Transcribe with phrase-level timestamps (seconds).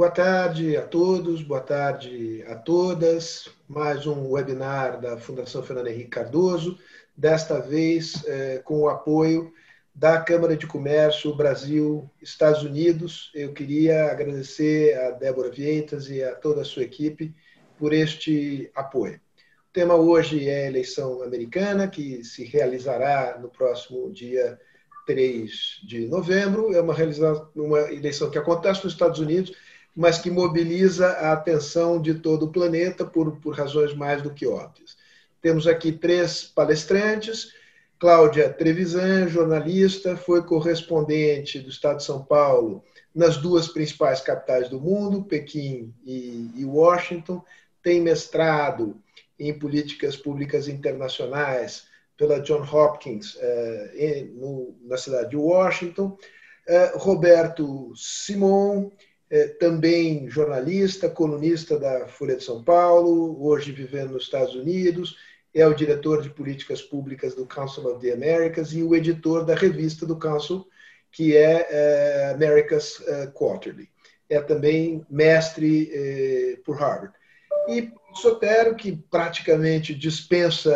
[0.00, 3.50] Boa tarde a todos, boa tarde a todas.
[3.68, 6.78] Mais um webinar da Fundação Fernando Henrique Cardoso,
[7.14, 9.52] desta vez é, com o apoio
[9.94, 13.30] da Câmara de Comércio Brasil-Estados Unidos.
[13.34, 17.34] Eu queria agradecer a Débora Vientas e a toda a sua equipe
[17.78, 19.16] por este apoio.
[19.68, 24.58] O tema hoje é a eleição americana, que se realizará no próximo dia
[25.06, 26.72] 3 de novembro.
[26.74, 26.94] É uma,
[27.54, 29.52] uma eleição que acontece nos Estados Unidos,
[29.94, 34.46] mas que mobiliza a atenção de todo o planeta por, por razões mais do que
[34.46, 34.96] óbvias.
[35.40, 37.52] Temos aqui três palestrantes.
[37.98, 42.82] Cláudia Trevisan, jornalista, foi correspondente do Estado de São Paulo
[43.14, 47.42] nas duas principais capitais do mundo, Pequim e, Washington.
[47.82, 48.96] Tem mestrado
[49.38, 54.28] em políticas públicas internacionais pela John Hopkins eh,
[54.82, 56.16] na cidade de Washington.
[56.66, 58.90] Eh, Roberto Simon,
[59.30, 65.16] eh, também jornalista, colunista da Folha de São Paulo, hoje vivendo nos Estados Unidos,
[65.54, 69.54] é o diretor de políticas públicas do Council of the Americas e o editor da
[69.54, 70.66] revista do Council,
[71.10, 73.02] que é America's
[73.34, 73.88] Quarterly.
[74.28, 77.12] É também mestre por Harvard.
[77.68, 80.72] E Sotero, que praticamente dispensa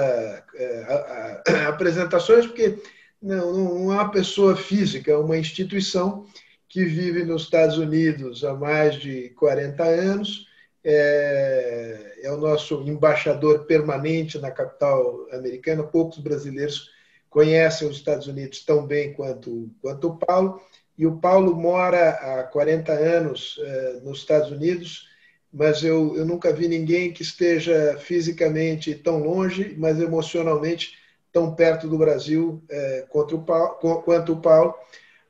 [0.55, 2.79] é, apresentações, porque
[3.21, 6.27] não, não é uma pessoa física, é uma instituição
[6.75, 10.49] que vive nos Estados Unidos há mais de 40 anos,
[10.83, 15.85] é, é, o nosso embaixador permanente na capital americana.
[15.85, 16.91] Poucos brasileiros
[17.31, 20.61] conhecem os Estados Unidos tão bem quanto, quanto o Paulo,
[20.99, 25.09] e o Paulo mora há 40 anos é, nos Estados Unidos
[25.57, 30.99] mas eu, eu nunca vi ninguém que esteja fisicamente tão longe, mas emocionalmente
[31.33, 34.75] tão perto do Brasil é, o Paulo, quanto o Paulo.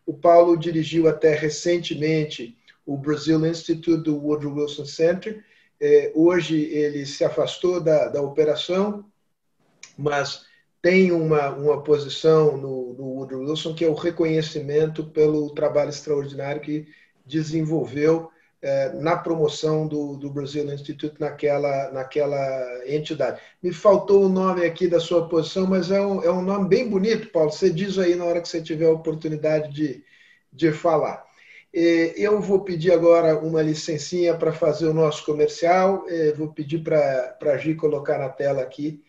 [0.06, 5.44] O Paulo dirigiu até recentemente o Brazil Institute do Woodrow Wilson Center.
[5.80, 9.04] É, hoje ele se afastou da, da operação,
[9.96, 10.46] mas
[10.82, 16.60] tem uma, uma posição no, no Woodrow Wilson que é o reconhecimento pelo trabalho extraordinário
[16.60, 16.86] que
[17.24, 18.30] desenvolveu
[19.00, 23.40] na promoção do, do Brazil Institute naquela, naquela entidade.
[23.62, 26.88] Me faltou o nome aqui da sua posição, mas é um, é um nome bem
[26.88, 27.52] bonito, Paulo.
[27.52, 30.02] Você diz aí na hora que você tiver a oportunidade de,
[30.52, 31.24] de falar.
[31.72, 36.06] Eu vou pedir agora uma licencinha para fazer o nosso comercial.
[36.36, 39.02] Vou pedir para a Gi colocar na tela aqui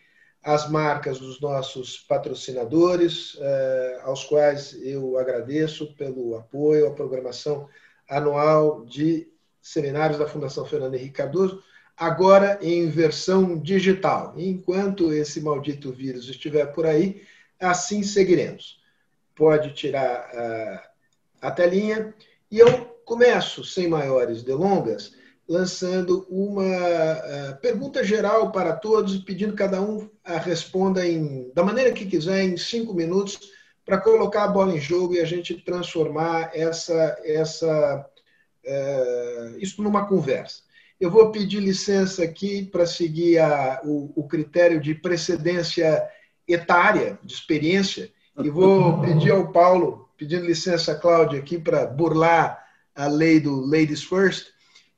[0.46, 7.68] as marcas dos nossos patrocinadores, é, aos quais eu agradeço pelo apoio à programação
[8.08, 9.28] anual de
[9.66, 11.62] seminários da Fundação Fernando Henrique Cardoso,
[11.96, 14.34] agora em versão digital.
[14.36, 17.22] Enquanto esse maldito vírus estiver por aí,
[17.58, 18.80] assim seguiremos.
[19.34, 20.30] Pode tirar
[21.42, 22.14] a, a telinha
[22.50, 25.14] e eu começo, sem maiores delongas,
[25.48, 31.62] lançando uma uh, pergunta geral para todos, pedindo que cada um a responda em, da
[31.62, 33.52] maneira que quiser, em cinco minutos,
[33.84, 38.04] para colocar a bola em jogo e a gente transformar essa, essa
[38.66, 40.62] é, isso numa conversa.
[40.98, 46.02] Eu vou pedir licença aqui para seguir a, o, o, critério de precedência
[46.48, 48.10] etária, de experiência,
[48.42, 52.62] e vou pedir ao Paulo, pedindo licença, Cláudia, aqui para burlar
[52.94, 54.48] a lei do Ladies First,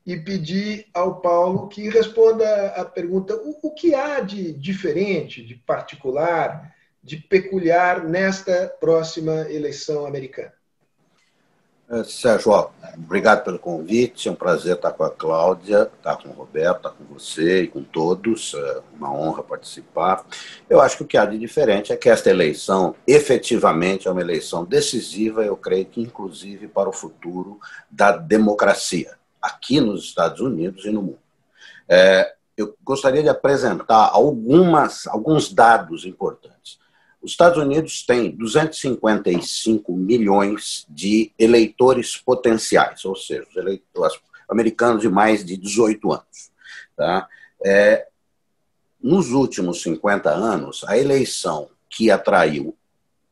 [0.05, 5.55] e pedir ao Paulo que responda a pergunta: o, o que há de diferente, de
[5.55, 10.53] particular, de peculiar nesta próxima eleição americana?
[11.91, 14.29] É, Sérgio, obrigado pelo convite.
[14.29, 17.67] É um prazer estar com a Cláudia, estar com o Roberto, estar com você e
[17.67, 18.53] com todos.
[18.53, 20.23] É uma honra participar.
[20.69, 24.21] Eu acho que o que há de diferente é que esta eleição, efetivamente, é uma
[24.21, 30.85] eleição decisiva, eu creio que inclusive para o futuro da democracia, aqui nos Estados Unidos
[30.85, 31.19] e no mundo.
[31.87, 36.77] É, eu gostaria de apresentar algumas, alguns dados importantes.
[37.21, 44.19] Os Estados Unidos têm 255 milhões de eleitores potenciais, ou seja, os eleitores
[44.49, 46.51] americanos de mais de 18 anos.
[46.95, 47.27] Tá?
[47.63, 48.07] É,
[49.01, 52.75] nos últimos 50 anos, a eleição que atraiu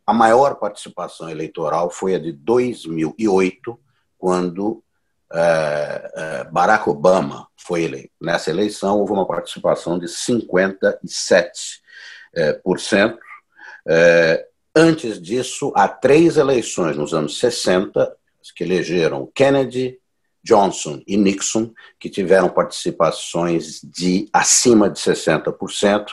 [0.06, 3.78] a maior participação eleitoral foi a de 2008,
[4.18, 4.82] quando
[5.34, 8.12] é, é, Barack Obama foi eleito.
[8.22, 10.98] Nessa eleição, houve uma participação de 57%.
[12.34, 13.18] É, por cento,
[13.88, 14.46] é,
[14.76, 18.16] antes disso, há três eleições nos anos 60
[18.56, 20.00] que elegeram Kennedy,
[20.44, 26.06] Johnson e Nixon, que tiveram participações de acima de 60%.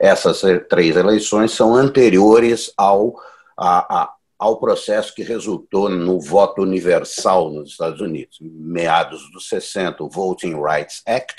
[0.00, 3.14] Essas três eleições são anteriores ao,
[3.56, 10.02] a, a, ao processo que resultou no voto universal nos Estados Unidos, meados dos 60,
[10.02, 11.36] o Voting Rights Act,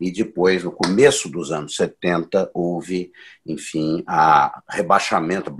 [0.00, 3.12] e depois, no começo dos anos 70, houve,
[3.44, 5.54] enfim, a rebaixamento,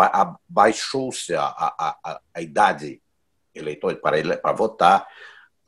[0.49, 3.01] baixou-se a, a, a, a idade
[3.55, 5.07] eleitor para, para votar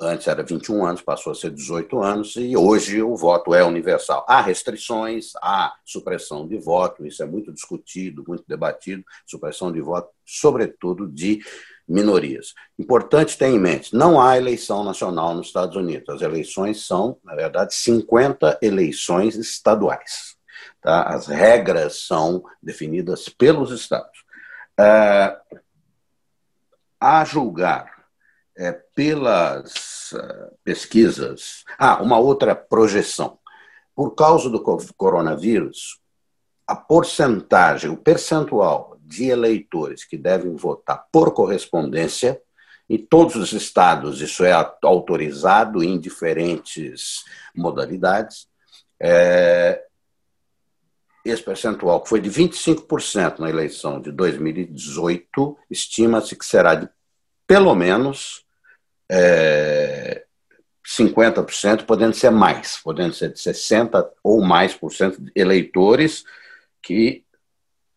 [0.03, 4.25] Antes era 21 anos, passou a ser 18 anos, e hoje o voto é universal.
[4.27, 10.09] Há restrições, há supressão de voto, isso é muito discutido, muito debatido, supressão de voto,
[10.25, 11.41] sobretudo de
[11.91, 12.55] minorias.
[12.79, 16.09] Importante ter em mente, não há eleição nacional nos Estados Unidos.
[16.09, 20.37] As eleições são, na verdade, 50 eleições estaduais.
[20.81, 21.03] Tá?
[21.03, 24.25] As regras são definidas pelos estados.
[24.79, 25.37] É,
[27.01, 28.01] a julgar
[28.57, 31.65] é, pelas uh, pesquisas.
[31.79, 33.39] Ah, uma outra projeção.
[33.95, 34.63] Por causa do
[34.97, 35.99] coronavírus,
[36.67, 42.41] a porcentagem, o percentual de eleitores que devem votar por correspondência,
[42.89, 44.53] em todos os estados isso é
[44.83, 47.25] autorizado em diferentes
[47.55, 48.49] modalidades,
[49.01, 49.83] é,
[51.25, 56.89] esse percentual, que foi de 25% na eleição de 2018, estima-se que será de
[57.47, 58.45] pelo menos
[59.11, 60.25] é,
[60.87, 66.25] 50%, podendo ser mais, podendo ser de 60% ou mais por cento de eleitores
[66.81, 67.25] que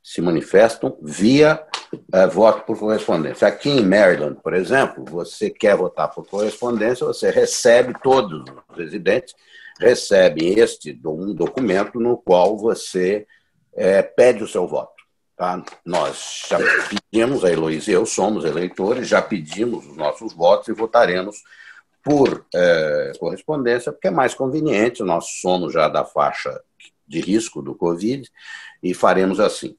[0.04, 1.66] se manifestam via
[2.12, 3.48] é, voto por correspondência.
[3.48, 9.34] Aqui em Maryland, por exemplo, você quer votar por correspondência, você recebe, todos os residentes
[9.80, 13.26] recebem este um documento no qual você
[13.74, 14.92] é, pede o seu voto.
[15.36, 15.64] Tá?
[15.86, 16.58] Nós já
[16.90, 21.38] pedimos, a Heloísa e eu somos eleitores, já pedimos os nossos votos e votaremos
[22.04, 26.62] por é, correspondência, porque é mais conveniente, nós somos já da faixa
[27.08, 28.30] de risco do Covid
[28.82, 29.76] e faremos assim.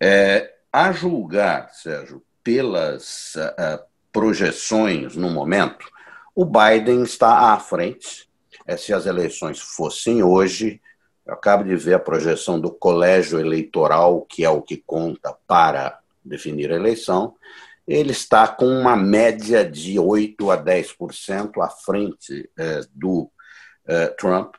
[0.00, 3.82] É, a julgar, Sérgio, pelas uh,
[4.12, 5.86] projeções no momento,
[6.34, 8.28] o Biden está à frente.
[8.66, 10.80] É, se as eleições fossem hoje,
[11.26, 16.00] eu acabo de ver a projeção do colégio eleitoral, que é o que conta para
[16.24, 17.34] definir a eleição.
[17.86, 23.30] Ele está com uma média de 8 a 10% à frente é, do
[23.86, 24.54] é, Trump.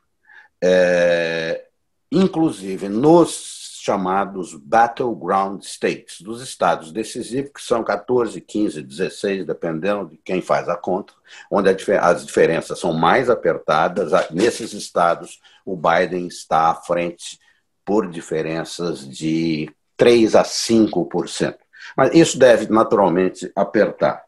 [0.63, 1.65] É,
[2.11, 10.17] inclusive, nos chamados battleground states, dos estados decisivos, que são 14, 15, 16, dependendo de
[10.17, 11.13] quem faz a conta,
[11.51, 14.11] onde as diferenças são mais apertadas.
[14.31, 17.39] Nesses estados, o Biden está à frente
[17.85, 21.55] por diferenças de 3 a 5%.
[21.95, 24.23] Mas isso deve naturalmente apertar.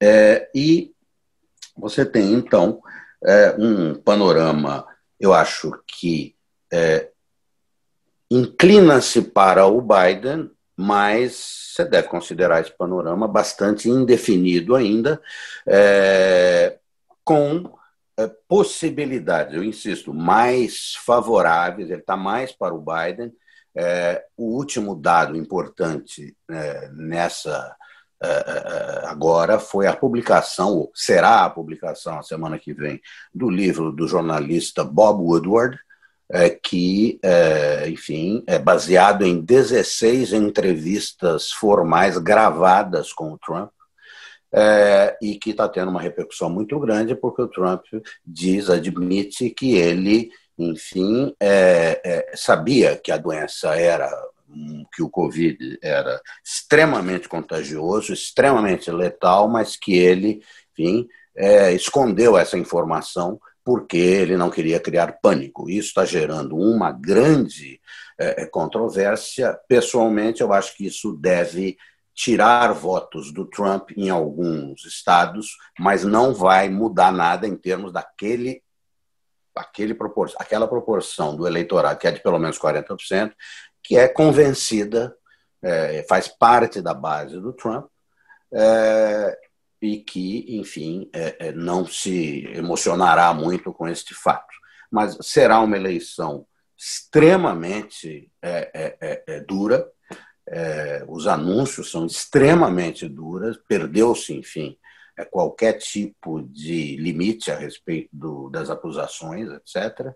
[0.00, 0.92] É, e
[1.76, 2.80] você tem, então,
[3.24, 4.86] é, um panorama,
[5.18, 6.36] eu acho que
[6.72, 7.11] é,
[8.32, 15.20] inclina-se para o Biden, mas você deve considerar esse panorama bastante indefinido ainda,
[15.66, 16.78] é,
[17.22, 17.74] com
[18.18, 23.32] é, possibilidades, eu insisto, mais favoráveis, ele está mais para o Biden.
[23.74, 27.74] É, o último dado importante é, nessa
[28.22, 33.00] é, é, agora foi a publicação, ou será a publicação a semana que vem,
[33.34, 35.78] do livro do jornalista Bob Woodward,
[36.48, 43.70] que, é, enfim, é baseado em 16 entrevistas formais gravadas com o Trump,
[44.52, 47.84] é, e que está tendo uma repercussão muito grande, porque o Trump
[48.24, 54.10] diz, admite que ele, enfim, é, é, sabia que a doença era
[54.94, 62.58] que o Covid era extremamente contagioso, extremamente letal, mas que ele, enfim, é, escondeu essa
[62.58, 65.70] informação porque ele não queria criar pânico.
[65.70, 67.80] Isso está gerando uma grande
[68.18, 69.58] é, controvérsia.
[69.68, 71.76] Pessoalmente, eu acho que isso deve
[72.14, 78.62] tirar votos do Trump em alguns estados, mas não vai mudar nada em termos daquele
[79.54, 83.32] aquele propor aquela proporção do eleitorado, que é de pelo menos 40%,
[83.82, 85.14] que é convencida,
[85.62, 87.86] é, faz parte da base do Trump,
[88.52, 89.38] é,
[89.82, 94.54] e que, enfim, é, é, não se emocionará muito com este fato.
[94.88, 96.46] Mas será uma eleição
[96.78, 99.88] extremamente é, dura,
[101.08, 104.76] os anúncios são extremamente duros, perdeu-se, enfim,
[105.30, 110.12] qualquer tipo de limite a respeito das acusações, etc.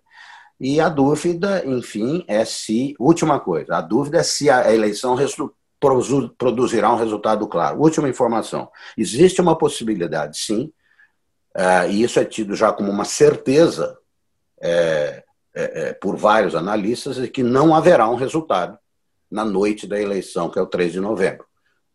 [0.58, 2.94] E a dúvida, enfim, é se.
[2.98, 5.14] Última coisa, a dúvida é se a eleição
[5.78, 7.80] produzirá um resultado claro.
[7.80, 10.72] Última informação: existe uma possibilidade, sim,
[11.54, 13.98] é, e isso é tido já como uma certeza
[14.60, 18.78] é, é, por vários analistas, de que não haverá um resultado
[19.30, 21.46] na noite da eleição, que é o 3 de novembro.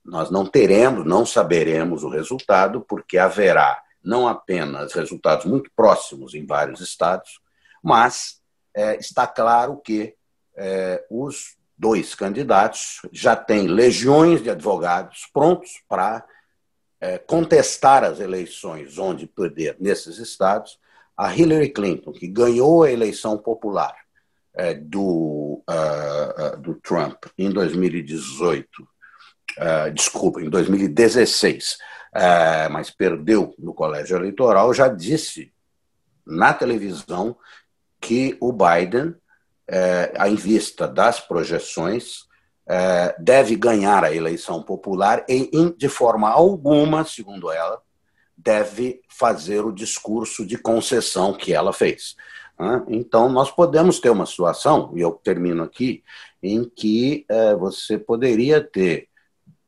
[0.03, 6.45] Nós não teremos, não saberemos o resultado, porque haverá não apenas resultados muito próximos em
[6.45, 7.39] vários estados,
[7.83, 8.41] mas
[8.73, 10.15] é, está claro que
[10.55, 16.23] é, os dois candidatos já têm legiões de advogados prontos para
[16.99, 20.77] é, contestar as eleições onde perder nesses estados.
[21.17, 23.95] A Hillary Clinton, que ganhou a eleição popular
[24.53, 31.77] é, do, uh, do Trump em 2018, uh, desculpa, em 2016,
[32.15, 35.51] uh, mas perdeu no colégio eleitoral, já disse
[36.25, 37.35] na televisão
[37.99, 39.15] que o Biden,
[39.71, 42.29] uh, em vista das projeções,
[43.19, 47.81] deve ganhar a eleição popular e, de forma alguma, segundo ela,
[48.37, 52.15] deve fazer o discurso de concessão que ela fez.
[52.87, 56.03] Então, nós podemos ter uma situação, e eu termino aqui,
[56.43, 59.07] em que é, você poderia ter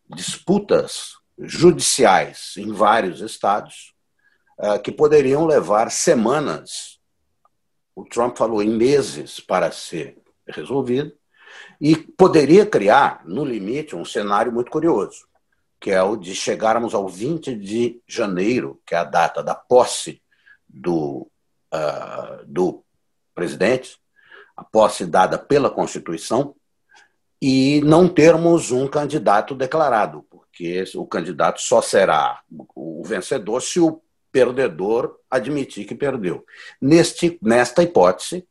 [0.10, 3.94] disputas judiciais em vários estados
[4.60, 7.00] é, que poderiam levar semanas,
[7.96, 11.14] o Trump falou em meses, para ser resolvido,
[11.80, 15.28] e poderia criar, no limite, um cenário muito curioso,
[15.80, 20.22] que é o de chegarmos ao 20 de janeiro, que é a data da posse
[20.68, 21.30] do
[21.74, 22.84] uh, do
[23.36, 23.98] presidente,
[24.56, 26.56] a posse dada pela Constituição,
[27.42, 32.42] e não termos um candidato declarado, porque o candidato só será
[32.74, 34.02] o vencedor se o
[34.34, 36.44] perdedor admitir que perdeu.
[36.82, 38.46] Neste, nesta hipótese,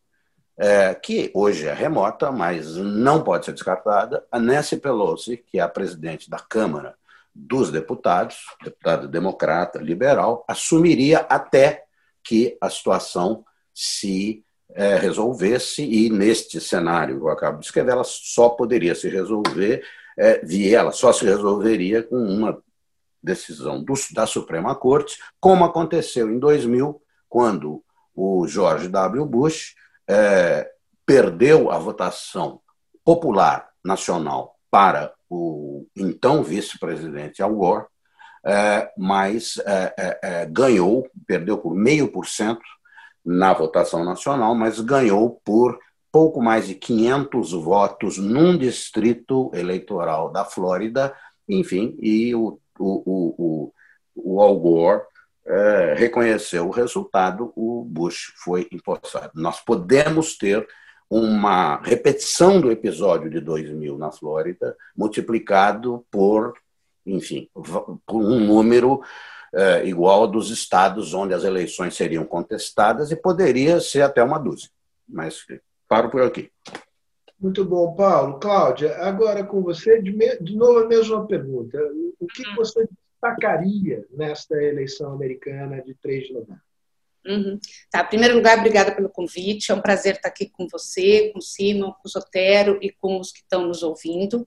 [0.56, 5.62] é, que hoje é remota, mas não pode ser descartada, a Nancy Pelosi, que é
[5.62, 6.94] a presidente da Câmara
[7.34, 11.84] dos Deputados, deputada democrata, liberal, assumiria até
[12.22, 18.04] que a situação se é, resolvesse, e neste cenário que eu acabo de escrever, ela
[18.04, 19.82] só poderia se resolver,
[20.16, 22.62] é, ela só se resolveria com uma
[23.22, 27.82] decisão do, da Suprema Corte, como aconteceu em 2000, quando
[28.14, 29.24] o George W.
[29.24, 29.74] Bush
[30.08, 30.70] é,
[31.06, 32.60] perdeu a votação
[33.04, 37.86] popular nacional para o então vice-presidente Al Gore,
[38.44, 42.62] é, mas é, é, é, ganhou, perdeu por meio por cento
[43.24, 45.78] na votação nacional, mas ganhou por
[46.10, 51.14] pouco mais de 500 votos num distrito eleitoral da Flórida,
[51.48, 53.72] enfim, e o, o, o,
[54.14, 55.02] o Al Gore
[55.46, 59.32] é, reconheceu o resultado, o Bush foi empossado.
[59.34, 60.66] Nós podemos ter
[61.10, 66.54] uma repetição do episódio de 2000 na Flórida, multiplicado por
[67.04, 69.02] enfim, por um número
[69.54, 74.70] é, igual dos estados onde as eleições seriam contestadas e poderia ser até uma dúzia.
[75.08, 75.44] Mas
[75.88, 76.50] paro por aqui.
[77.42, 78.38] Muito bom, Paulo.
[78.38, 81.76] Cláudia, agora com você, de, de novo a mesma pergunta.
[82.20, 82.54] O que hum.
[82.54, 86.62] você destacaria nesta eleição americana de 3 de novembro?
[87.26, 87.58] Uhum.
[87.90, 89.72] Tá, em primeiro lugar, obrigada pelo convite.
[89.72, 93.18] É um prazer estar aqui com você, com o Simon, com o Sotero e com
[93.18, 94.46] os que estão nos ouvindo.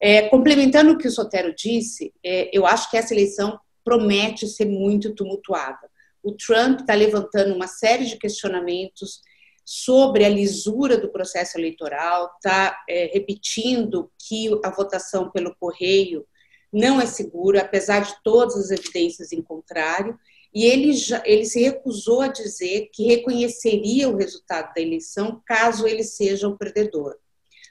[0.00, 4.64] É, complementando o que o Sotero disse, é, eu acho que essa eleição promete ser
[4.64, 5.88] muito tumultuada.
[6.20, 9.20] O Trump está levantando uma série de questionamentos
[9.64, 16.26] sobre a lisura do processo eleitoral, está é, repetindo que a votação pelo correio
[16.72, 20.18] não é segura, apesar de todas as evidências em contrário,
[20.52, 25.86] e ele, já, ele se recusou a dizer que reconheceria o resultado da eleição caso
[25.86, 27.16] ele seja o perdedor.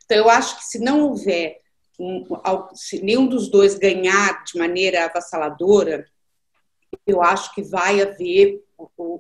[0.04, 1.60] Então, eu acho que se não houver
[2.00, 2.26] um,
[2.74, 6.06] se nenhum dos dois ganhar de maneira avassaladora,
[7.08, 8.62] eu acho que vai haver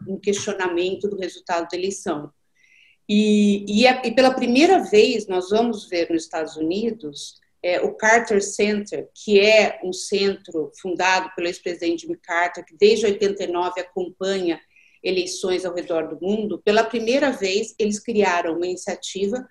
[0.08, 2.32] um questionamento do resultado da eleição.
[3.08, 7.96] E, e, é, e pela primeira vez nós vamos ver nos Estados Unidos é, o
[7.96, 14.60] Carter Center, que é um centro fundado pelo ex-presidente Jimmy Carter, que desde 89 acompanha
[15.02, 16.62] eleições ao redor do mundo.
[16.64, 19.46] Pela primeira vez, eles criaram uma iniciativa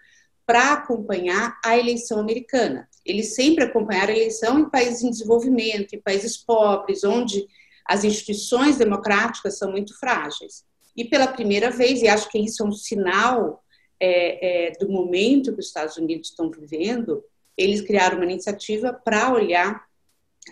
[0.46, 2.88] para acompanhar a eleição americana.
[3.04, 7.46] Eles sempre acompanharam a eleição em países em desenvolvimento, em países pobres, onde
[7.86, 10.64] as instituições democráticas são muito frágeis.
[10.96, 13.64] E pela primeira vez, e acho que isso é um sinal
[13.98, 17.24] é, é, do momento que os Estados Unidos estão vivendo,
[17.56, 19.84] eles criaram uma iniciativa para olhar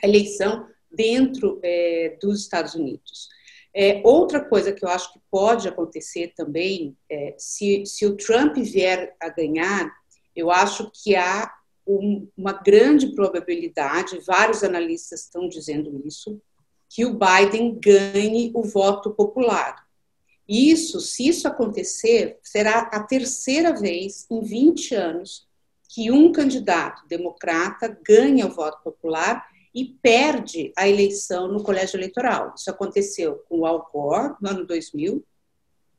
[0.02, 3.28] a eleição dentro é, dos Estados Unidos.
[3.74, 8.56] É, outra coisa que eu acho que pode acontecer também, é, se, se o Trump
[8.56, 9.92] vier a ganhar,
[10.34, 11.52] eu acho que há
[11.86, 16.40] um, uma grande probabilidade, vários analistas estão dizendo isso,
[16.88, 19.76] que o Biden ganhe o voto popular.
[20.52, 25.46] Isso, se isso acontecer, será a terceira vez em 20 anos
[25.88, 32.52] que um candidato democrata ganha o voto popular e perde a eleição no colégio eleitoral.
[32.56, 35.24] Isso aconteceu com o Al Gore no ano 2000,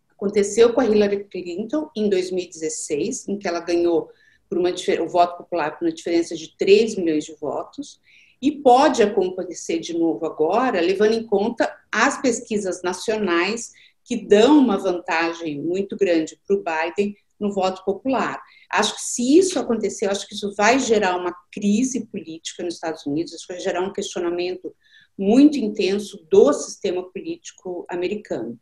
[0.09, 4.11] aconteceu com a Hillary Clinton em 2016, em que ela ganhou
[4.49, 8.01] por uma, o voto popular por uma diferença de 3 milhões de votos,
[8.41, 13.71] e pode acontecer de novo agora, levando em conta as pesquisas nacionais
[14.03, 18.41] que dão uma vantagem muito grande para o Biden no voto popular.
[18.71, 23.05] Acho que se isso acontecer, acho que isso vai gerar uma crise política nos Estados
[23.05, 24.73] Unidos, isso vai gerar um questionamento
[25.17, 28.59] muito intenso do sistema político americano.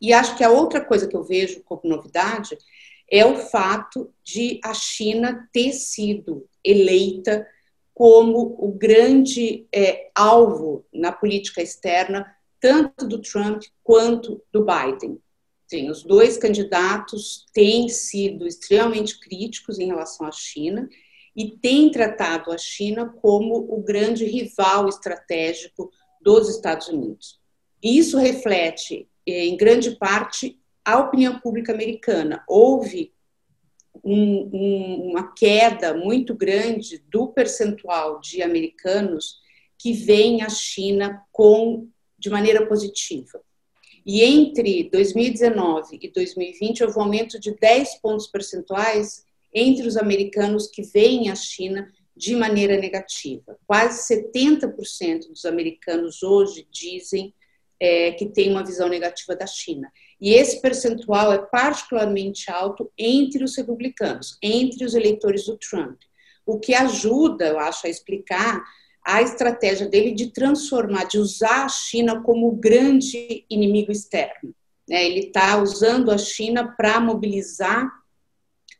[0.00, 2.56] E acho que a outra coisa que eu vejo como novidade
[3.10, 7.46] é o fato de a China ter sido eleita
[7.94, 12.26] como o grande é, alvo na política externa,
[12.62, 15.18] tanto do Trump quanto do Biden.
[15.66, 20.88] Sim, os dois candidatos têm sido extremamente críticos em relação à China
[21.34, 25.90] e têm tratado a China como o grande rival estratégico
[26.20, 27.40] dos Estados Unidos.
[27.82, 32.44] Isso reflete, é, em grande parte, a opinião pública americana.
[32.46, 33.12] Houve
[34.04, 39.40] um, um, uma queda muito grande do percentual de americanos
[39.78, 41.88] que veem a China com
[42.22, 43.42] de maneira positiva.
[44.06, 50.68] E entre 2019 e 2020 houve um aumento de 10 pontos percentuais entre os americanos
[50.68, 53.58] que veem a China de maneira negativa.
[53.66, 57.34] Quase 70% dos americanos hoje dizem
[57.80, 59.90] é, que têm uma visão negativa da China.
[60.20, 66.00] E esse percentual é particularmente alto entre os republicanos, entre os eleitores do Trump,
[66.46, 68.62] o que ajuda, eu acho, a explicar
[69.04, 74.54] a estratégia dele de transformar, de usar a China como grande inimigo externo.
[74.88, 75.04] Né?
[75.04, 77.90] Ele está usando a China para mobilizar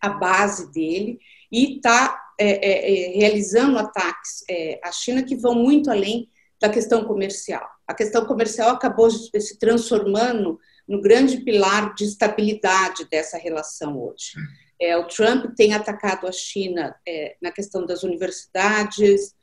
[0.00, 1.18] a base dele
[1.50, 6.28] e está é, é, é, realizando ataques é, à China que vão muito além
[6.60, 7.68] da questão comercial.
[7.86, 14.32] A questão comercial acabou se transformando no grande pilar de estabilidade dessa relação hoje.
[14.80, 19.34] É, o Trump tem atacado a China é, na questão das universidades,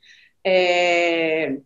[0.44, 1.58] é,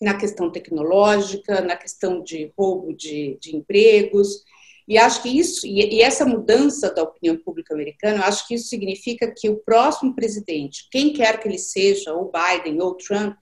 [0.00, 4.42] na questão tecnológica, na questão de roubo de, de empregos.
[4.88, 8.68] E acho que isso, e, e, essa mudança da opinião pública americana, acho que isso
[8.68, 13.36] significa que o próximo presidente, quem quer que ele seja, ou Biden ou Trump,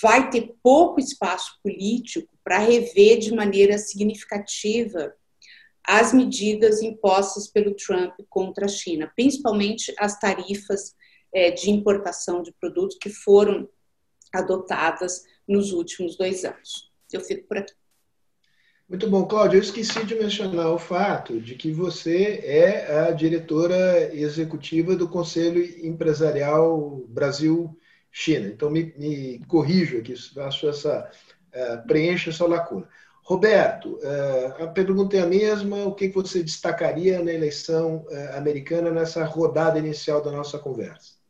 [0.00, 5.14] vai ter pouco espaço político para rever de maneira significativa
[5.86, 10.94] as medidas impostas pelo Trump contra a China, principalmente as tarifas
[11.34, 13.68] é, de importação de produtos que foram
[14.32, 16.90] adotadas nos últimos dois anos.
[17.12, 17.72] Eu fico por aqui.
[18.88, 19.56] Muito bom, Cláudia.
[19.56, 25.62] Eu esqueci de mencionar o fato de que você é a diretora executiva do Conselho
[25.86, 28.46] Empresarial Brasil-China.
[28.48, 31.10] Então, me, me corrijo aqui, faço essa,
[31.54, 32.86] uh, essa lacuna.
[33.22, 35.84] Roberto, uh, a pergunta é a mesma.
[35.84, 41.23] O que você destacaria na eleição uh, americana nessa rodada inicial da nossa conversa?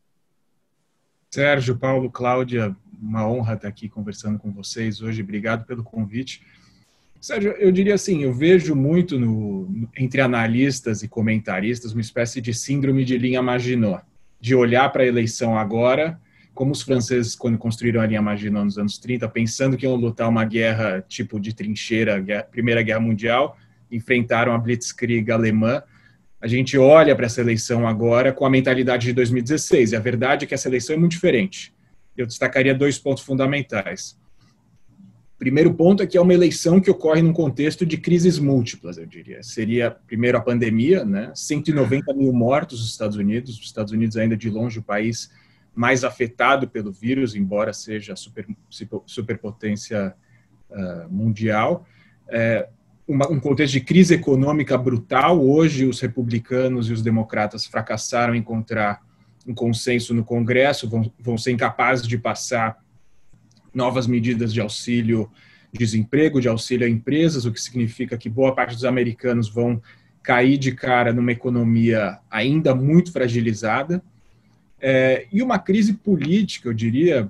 [1.35, 5.21] Sérgio, Paulo, Cláudia, uma honra estar aqui conversando com vocês hoje.
[5.21, 6.41] Obrigado pelo convite.
[7.19, 12.53] Sérgio, eu diria assim, eu vejo muito no, entre analistas e comentaristas uma espécie de
[12.53, 14.01] síndrome de linha Maginot,
[14.39, 16.17] de olhar para a eleição agora,
[16.53, 20.29] como os franceses quando construíram a linha Maginot nos anos 30, pensando que iam lutar
[20.29, 23.57] uma guerra tipo de trincheira, guerra, Primeira Guerra Mundial,
[23.91, 25.83] enfrentaram a Blitzkrieg alemã.
[26.45, 30.45] A gente olha para essa eleição agora com a mentalidade de 2016, e a verdade
[30.45, 31.73] é que essa eleição é muito diferente
[32.17, 34.17] eu destacaria dois pontos fundamentais.
[35.37, 39.05] Primeiro ponto é que é uma eleição que ocorre num contexto de crises múltiplas, eu
[39.05, 39.43] diria.
[39.43, 41.31] Seria, primeiro, a pandemia, né?
[41.35, 45.29] 190 mil mortos nos Estados Unidos, os Estados Unidos ainda de longe o país
[45.75, 48.47] mais afetado pelo vírus, embora seja super,
[49.05, 50.15] superpotência
[50.69, 51.85] uh, mundial.
[52.29, 52.69] É,
[53.07, 55.43] uma, um contexto de crise econômica brutal.
[55.43, 59.01] Hoje, os republicanos e os democratas fracassaram em encontrar
[59.47, 62.77] um consenso no Congresso, vão, vão ser incapazes de passar
[63.73, 65.29] novas medidas de auxílio
[65.71, 69.81] desemprego, de auxílio a empresas, o que significa que boa parte dos americanos vão
[70.23, 74.01] cair de cara numa economia ainda muito fragilizada.
[74.81, 77.29] É, e uma crise política, eu diria,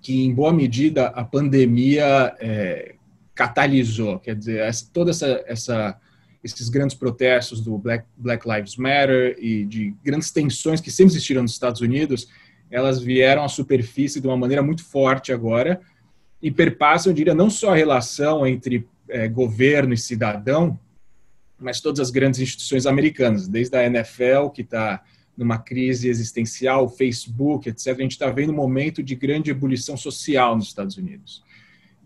[0.00, 2.96] que em boa medida a pandemia é,
[3.42, 5.98] catalisou, quer dizer, toda essa, essa
[6.44, 11.42] esses grandes protestos do Black, Black Lives Matter e de grandes tensões que sempre existiram
[11.42, 12.28] nos Estados Unidos,
[12.70, 15.80] elas vieram à superfície de uma maneira muito forte agora
[16.40, 20.78] e perpassam, eu diria, não só a relação entre é, governo e cidadão,
[21.58, 25.02] mas todas as grandes instituições americanas, desde a NFL, que está
[25.36, 27.88] numa crise existencial, Facebook, etc.
[27.88, 31.42] A gente está vendo um momento de grande ebulição social nos Estados Unidos.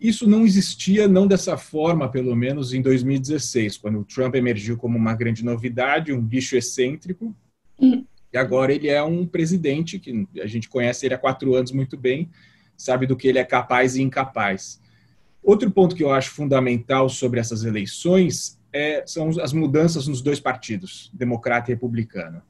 [0.01, 4.99] Isso não existia, não dessa forma, pelo menos em 2016, quando o Trump emergiu como
[4.99, 7.35] uma grande novidade, um bicho excêntrico,
[7.79, 8.05] uhum.
[8.33, 11.97] e agora ele é um presidente que a gente conhece ele há quatro anos muito
[11.97, 12.31] bem,
[12.77, 14.81] sabe do que ele é capaz e incapaz.
[15.43, 20.41] Outro ponto que eu acho fundamental sobre essas eleições é, são as mudanças nos dois
[20.41, 22.43] partidos, democrata e republicano.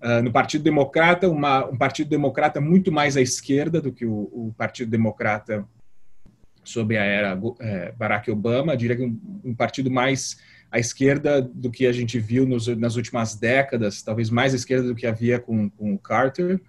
[0.00, 4.28] Uh, no Partido Democrata, uma, um Partido Democrata muito mais à esquerda do que o,
[4.32, 5.66] o Partido Democrata
[6.64, 10.38] sob a era é, Barack Obama, diria que um, um, partido mais
[10.70, 14.88] à esquerda do que a gente viu nos, nas últimas décadas, talvez mais à esquerda
[14.88, 16.60] do que havia com, com o Carter.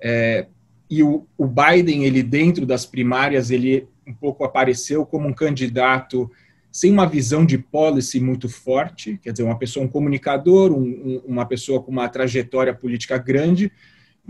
[0.00, 0.46] É,
[0.88, 6.30] e o, o, Biden, ele dentro das primárias, ele um pouco apareceu como um candidato
[6.72, 11.44] sem uma visão de policy muito forte, quer dizer, uma pessoa, um comunicador, um, uma
[11.44, 13.72] pessoa com uma trajetória política grande,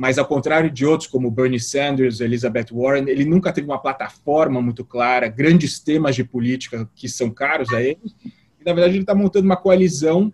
[0.01, 4.63] mas ao contrário de outros como Bernie Sanders, Elizabeth Warren, ele nunca teve uma plataforma
[4.63, 8.01] muito clara, grandes temas de política que são caros a ele.
[8.59, 10.33] E, na verdade, ele está montando uma coalizão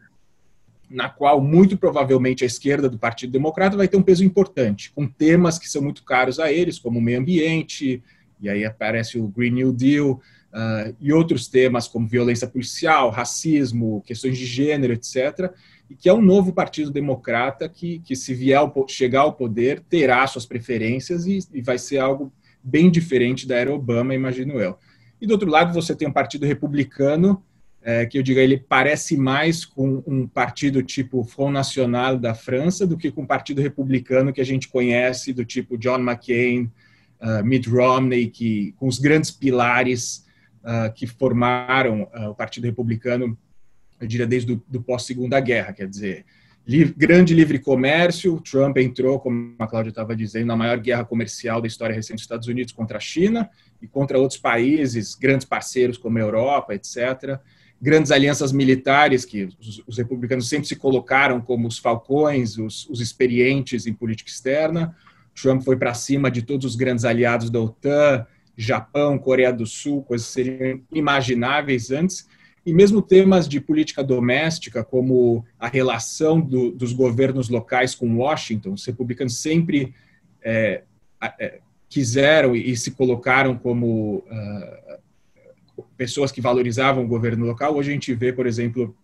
[0.89, 5.05] na qual, muito provavelmente, a esquerda do Partido Democrata vai ter um peso importante, com
[5.05, 8.01] temas que são muito caros a eles, como o meio ambiente,
[8.41, 14.01] e aí aparece o Green New Deal, uh, e outros temas como violência policial, racismo,
[14.07, 15.51] questões de gênero, etc.,
[15.89, 19.81] e que é um novo partido democrata que, que se vier ao, chegar ao poder,
[19.89, 24.77] terá suas preferências e, e vai ser algo bem diferente da era Obama, imagino eu.
[25.21, 27.43] E do outro lado, você tem um partido republicano,
[27.81, 32.85] é, que eu digo, ele parece mais com um partido tipo Front National da França
[32.85, 36.71] do que com um partido republicano que a gente conhece, do tipo John McCain,
[37.21, 40.27] uh, Mitt Romney, que, com os grandes pilares
[40.65, 43.39] uh, que formaram uh, o Partido Republicano
[44.01, 46.25] eu diria, desde do pós-segunda guerra, quer dizer,
[46.67, 51.61] livre, grande livre comércio, Trump entrou, como a Cláudia estava dizendo, na maior guerra comercial
[51.61, 53.49] da história recente dos Estados Unidos contra a China
[53.81, 57.39] e contra outros países, grandes parceiros como a Europa, etc.,
[57.81, 63.01] grandes alianças militares que os, os republicanos sempre se colocaram como os falcões, os, os
[63.01, 64.97] experientes em política externa,
[65.41, 70.03] Trump foi para cima de todos os grandes aliados da OTAN, Japão, Coreia do Sul,
[70.03, 72.27] coisas que seriam inimagináveis antes,
[72.67, 78.73] e mesmo temas de política doméstica, como a relação do, dos governos locais com Washington,
[78.73, 79.95] os republicanos sempre
[80.43, 80.83] é,
[81.39, 87.77] é, quiseram e se colocaram como uh, pessoas que valorizavam o governo local.
[87.77, 88.97] Hoje a gente vê, por exemplo,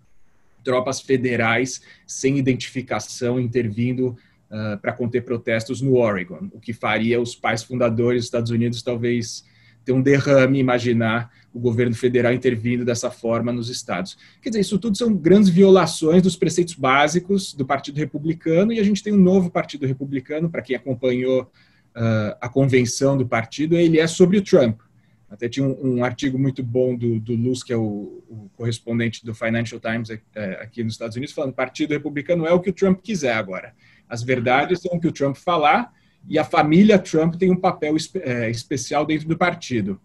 [0.65, 4.17] tropas federais sem identificação intervindo
[4.51, 8.83] uh, para conter protestos no Oregon, o que faria os pais fundadores dos Estados Unidos
[8.83, 9.45] talvez
[9.85, 14.17] ter um derrame, imaginar o governo federal intervindo dessa forma nos estados.
[14.41, 18.85] Quer dizer, isso tudo são grandes violações dos preceitos básicos do Partido Republicano, e a
[18.85, 23.99] gente tem um novo Partido Republicano, para quem acompanhou uh, a convenção do partido, ele
[23.99, 24.81] é sobre o Trump.
[25.29, 29.25] Até tinha um, um artigo muito bom do, do Luz, que é o, o correspondente
[29.25, 30.19] do Financial Times é,
[30.61, 33.75] aqui nos Estados Unidos, falando o Partido Republicano é o que o Trump quiser agora.
[34.09, 35.91] As verdades são o que o Trump falar,
[36.29, 39.99] e a família Trump tem um papel é, especial dentro do partido.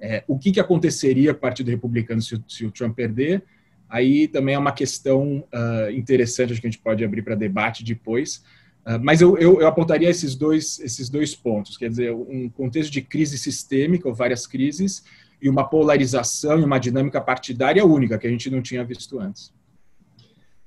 [0.00, 3.42] É, o que, que aconteceria com o Partido Republicano se, se, o Trump perder?
[3.88, 7.84] Aí também é uma questão uh, interessante, acho que a gente pode abrir para debate
[7.84, 8.42] depois.
[8.86, 12.90] Uh, mas eu, eu, eu, apontaria esses dois, esses dois pontos, quer dizer, um contexto
[12.90, 15.02] de crise sistêmica, ou várias crises,
[15.40, 19.52] e uma polarização e uma dinâmica partidária única, que a gente não tinha visto antes.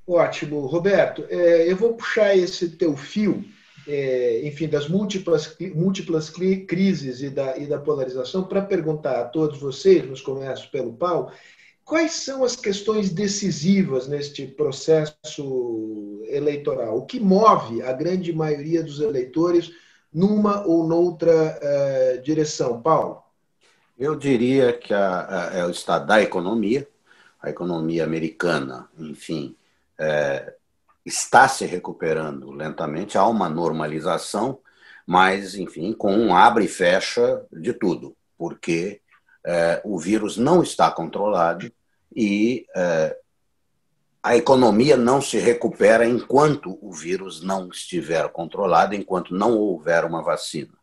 [0.07, 0.65] Ótimo.
[0.65, 3.45] Roberto, é, eu vou puxar esse teu fio
[3.89, 9.59] é, enfim, das múltiplas, múltiplas crises e da, e da polarização, para perguntar a todos
[9.59, 11.31] vocês, nos começo pelo Paulo,
[11.83, 16.99] quais são as questões decisivas neste processo eleitoral?
[16.99, 19.71] O que move a grande maioria dos eleitores
[20.13, 22.79] numa ou noutra uh, direção?
[22.79, 23.23] Paulo?
[23.97, 26.87] Eu diria que a, a, é o estado da economia,
[27.41, 29.55] a economia americana, enfim,
[29.97, 30.53] é,
[31.09, 34.59] está se recuperando lentamente, há uma normalização,
[35.05, 39.01] mas, enfim, com um abre e fecha de tudo, porque
[39.45, 41.71] é, o vírus não está controlado
[42.15, 43.17] e é,
[44.21, 50.21] a economia não se recupera enquanto o vírus não estiver controlado, enquanto não houver uma
[50.21, 50.77] vacina.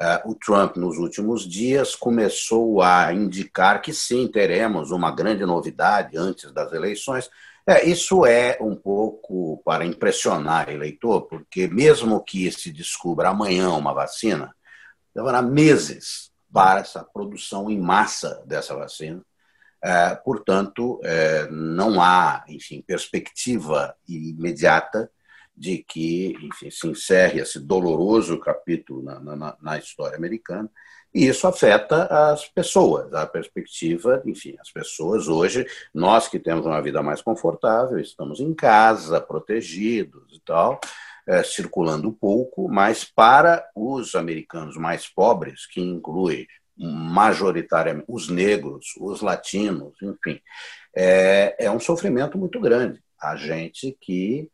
[0.00, 6.16] É, o Trump, nos últimos dias, começou a indicar que sim, teremos uma grande novidade
[6.16, 7.28] antes das eleições,
[7.68, 13.92] é, isso é um pouco para impressionar eleitor, porque mesmo que se descubra amanhã uma
[13.92, 14.56] vacina,
[15.14, 19.22] levará meses para essa produção em massa dessa vacina.
[19.84, 25.10] É, portanto, é, não há, enfim, perspectiva imediata
[25.54, 30.70] de que, enfim, se encerre esse doloroso capítulo na, na, na história americana
[31.14, 36.82] e isso afeta as pessoas, a perspectiva, enfim, as pessoas hoje, nós que temos uma
[36.82, 40.80] vida mais confortável, estamos em casa, protegidos e tal,
[41.26, 49.20] é, circulando pouco, mas para os americanos mais pobres, que inclui majoritariamente os negros, os
[49.20, 50.40] latinos, enfim,
[50.94, 53.02] é, é um sofrimento muito grande.
[53.20, 54.48] A gente que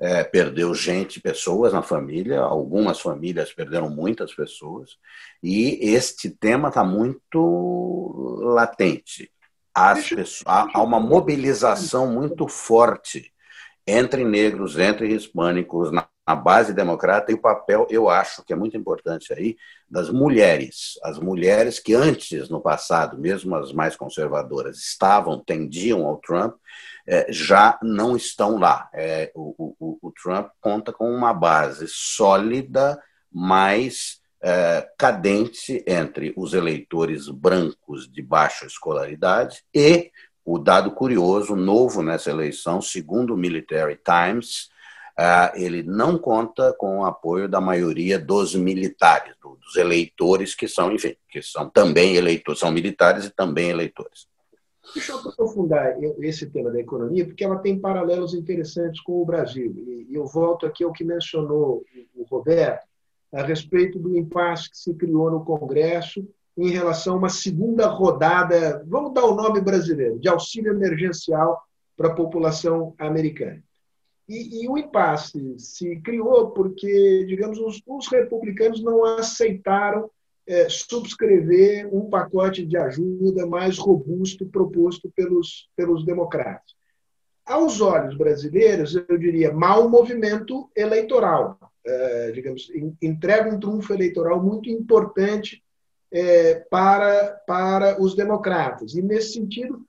[0.00, 4.96] é, perdeu gente, pessoas na família, algumas famílias perderam muitas pessoas,
[5.42, 9.30] e este tema está muito latente.
[9.74, 13.32] As pessoas, há uma mobilização muito forte
[13.86, 18.56] entre negros, entre hispânicos, na, na base democrata, e o papel, eu acho que é
[18.56, 19.56] muito importante aí,
[19.88, 20.98] das mulheres.
[21.02, 26.54] As mulheres que antes, no passado, mesmo as mais conservadoras, estavam, tendiam ao Trump,
[27.10, 28.88] é, já não estão lá.
[28.94, 36.54] É, o, o, o, Trump conta com uma base sólida, mais é, cadente entre os
[36.54, 40.12] eleitores brancos de baixa escolaridade e
[40.44, 44.68] o dado curioso, novo nessa eleição, segundo o Military Times,
[45.18, 50.92] é, ele não conta com o apoio da maioria dos militares, dos eleitores que são,
[50.92, 54.29] enfim, que são também eleitores, são militares e também eleitores.
[54.94, 59.72] Deixa eu aprofundar esse tema da economia, porque ela tem paralelos interessantes com o Brasil.
[60.08, 62.86] E eu volto aqui ao que mencionou o Roberto,
[63.32, 68.84] a respeito do impasse que se criou no Congresso em relação a uma segunda rodada,
[68.86, 71.62] vamos dar o nome brasileiro, de auxílio emergencial
[71.96, 73.62] para a população americana.
[74.28, 80.10] E, e, o impasse se criou porque, digamos, os, os republicanos não aceitaram
[80.50, 86.74] é, subscrever um pacote de ajuda mais robusto proposto pelos, pelos democratas.
[87.46, 91.56] Aos olhos brasileiros, eu diria, mau movimento eleitoral.
[91.86, 92.68] É, digamos,
[93.00, 95.62] entrega um trunfo eleitoral muito importante
[96.12, 98.94] é, para, para os democratas.
[98.94, 99.86] E, nesse sentido,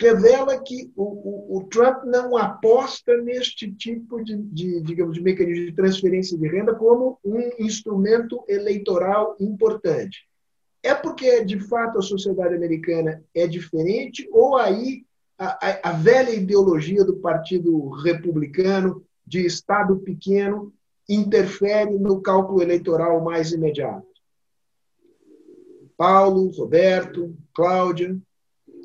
[0.00, 5.66] revela que o, o, o, Trump não aposta neste tipo de, de, digamos, de mecanismo
[5.66, 10.26] de transferência de renda como um instrumento eleitoral importante.
[10.82, 15.04] É porque, de fato, a sociedade americana é diferente ou aí
[15.38, 20.72] a, a, a velha ideologia do Partido Republicano de Estado pequeno
[21.08, 24.06] interfere no cálculo eleitoral mais imediato?
[25.96, 28.16] Paulo, Roberto, Cláudia.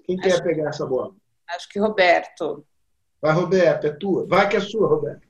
[0.06, 1.13] Quem acho, quer pegar essa bola?
[1.50, 2.65] Acho que Roberto.
[3.22, 4.28] Vai, Roberto, é tua.
[4.28, 5.28] Vai que é sua, Roberto.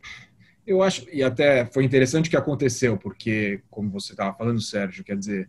[0.66, 5.04] Eu acho, e até foi interessante o que aconteceu, porque, como você estava falando, Sérgio,
[5.04, 5.48] quer dizer,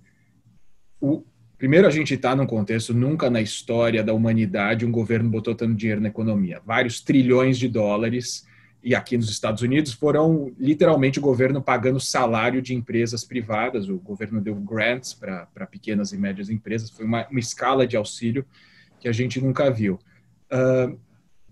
[1.00, 1.24] o,
[1.56, 5.74] primeiro a gente está num contexto, nunca na história da humanidade um governo botou tanto
[5.74, 6.60] dinheiro na economia.
[6.64, 8.46] Vários trilhões de dólares,
[8.82, 13.96] e aqui nos Estados Unidos foram literalmente o governo pagando salário de empresas privadas, o
[13.96, 18.44] governo deu grants para pequenas e médias empresas, foi uma, uma escala de auxílio
[19.06, 20.00] que a gente nunca viu.
[20.52, 20.98] Uh,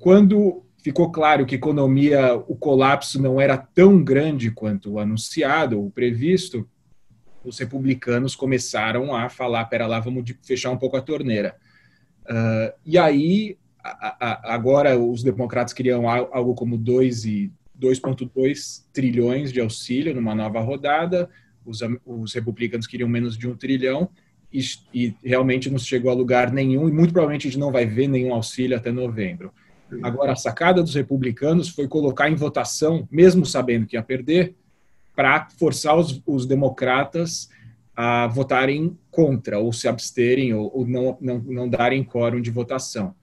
[0.00, 6.68] quando ficou claro que economia, o colapso não era tão grande quanto anunciado ou previsto,
[7.44, 11.54] os republicanos começaram a falar, pera lá, vamos fechar um pouco a torneira.
[12.28, 20.12] Uh, e aí, a, a, agora os democratas queriam algo como 2,2 trilhões de auxílio
[20.12, 21.30] numa nova rodada,
[21.64, 24.10] os, os republicanos queriam menos de um trilhão,
[24.54, 24.60] e,
[24.94, 28.06] e, realmente não chegou a lugar nenhum, e muito provavelmente a gente não vai ver
[28.06, 29.52] nenhum auxílio até novembro.
[30.02, 34.54] Agora, a sacada dos republicanos foi colocar em votação, mesmo sabendo que ia perder,
[35.14, 37.48] para forçar os, os, democratas
[37.94, 43.14] a votarem contra, ou se absterem, ou, ou não, não, não darem quórum de votação.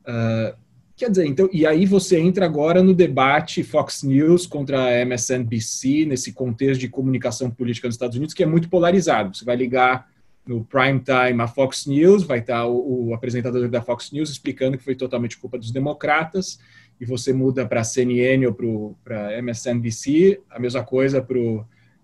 [0.00, 0.56] Uh,
[0.96, 6.06] quer dizer, então, e aí você entra agora no debate Fox News contra a MSNBC,
[6.06, 9.36] nesse contexto de comunicação política nos Estados Unidos, que é muito polarizado.
[9.36, 10.08] Você vai ligar
[10.46, 14.76] no prime time a Fox News, vai estar o, o, apresentador da Fox News explicando
[14.76, 16.58] que foi totalmente culpa dos democratas,
[17.00, 21.38] e você muda para a CNN ou para MSNBC, a mesma coisa para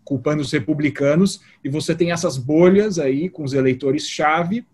[0.02, 4.66] culpando os republicanos, e você tem essas bolhas aí com os eleitores-chave,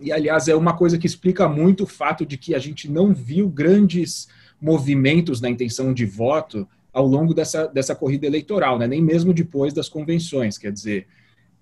[0.00, 3.12] e aliás é uma coisa que explica muito o fato de que a gente não
[3.12, 4.28] viu grandes
[4.60, 8.86] movimentos na intenção de voto ao longo dessa, dessa corrida eleitoral, né?
[8.86, 11.06] nem mesmo depois das convenções, quer dizer,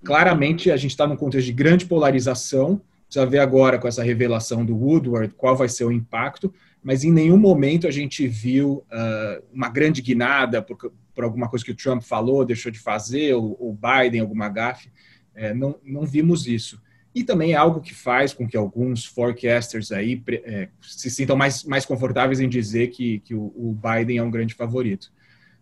[0.06, 2.80] Claramente, a gente está num contexto de grande polarização.
[3.06, 7.10] Precisa ver agora com essa revelação do Woodward qual vai ser o impacto, mas em
[7.10, 11.76] nenhum momento a gente viu uh, uma grande guinada por, por, alguma coisa que o
[11.76, 14.92] Trump falou, deixou de fazer, ou o Biden, alguma gafe.
[15.34, 16.80] É, não, não vimos isso.
[17.12, 21.64] E também é algo que faz com que alguns forecasters aí é, se sintam mais,
[21.64, 25.10] mais confortáveis em dizer que, que o, o Biden é um grande favorito.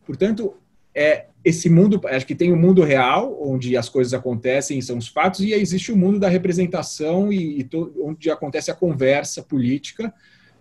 [0.04, 0.54] Portanto,
[0.94, 5.08] é esse mundo, acho que tem o mundo real, onde as coisas acontecem, são os
[5.08, 10.12] fatos, e existe o mundo da representação, e, e to, onde acontece a conversa política,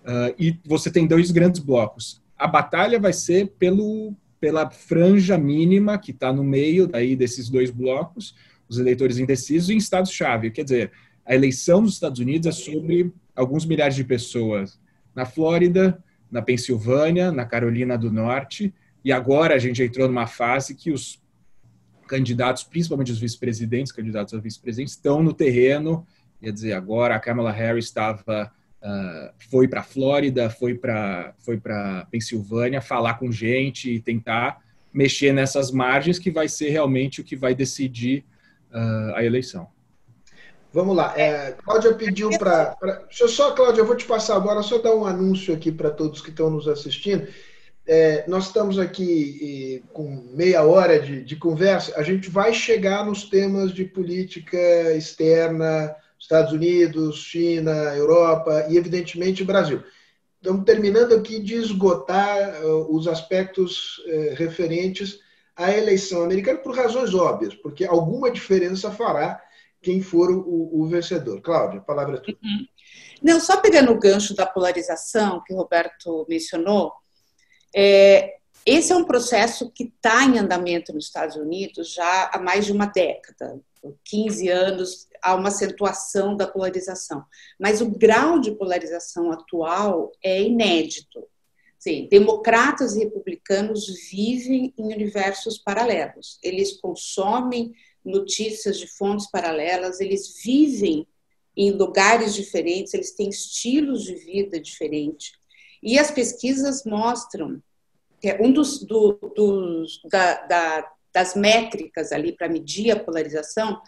[0.04, 2.22] uh, e você tem dois grandes blocos.
[2.38, 7.69] A batalha vai ser pelo, pela franja mínima que está no meio daí desses dois
[7.69, 8.36] blocos,
[8.67, 10.52] os eleitores indecisos, em estados-chave.
[10.52, 10.91] Quer dizer,
[11.26, 14.78] a eleição dos Estados Unidos é sobre alguns milhares de pessoas
[15.15, 20.75] na Flórida, na Pensilvânia, na Carolina do Norte, e agora a gente entrou numa fase
[20.75, 21.21] que os
[22.07, 26.05] candidatos, principalmente os vice-presidentes, candidatos a vice-presidentes, estão no terreno.
[26.41, 31.57] Quer dizer, agora a Kamala Harris estava, uh, foi para a Flórida, foi para foi
[31.57, 34.61] para Pensilvânia falar com gente e tentar
[34.93, 38.23] mexer nessas margens, que vai ser realmente o que vai decidir
[38.71, 39.67] uh, a eleição.
[40.71, 41.13] Vamos lá.
[41.17, 42.75] É, Cláudia pediu para.
[43.07, 45.91] Deixa eu só, Cláudia, eu vou te passar agora, só dar um anúncio aqui para
[45.91, 47.27] todos que estão nos assistindo.
[47.86, 51.93] É, nós estamos aqui e, com meia hora de, de, conversa.
[51.98, 54.58] A gente vai chegar nos temas de política
[54.96, 59.84] externa, Estados Unidos, China, Europa e, evidentemente, Brasil.
[60.41, 65.19] Estamos terminando aqui de esgotar uh, os aspectos uh, referentes
[65.56, 69.41] à eleição americana por razões óbvias, porque alguma diferença fará
[69.82, 71.41] quem for o, o vencedor.
[71.41, 72.34] Cláudia, a palavra é tua.
[72.41, 72.65] Uhum.
[73.22, 76.93] Não, só pegando o gancho da polarização que o Roberto mencionou,
[77.75, 82.65] é, esse é um processo que está em andamento nos Estados Unidos já há mais
[82.65, 83.59] de uma década,
[84.05, 87.25] 15 anos, há uma acentuação da polarização.
[87.59, 91.27] Mas o grau de polarização atual é inédito.
[91.77, 96.39] Sim, democratas e republicanos vivem em universos paralelos.
[96.41, 97.73] Eles consomem
[98.05, 101.05] notícias de fontes paralelas, eles vivem
[101.55, 105.33] em lugares diferentes, eles têm estilos de vida diferentes.
[105.84, 107.62] E as pesquisas mostram
[108.19, 113.82] que é um dos, do, dos da, da, das métricas ali para medir a polarização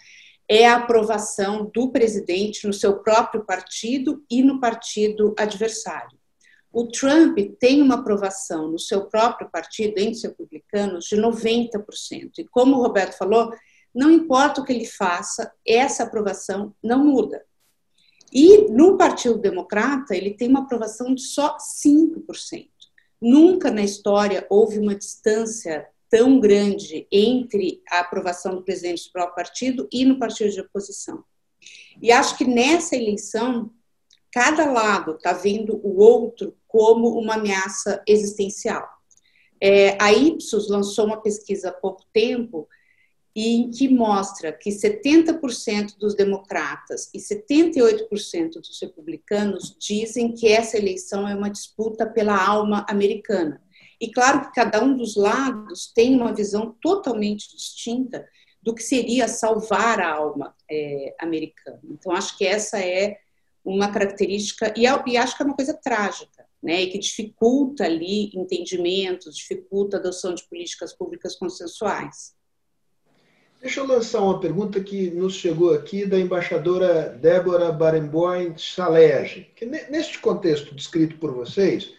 [0.47, 6.19] é a aprovação do presidente no seu próprio partido e no partido adversário.
[6.71, 12.31] O Trump tem uma aprovação no seu próprio partido, entre os republicanos, de 90%.
[12.37, 13.53] E como o Roberto falou,
[13.93, 17.41] não importa o que ele faça, essa aprovação não muda.
[18.35, 22.67] E no Partido Democrata, ele tem uma aprovação de só 5%.
[23.21, 29.35] Nunca na história houve uma distância tão grande entre a aprovação do presidente do próprio
[29.35, 31.23] partido e no partido de oposição.
[32.01, 33.71] E acho que nessa eleição,
[34.33, 38.85] cada lado está vendo o outro como uma ameaça existencial.
[39.61, 42.67] É, a Ipsos lançou uma pesquisa há pouco tempo
[43.35, 51.27] em que mostra que 70% dos democratas e 78% dos republicanos dizem que essa eleição
[51.27, 53.61] é uma disputa pela alma americana.
[53.99, 58.25] E claro que cada um dos lados tem uma visão totalmente distinta
[58.61, 61.79] do que seria salvar a alma é, americana.
[61.83, 63.17] Então, acho que essa é
[63.63, 68.31] uma característica, e, e acho que é uma coisa trágica, né, e que dificulta ali
[68.33, 72.34] entendimentos, dificulta a adoção de políticas públicas consensuais.
[73.65, 79.65] Deixa eu lançar uma pergunta que nos chegou aqui da embaixadora Débora Barenboim Salege, que
[79.65, 81.91] neste contexto descrito por vocês,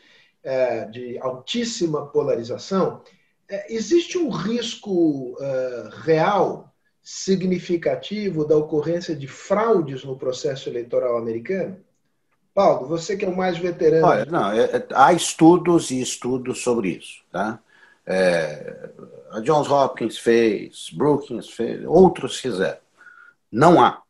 [0.45, 3.03] é, de altíssima polarização,
[3.49, 11.79] é, existe um risco é, real, significativo, da ocorrência de fraudes no processo eleitoral americano?
[12.55, 14.07] Paulo, você que é o mais veterano.
[14.07, 14.53] Olha, não,
[14.95, 17.25] há estudos e estudos sobre isso.
[17.33, 17.59] Tá?
[18.07, 18.89] É,
[19.31, 22.79] a Johns Hopkins fez, Brookings fez, outros fizeram.
[23.51, 24.03] Não há.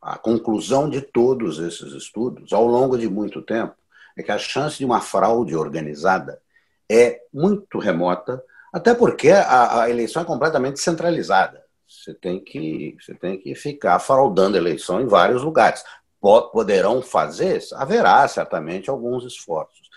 [0.00, 3.74] A conclusão de todos esses estudos, ao longo de muito tempo,
[4.16, 6.40] é que a chance de uma fraude organizada
[6.88, 11.64] é muito remota, até porque a, a eleição é completamente centralizada.
[11.88, 15.84] Você tem que, você tem que ficar fraudando a eleição em vários lugares.
[16.20, 17.62] Poderão fazer?
[17.74, 19.88] Haverá certamente alguns esforços.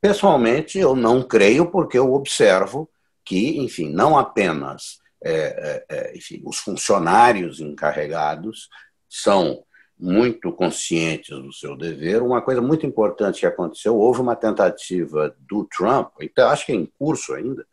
[0.00, 2.88] Pessoalmente, eu não creio, porque eu observo
[3.26, 8.68] que, enfim, não apenas é, é, é, enfim, os funcionários encarregados
[9.08, 9.64] são
[9.98, 12.22] muito conscientes do seu dever.
[12.22, 16.76] Uma coisa muito importante que aconteceu, houve uma tentativa do Trump, então acho que é
[16.76, 17.66] em curso ainda,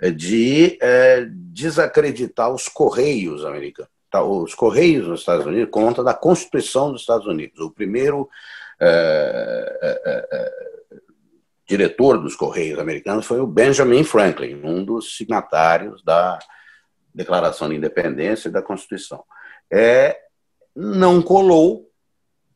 [0.00, 3.92] é, de é, desacreditar os correios americanos.
[4.10, 7.58] Tá, os correios nos Estados Unidos conta da Constituição dos Estados Unidos.
[7.58, 8.28] O primeiro
[8.80, 10.00] é,
[11.66, 16.38] diretor dos Correios americanos foi o Benjamin Franklin, um dos signatários da
[17.14, 19.24] Declaração de Independência e da Constituição.
[19.70, 20.18] É,
[20.74, 21.90] não colou,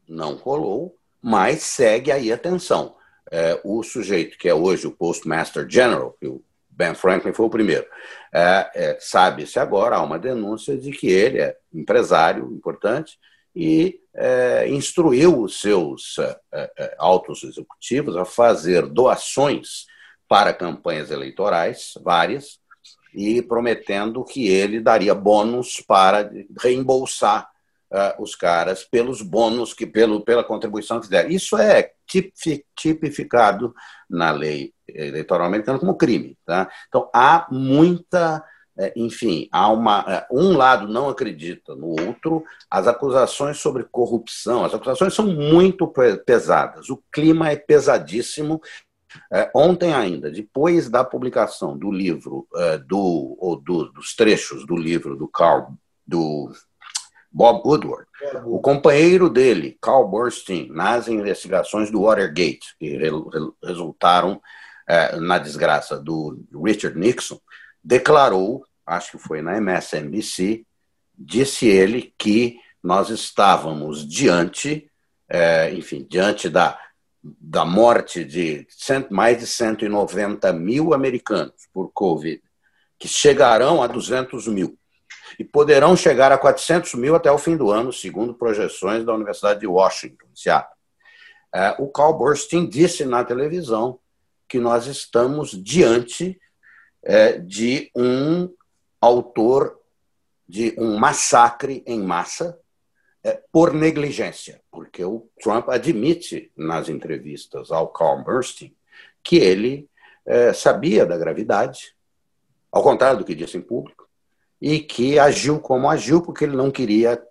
[0.09, 2.97] não colou, mas segue aí a tensão.
[3.31, 7.51] É, o sujeito que é hoje o Postmaster General, que o Ben Franklin foi o
[7.51, 7.87] primeiro.
[8.33, 13.19] É, é, Sabe-se agora, há uma denúncia de que ele é empresário importante
[13.55, 19.87] e é, instruiu os seus é, é, altos executivos a fazer doações
[20.29, 22.59] para campanhas eleitorais, várias,
[23.15, 26.31] e prometendo que ele daria bônus para
[26.61, 27.49] reembolsar
[27.91, 31.31] uh, os caras pelos bônus que pelo, pela contribuição que deram.
[31.31, 31.93] Isso é
[32.77, 33.75] tipificado
[34.09, 36.37] na lei eleitoral americana como crime.
[36.45, 36.71] Tá?
[36.89, 38.43] Então há muita é,
[38.95, 44.73] enfim, há uma, é, um lado não acredita no outro, as acusações sobre corrupção, as
[44.73, 45.93] acusações são muito
[46.25, 48.61] pesadas, o clima é pesadíssimo.
[49.33, 52.47] É, ontem ainda, depois da publicação do livro,
[52.87, 55.73] do, ou do, dos trechos do livro do Carl,
[56.07, 56.53] do
[57.33, 58.07] Bob Woodward,
[58.45, 62.99] o companheiro dele, Carl Bernstein, nas investigações do Watergate, que
[63.65, 64.41] resultaram
[65.21, 67.41] na desgraça do Richard Nixon,
[67.83, 70.65] declarou acho que foi na MSNBC,
[71.17, 74.91] disse ele que nós estávamos diante,
[75.29, 76.79] é, enfim, diante da,
[77.23, 82.43] da morte de cento, mais de 190 mil americanos por Covid,
[82.99, 84.79] que chegarão a 200 mil
[85.39, 89.61] e poderão chegar a 400 mil até o fim do ano, segundo projeções da Universidade
[89.61, 90.77] de Washington, Seattle.
[91.55, 93.99] É, o Carl Burstein disse na televisão
[94.49, 96.39] que nós estamos diante
[97.03, 98.53] é, de um
[99.01, 99.79] autor
[100.49, 102.59] de um massacre em massa
[103.23, 108.75] é, por negligência, porque o Trump admite nas entrevistas ao Carl Bernstein
[109.23, 109.89] que ele
[110.25, 111.95] é, sabia da gravidade,
[112.71, 114.09] ao contrário do que disse em público,
[114.61, 117.23] e que agiu como agiu porque ele não queria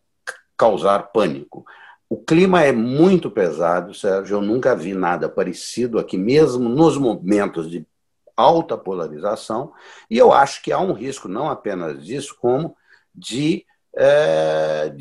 [0.55, 1.65] causar pânico.
[2.09, 4.38] O clima é muito pesado, Sérgio.
[4.38, 7.86] Eu nunca vi nada parecido aqui, mesmo nos momentos de
[8.38, 9.73] alta polarização,
[10.09, 12.77] e eu acho que há um risco não apenas disso, como
[13.13, 13.65] de,
[13.95, 14.93] é,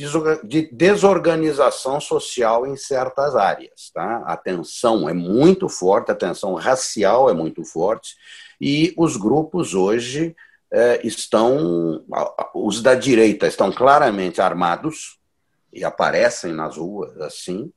[0.43, 3.91] de desorganização social em certas áreas.
[3.93, 4.22] Tá?
[4.26, 8.16] A tensão é muito forte, a tensão racial é muito forte,
[8.59, 10.34] e os grupos hoje
[10.72, 12.03] é, estão,
[12.55, 15.18] os da direita estão claramente armados
[15.72, 17.70] e aparecem nas ruas assim,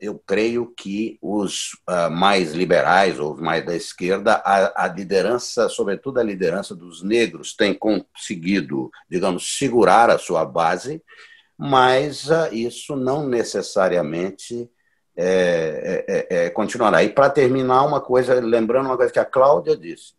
[0.00, 6.22] eu creio que os uh, mais liberais ou mais da esquerda, a, liderança, sobretudo a
[6.22, 11.02] liderança dos negros, tem conseguido, digamos, segurar a sua base,
[11.56, 14.70] mas uh, isso não necessariamente
[15.16, 17.02] é, é, é, é continuará.
[17.02, 20.17] E para terminar, uma coisa, lembrando uma coisa que a Cláudia disse,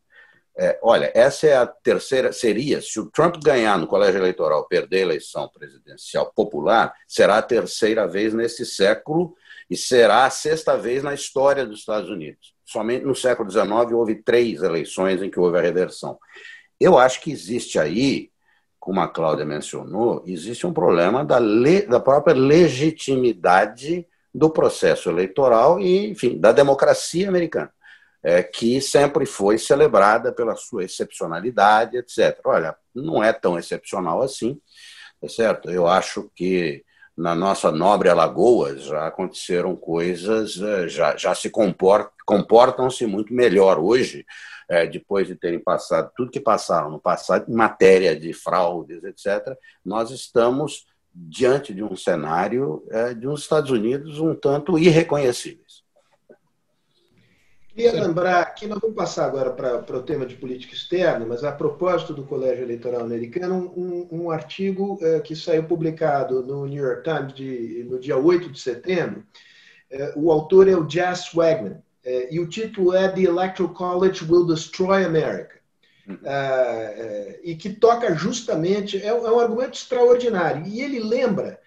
[0.62, 4.98] é, olha, essa é a terceira, seria, se o Trump ganhar no colégio eleitoral, perder
[4.98, 9.34] a eleição presidencial popular, será a terceira vez nesse século
[9.70, 12.54] e será a sexta vez na história dos Estados Unidos.
[12.66, 16.20] Somente no século XIX houve três eleições em que houve a reversão.
[16.78, 18.30] Eu acho que existe aí,
[18.78, 24.06] como a Cláudia mencionou, existe um problema da, le, da própria legitimidade
[24.36, 27.72] do processo eleitoral e, enfim, da democracia americana
[28.24, 32.40] é, que sempre foi celebrada pela sua excepcionalidade, etc.
[32.46, 34.60] Olha, não é tão excepcional assim,
[35.22, 35.70] é certo?
[35.70, 36.84] Eu acho que
[37.16, 43.78] na nossa nobre Alagoas já aconteceram coisas, é, já, já se comportam, comportam-se muito melhor
[43.78, 44.26] hoje,
[44.70, 49.58] é, depois de terem passado tudo que passaram no passado, em matéria de fraudes, etc.
[49.84, 55.69] Nós estamos diante de um cenário é, de uns Estados Unidos um tanto irreconhecíveis.
[57.80, 61.52] Queria lembrar que nós vamos passar agora para, o tema de política externa, mas a
[61.54, 67.04] propósito do Colégio Eleitoral Americano, um, um artigo eh, que saiu publicado no New York
[67.04, 69.24] Times de, no dia 8 de setembro.
[69.90, 74.26] Eh, o autor é o Jess Swagman, eh, e o título é The Electoral College
[74.30, 75.58] Will Destroy America.
[76.10, 80.66] Uh, e que toca justamente, é é um, argumento extraordinário.
[80.66, 81.62] E ele lembra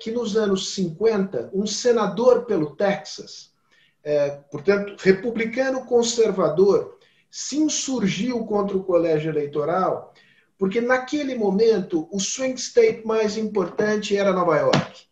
[0.00, 3.49] que nos anos 50, um senador pelo Texas,
[4.02, 6.98] é, portanto, republicano conservador,
[7.30, 10.12] se insurgiu contra o colégio eleitoral,
[10.58, 15.06] porque naquele momento o swing state mais importante era Nova York,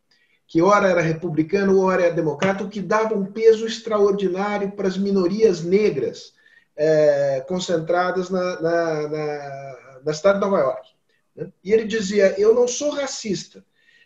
[0.46, 4.96] que ora era republicano, ora era democrata, o que dava um peso extraordinário para as
[4.96, 6.32] minorias negras
[6.76, 10.88] é, concentradas na, na, na, na cidade de Nova York.
[11.36, 11.52] Né?
[11.62, 13.64] E ele dizia: Eu não sou racista,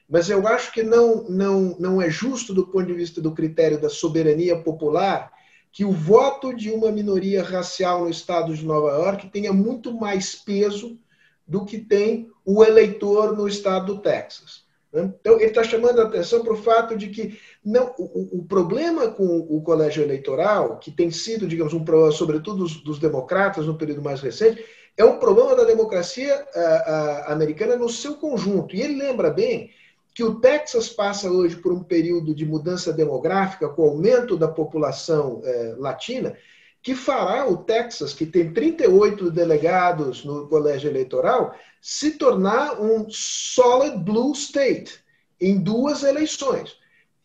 [0.09, 3.80] mas eu acho que não, não, não é justo, do ponto de vista do critério
[3.80, 5.32] da soberania popular,
[5.70, 10.34] que o voto de uma minoria racial no estado de Nova York tenha muito mais
[10.34, 10.98] peso
[11.46, 14.62] do que tem o eleitor no estado do Texas.
[14.94, 19.09] Então, ele está chamando a atenção para o fato de que não, o, o, problema
[19.09, 23.78] com o colégio eleitoral, que tem sido, digamos, um problema, sobretudo dos, dos democratas no
[23.78, 24.62] período mais recente,
[24.94, 28.76] é um problema da democracia a, a, americana no seu conjunto.
[28.76, 29.70] E ele lembra bem
[30.14, 35.40] que o Texas passa hoje por um período de mudança demográfica, com aumento da população
[35.44, 36.36] eh, latina,
[36.82, 43.98] que fará o Texas, que tem 38 delegados no colégio eleitoral, se tornar um solid
[43.98, 45.00] blue state
[45.40, 46.76] em duas eleições.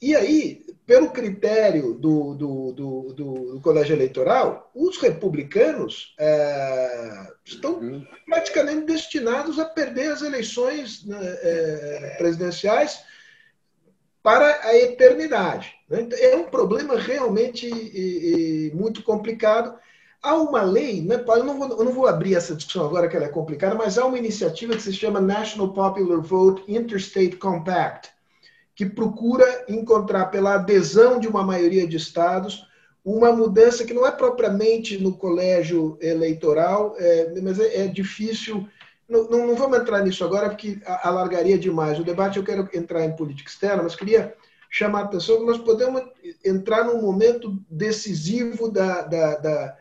[0.02, 8.08] E aí, pelo critério do, do, do, do colégio eleitoral, os republicanos é, estão uhum.
[8.26, 13.04] praticamente destinados a perder as eleições né, é, presidenciais
[14.24, 15.76] para a eternidade.
[15.90, 16.04] Né?
[16.04, 19.78] Então, é um problema realmente e, e muito complicado.
[20.24, 23.16] Há uma lei, né, eu, não vou, eu não vou abrir essa discussão agora que
[23.18, 28.10] ela é complicada, mas há uma iniciativa que se chama National Popular Vote Interstate Compact,
[28.78, 32.66] que procura encontrar, pela adesão de uma maioria de estados,
[33.04, 38.66] uma mudança que não é propriamente no colégio eleitoral, é, mas é, é difícil
[39.10, 42.38] não, não, vamos entrar nisso agora, porque alargaria demais o debate.
[42.38, 44.36] Eu quero entrar em política externa, mas queria
[44.70, 46.04] chamar a atenção que nós podemos
[46.44, 49.78] entrar num momento decisivo da, da, da,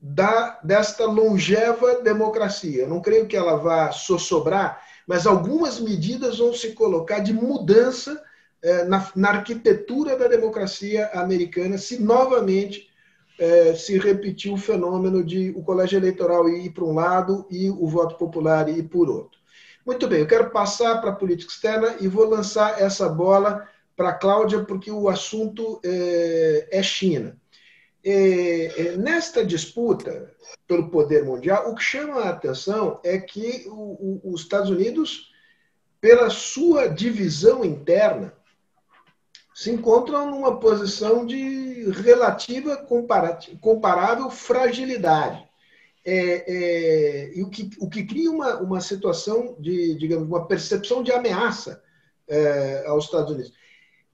[0.00, 2.82] da desta longeva democracia.
[2.82, 8.22] Eu não creio que ela vá sossobrar, mas algumas medidas vão se colocar de mudança
[8.62, 12.88] eh, na, na arquitetura da democracia americana, se novamente
[13.36, 17.88] é, se repetiu o fenômeno de o colégio eleitoral ir para um lado e o
[17.88, 19.40] voto popular ir por outro.
[19.84, 24.10] Muito bem, eu quero passar para a política externa e vou lançar essa bola para
[24.10, 27.36] a Cláudia, porque o assunto é, é China.
[28.02, 30.32] É, é, nesta disputa
[30.66, 35.30] pelo poder mundial, o que chama a atenção é que o, o, os Estados Unidos,
[36.00, 38.32] pela sua divisão interna,
[39.54, 42.78] se encontram numa posição de relativa
[43.60, 45.46] comparável fragilidade.
[46.02, 51.02] É, é, e o que, o que cria uma, uma situação de, digamos, uma percepção
[51.02, 51.82] de ameaça
[52.26, 53.52] é, aos Estados Unidos.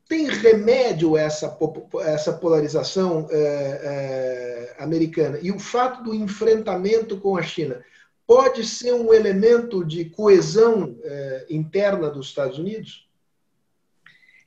[0.08, 1.58] Tem remédio essa,
[2.04, 5.38] essa polarização é, é, americana?
[5.42, 7.82] E o fato do enfrentamento com a China
[8.26, 13.08] pode ser um elemento de coesão é, interna dos Estados Unidos?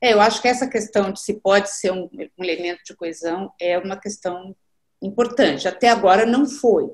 [0.00, 2.08] É, eu acho que essa questão de se pode ser um,
[2.38, 4.56] um elemento de coesão é uma questão
[5.02, 5.68] importante.
[5.68, 6.90] Até agora não foi.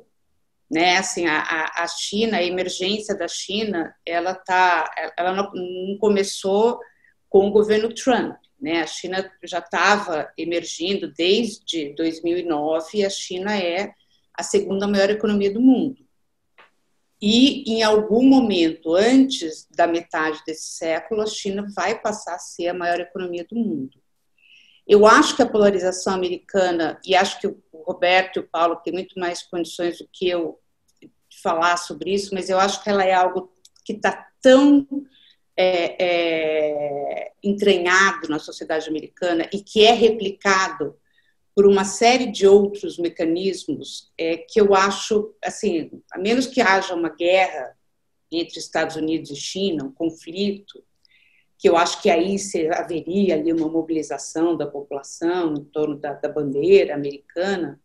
[0.68, 6.80] Né, assim, a, a China, a emergência da China, ela tá, ela não, não começou
[7.28, 8.82] com o governo Trump, né?
[8.82, 13.92] A China já estava emergindo desde 2009 e a China é
[14.34, 16.06] a segunda maior economia do mundo.
[17.20, 22.68] E em algum momento antes da metade desse século, a China vai passar a ser
[22.68, 23.98] a maior economia do mundo.
[24.86, 28.92] Eu acho que a polarização americana, e acho que o Roberto e o Paulo têm
[28.92, 30.60] muito mais condições do que eu
[31.00, 33.52] de falar sobre isso, mas eu acho que ela é algo
[33.84, 34.86] que está tão
[35.56, 40.96] é, é, entranhado na sociedade americana e que é replicado
[41.54, 46.94] por uma série de outros mecanismos é, que eu acho, assim, a menos que haja
[46.94, 47.74] uma guerra
[48.30, 50.84] entre Estados Unidos e China, um conflito,
[51.58, 52.36] que eu acho que aí
[52.74, 57.80] haveria ali uma mobilização da população em torno da, da bandeira americana,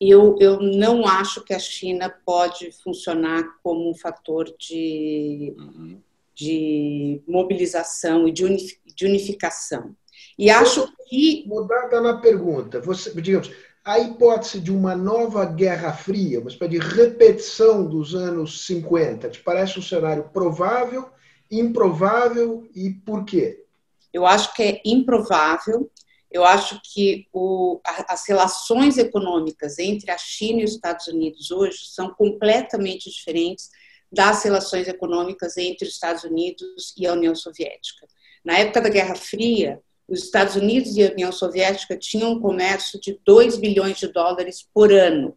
[0.00, 6.02] eu, eu não acho que a China pode funcionar como um fator de, uhum.
[6.36, 9.96] De mobilização e de unificação.
[10.38, 11.44] E acho que.
[11.46, 13.50] Mudada na pergunta, você, digamos,
[13.82, 19.40] a hipótese de uma nova Guerra Fria, uma espécie de repetição dos anos 50, te
[19.40, 21.08] parece um cenário provável,
[21.50, 23.64] improvável e por quê?
[24.12, 25.90] Eu acho que é improvável.
[26.30, 31.78] Eu acho que o, as relações econômicas entre a China e os Estados Unidos hoje
[31.84, 33.70] são completamente diferentes
[34.10, 38.06] das relações econômicas entre os Estados Unidos e a União Soviética.
[38.44, 43.00] Na época da Guerra Fria, os Estados Unidos e a União Soviética tinham um comércio
[43.00, 45.36] de 2 bilhões de dólares por ano.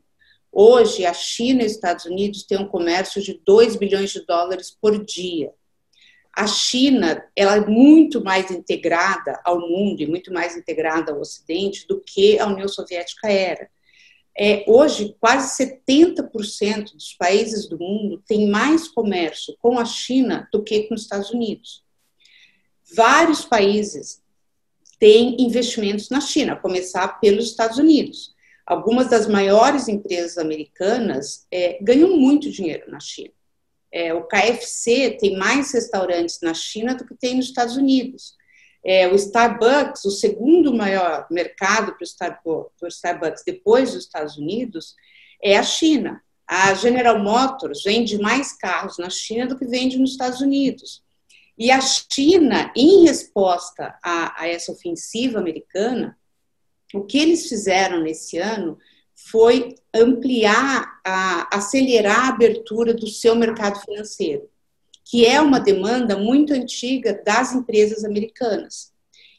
[0.51, 4.75] Hoje, a China e os Estados Unidos têm um comércio de 2 bilhões de dólares
[4.79, 5.51] por dia.
[6.35, 11.87] A China ela é muito mais integrada ao mundo e muito mais integrada ao Ocidente
[11.87, 13.69] do que a União Soviética era.
[14.41, 20.63] É, hoje, quase 70% dos países do mundo têm mais comércio com a China do
[20.63, 21.83] que com os Estados Unidos.
[22.95, 24.23] Vários países
[24.97, 28.33] tem investimentos na China, a começar pelos Estados Unidos.
[28.65, 33.33] Algumas das maiores empresas americanas é, ganham muito dinheiro na China.
[33.91, 38.35] É, o KFC tem mais restaurantes na China do que tem nos Estados Unidos.
[38.83, 42.03] É, o Starbucks, o segundo maior mercado para
[42.81, 44.95] o Starbucks depois dos Estados Unidos,
[45.43, 46.21] é a China.
[46.47, 51.03] A General Motors vende mais carros na China do que vende nos Estados Unidos.
[51.57, 56.17] E a China, em resposta a, a essa ofensiva americana,
[56.93, 58.77] o que eles fizeram nesse ano
[59.13, 64.49] foi ampliar, a, acelerar a abertura do seu mercado financeiro,
[65.09, 68.93] que é uma demanda muito antiga das empresas americanas.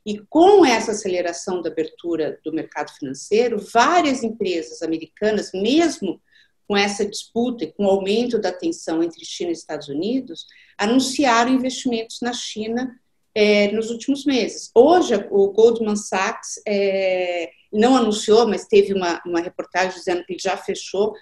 [0.05, 6.21] E com essa aceleração da abertura do mercado financeiro, várias empresas americanas, mesmo
[6.66, 10.45] com essa disputa e com o aumento da tensão entre China e Estados Unidos,
[10.77, 12.99] anunciaram investimentos na China
[13.33, 14.73] é, nos últimos meses.
[14.75, 20.41] Hoje, o Goldman Sachs é, não anunciou, mas teve uma, uma reportagem dizendo que ele
[20.43, 21.14] já fechou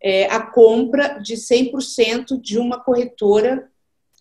[0.00, 3.68] é, a compra de 100% de uma corretora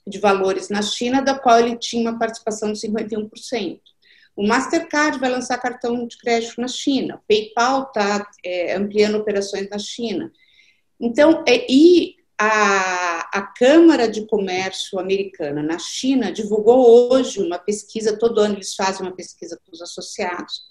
[0.07, 3.79] de valores na China, da qual ele tinha uma participação de 51%.
[4.35, 9.67] O Mastercard vai lançar cartão de crédito na China, o PayPal está é, ampliando operações
[9.69, 10.31] na China.
[10.99, 18.17] Então, é, e a, a Câmara de Comércio Americana na China divulgou hoje uma pesquisa,
[18.17, 20.61] todo ano eles fazem uma pesquisa com os associados,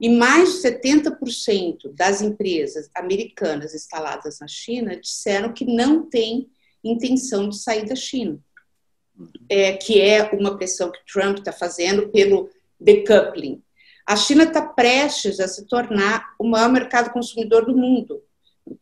[0.00, 6.50] e mais de 70% das empresas americanas instaladas na China disseram que não têm
[6.84, 8.38] intenção de sair da China,
[9.48, 13.62] é, que é uma pressão que Trump está fazendo pelo decoupling.
[14.06, 18.22] A China está prestes a se tornar o maior mercado consumidor do mundo.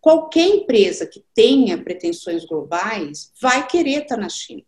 [0.01, 4.65] Qualquer empresa que tenha pretensões globais vai querer estar tá na China.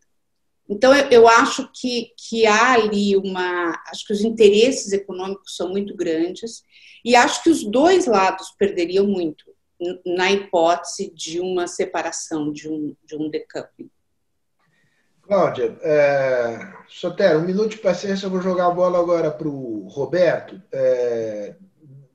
[0.68, 3.80] Então, eu, eu acho que, que há ali uma.
[3.88, 6.64] Acho que os interesses econômicos são muito grandes
[7.04, 9.44] e acho que os dois lados perderiam muito
[10.04, 13.90] na hipótese de uma separação, de um, de um decoupling.
[15.26, 19.88] Cláudia, é, Sotero, um minuto de paciência, eu vou jogar a bola agora para o
[19.88, 20.62] Roberto.
[20.70, 21.56] É,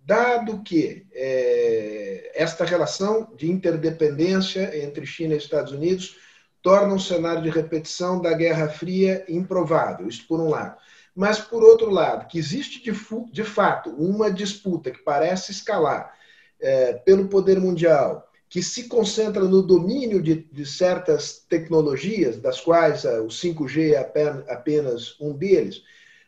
[0.06, 6.16] dado que é, esta relação de interdependência entre China e Estados Unidos
[6.62, 10.78] torna um cenário de repetição da Guerra Fria improvável, isso por um lado.
[11.14, 12.98] Mas, por outro lado, que existe de,
[13.32, 16.14] de fato uma disputa que parece escalar
[16.62, 23.06] é, pelo poder mundial, que se concentra no domínio de, de certas tecnologias, das quais
[23.06, 25.82] o 5G é apenas, apenas um deles.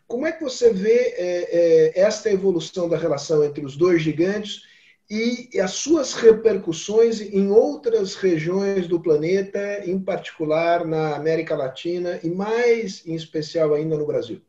[0.08, 4.62] Como é que você vê é, é, esta evolução da relação entre os dois gigantes
[5.10, 12.30] e as suas repercussões em outras regiões do planeta, em particular na América Latina e
[12.30, 14.42] mais em especial ainda no Brasil?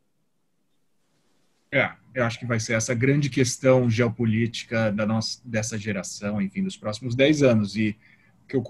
[1.73, 6.63] É, eu acho que vai ser essa grande questão geopolítica da nossa, dessa geração, enfim,
[6.63, 7.75] dos próximos 10 anos.
[7.75, 7.95] E
[8.47, 8.63] que eu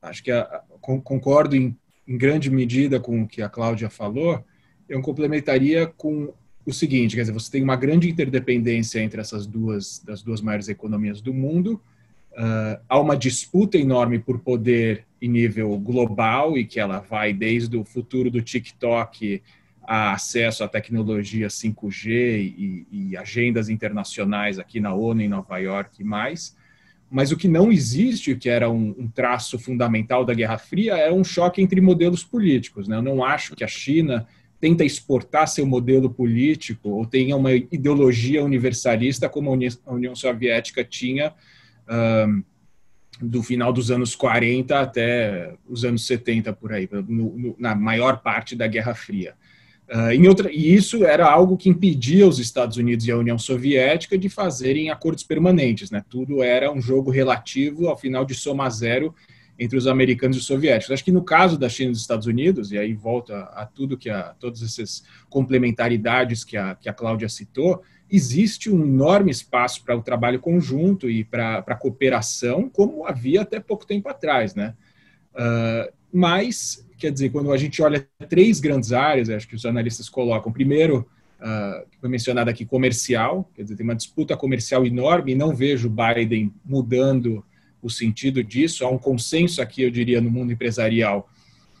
[0.00, 1.76] acho que a, concordo em,
[2.06, 4.44] em grande medida com o que a Cláudia falou,
[4.88, 6.32] eu complementaria com
[6.64, 10.68] o seguinte, quer dizer, você tem uma grande interdependência entre essas duas das duas maiores
[10.68, 11.82] economias do mundo.
[12.32, 17.76] Uh, há uma disputa enorme por poder em nível global e que ela vai desde
[17.76, 19.42] o futuro do TikTok
[19.84, 26.00] a acesso à tecnologia 5G e, e agendas internacionais aqui na ONU em Nova York
[26.00, 26.56] e mais.
[27.10, 30.96] Mas o que não existe, o que era um, um, traço fundamental da Guerra Fria,
[30.96, 32.88] é um choque entre modelos políticos.
[32.88, 32.96] Né?
[32.96, 34.26] Eu não acho que a China
[34.58, 41.34] tenta exportar seu modelo político ou tenha uma ideologia universalista como a União Soviética tinha
[42.28, 42.42] um,
[43.20, 48.22] do final dos anos 40 até os anos 70 por aí, no, no, na maior
[48.22, 49.34] parte da Guerra Fria.
[49.92, 54.16] Uh, outra, e isso era algo que impedia os Estados Unidos e a União Soviética
[54.16, 55.90] de fazerem acordos permanentes.
[55.90, 56.02] Né?
[56.08, 59.14] Tudo era um jogo relativo, ao final de soma zero,
[59.58, 60.94] entre os americanos e os soviéticos.
[60.94, 63.98] Acho que no caso da China e dos Estados Unidos, e aí volta a tudo
[63.98, 69.84] que a todas essas complementaridades que a, que a Cláudia citou, existe um enorme espaço
[69.84, 74.74] para o trabalho conjunto e para a cooperação, como havia até pouco tempo atrás, né?
[75.34, 80.08] Uh, mas, quer dizer, quando a gente olha três grandes áreas, acho que os analistas
[80.08, 81.04] colocam, primeiro,
[81.40, 85.90] uh, foi mencionado aqui, comercial, quer dizer, tem uma disputa comercial enorme e não vejo
[85.90, 87.44] Biden mudando
[87.82, 88.84] o sentido disso.
[88.84, 91.28] Há um consenso aqui, eu diria, no mundo empresarial,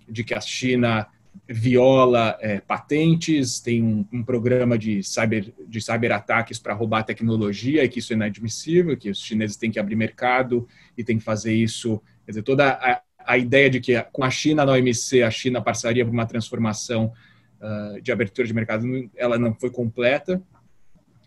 [0.08, 1.06] de que a China
[1.48, 7.88] viola é, patentes, tem um, um, programa de, cyber, de cyberataques para roubar tecnologia e
[7.88, 10.66] que isso é inadmissível, que os chineses têm que abrir mercado
[10.98, 12.02] e têm que fazer isso.
[12.24, 15.60] Quer dizer, toda a, a ideia de que com a China na OMC, a China
[15.60, 17.12] passaria por uma transformação
[17.60, 20.42] uh, de abertura de mercado, ela não foi completa.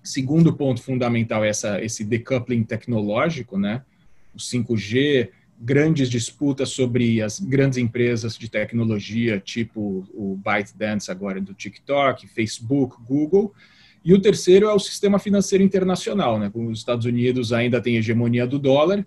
[0.03, 3.83] Segundo ponto fundamental é essa, esse decoupling tecnológico, né?
[4.35, 11.53] o 5G grandes disputas sobre as grandes empresas de tecnologia, tipo o ByteDance agora do
[11.53, 13.53] TikTok, Facebook, Google.
[14.03, 16.51] E o terceiro é o sistema financeiro internacional, né?
[16.53, 18.99] Os Estados Unidos ainda tem hegemonia do dólar,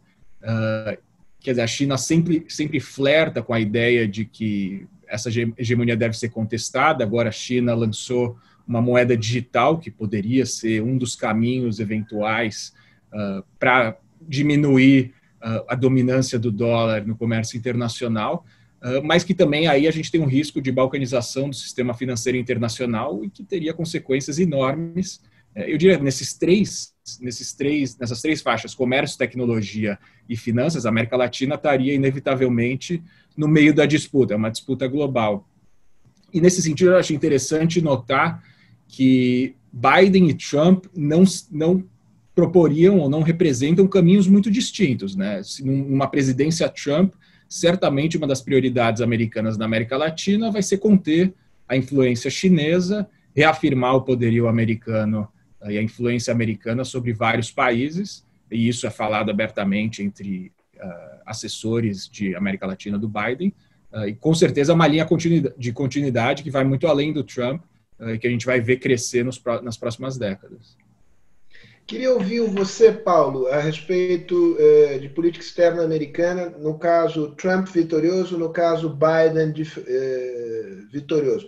[0.43, 0.99] uh,
[1.41, 6.16] quer dizer, a China sempre, sempre flerta com a ideia de que essa hegemonia deve
[6.16, 7.03] ser contestada.
[7.03, 8.36] Agora a China lançou
[8.66, 12.74] uma moeda digital que poderia ser um dos caminhos eventuais
[13.12, 18.45] uh, para diminuir uh, a dominância do dólar no comércio internacional,
[18.82, 22.36] uh, mas que também aí a gente tem um risco de balcanização do sistema financeiro
[22.36, 25.22] internacional e que teria consequências enormes.
[25.59, 29.98] Uh, eu diria nesses três, nesses três, nessas três faixas, comércio, tecnologia
[30.28, 33.02] e finanças, a América Latina estaria inevitavelmente
[33.36, 35.48] no meio da disputa, é uma disputa global.
[36.32, 38.42] E nesse sentido, eu acho interessante notar
[38.86, 41.84] que Biden e Trump não, não
[42.34, 45.14] proporiam ou não representam caminhos muito distintos.
[45.14, 45.40] Né?
[45.61, 47.14] Numa presidência Trump,
[47.48, 51.34] certamente uma das prioridades americanas na América Latina vai ser conter
[51.68, 55.28] a influência chinesa, reafirmar o poderio americano
[55.66, 62.09] e a influência americana sobre vários países, e isso é falado abertamente entre uh, assessores
[62.09, 63.52] de América Latina do Biden,
[63.92, 65.06] uh, e com certeza é uma linha
[65.56, 67.62] de continuidade que vai muito além do Trump,
[68.00, 70.76] eh, que a gente vai ver crescer nos, nas próximas décadas.
[71.86, 78.38] Queria ouvir você, Paulo, a respeito eh, de política externa americana, no caso Trump vitorioso,
[78.38, 79.54] no caso Biden
[79.86, 81.46] eh, vitorioso.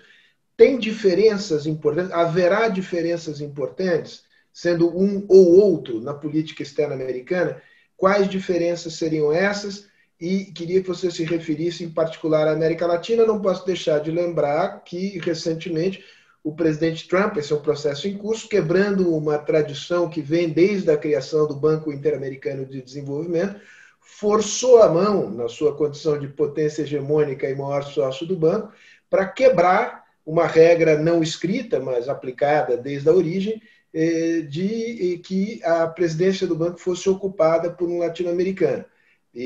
[0.60, 2.12] Tem diferenças importantes?
[2.12, 7.62] Haverá diferenças importantes, sendo um ou outro na política externa americana?
[7.96, 9.86] Quais diferenças seriam essas?
[10.20, 13.24] E queria que você se referisse em particular à América Latina.
[13.24, 16.04] Não posso deixar de lembrar que, recentemente,
[16.44, 20.90] o presidente Trump, esse é um processo em curso, quebrando uma tradição que vem desde
[20.90, 23.58] a criação do Banco Interamericano de Desenvolvimento,
[23.98, 28.70] forçou a mão, na sua condição de potência hegemônica e maior sócio do banco,
[29.08, 33.60] para quebrar uma regra não escrita, mas aplicada desde a origem,
[33.92, 38.84] eh, de que a presidência do banco fosse ocupada por um latino-americano.
[39.34, 39.42] E,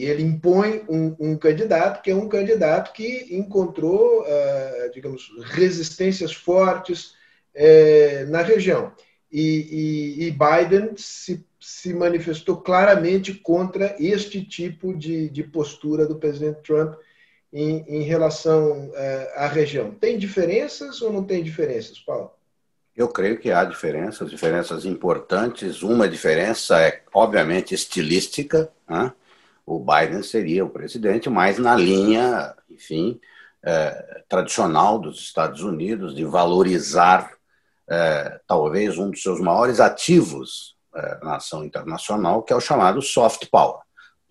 [0.00, 6.32] e, ele impõe um, um, candidato que é um candidato que encontrou, uh, digamos, resistências
[6.32, 7.12] fortes
[7.54, 8.92] uh, na região.
[9.30, 16.16] E, e, e Biden se, se, manifestou claramente contra este tipo de, de postura do
[16.18, 16.94] presidente Trump
[17.52, 19.90] em, em relação uh, à região.
[19.90, 22.32] Tem diferenças ou não tem diferenças, Paulo?
[22.96, 25.82] Eu creio que há diferenças, diferenças importantes.
[25.82, 28.70] Uma diferença é, obviamente, estilística.
[28.88, 29.12] Né?
[29.64, 33.20] O Biden seria o presidente, mas na linha, enfim,
[33.62, 37.32] é, tradicional dos Estados Unidos de valorizar
[37.88, 43.00] é, talvez um dos seus maiores ativos é, na ação internacional, que é o chamado
[43.00, 43.80] soft power.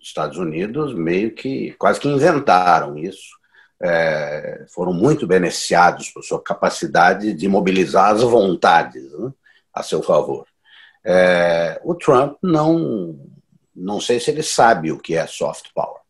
[0.00, 3.38] Os Estados Unidos meio que quase que inventaram isso
[3.82, 9.32] é, foram muito beneficiados por sua capacidade de mobilizar as vontades né,
[9.72, 10.46] a seu favor.
[11.04, 13.18] É, o Trump não,
[13.74, 16.00] não sei se ele sabe o que é soft power.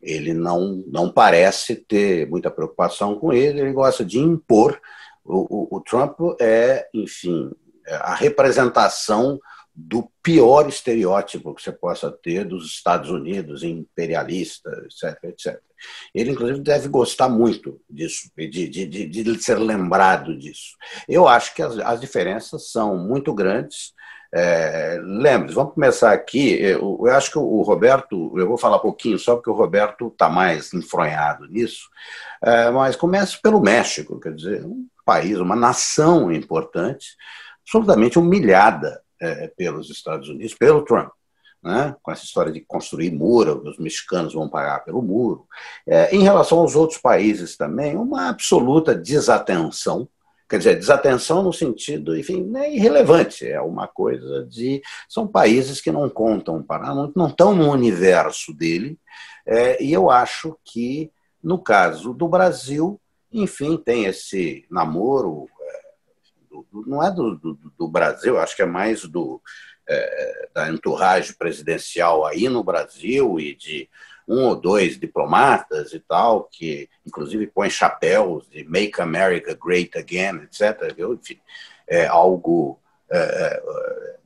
[0.00, 4.80] Ele não, não parece ter muita preocupação com ele, ele gosta de impor.
[5.24, 7.50] O, o, o Trump é, enfim,
[7.88, 9.40] a representação
[9.80, 15.60] do pior estereótipo que você possa ter dos Estados Unidos, imperialista, etc, etc.
[16.12, 20.76] Ele, inclusive, deve gostar muito disso, de, de, de, de ser lembrado disso.
[21.08, 23.92] Eu acho que as, as diferenças são muito grandes.
[24.34, 26.60] É, lembre vamos começar aqui.
[26.60, 30.28] Eu, eu, acho que o Roberto, eu vou falar pouquinho só porque o Roberto está
[30.28, 31.88] mais enfronhado nisso,
[32.42, 37.16] é, mas comece pelo México, quer dizer, um país, uma nação importante,
[37.62, 41.10] absolutamente humilhada é, pelos Estados Unidos, pelo Trump
[41.62, 41.94] né?
[42.02, 45.46] com essa história de construir muro, os mexicanos vão pagar pelo muro.
[45.86, 50.08] É, em relação aos outros países também, uma absoluta desatenção,
[50.48, 54.80] quer dizer, desatenção no sentido, enfim, é irrelevante, é uma coisa de.
[55.08, 56.94] São países que não contam para.
[56.94, 58.98] não, não estão no universo dele,
[59.46, 61.10] é, e eu acho que,
[61.42, 63.00] no caso do Brasil,
[63.32, 65.48] enfim, tem esse namoro.
[66.60, 67.36] É, do, do, não é do,
[67.78, 69.40] do, Brasil, acho que é mais do,
[69.88, 73.88] é, da entourage presidencial aí no Brasil e de
[74.26, 80.42] um ou dois diplomatas e tal, que inclusive põem chapéus de Make America Great Again,
[80.42, 80.94] etc.
[80.98, 81.40] Enfim,
[81.86, 82.78] é algo
[83.10, 83.62] é, é,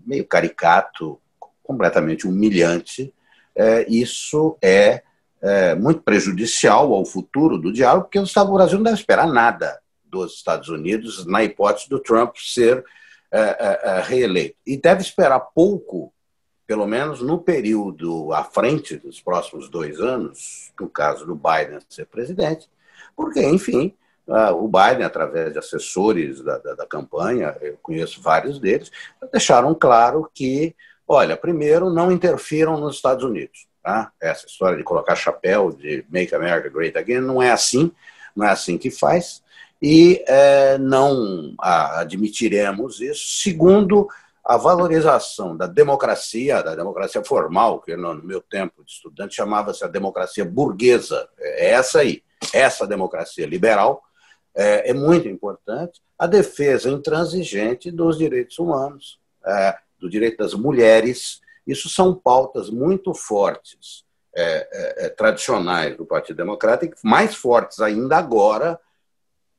[0.04, 1.20] meio caricato,
[1.62, 3.14] completamente humilhante.
[3.54, 5.02] É, isso é,
[5.40, 9.80] é, muito prejudicial ao futuro do diálogo, porque o Brasil não deve esperar nada
[10.12, 12.84] dos Estados Unidos na hipótese do Trump ser
[13.32, 14.56] é, é, é, reeleito.
[14.66, 16.12] E deve esperar pouco
[16.66, 22.06] pelo menos no período à frente dos próximos dois anos, no caso do Biden ser
[22.06, 22.68] presidente,
[23.16, 23.94] porque, enfim,
[24.26, 28.90] o Biden, através de assessores da, da, da campanha, eu conheço vários deles,
[29.30, 30.74] deixaram claro que,
[31.06, 33.66] olha, primeiro, não interfiram nos Estados Unidos.
[33.82, 34.12] Tá?
[34.20, 37.92] Essa história de colocar chapéu, de Make America Great Again, não é assim,
[38.34, 39.42] não é assim que faz,
[39.82, 43.42] e é, não admitiremos isso.
[43.42, 44.08] Segundo,
[44.44, 49.88] a valorização da democracia, da democracia formal, que no meu tempo de estudante chamava-se a
[49.88, 52.22] democracia burguesa, é essa aí,
[52.54, 54.04] essa democracia liberal,
[54.54, 56.00] é, é muito importante.
[56.16, 63.12] A defesa intransigente dos direitos humanos, é, do direito das mulheres, isso são pautas muito
[63.14, 64.04] fortes,
[64.34, 64.68] é,
[65.02, 68.78] é, é tradicionais do Partido Democrático, mais fortes ainda agora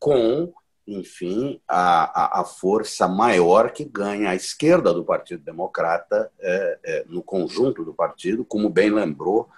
[0.07, 0.51] com
[0.85, 7.23] enfim, a, a, força maior que ganha a esquerda do Partido Democrata é, é, no
[7.23, 9.49] conjunto do partido, como bem lembrou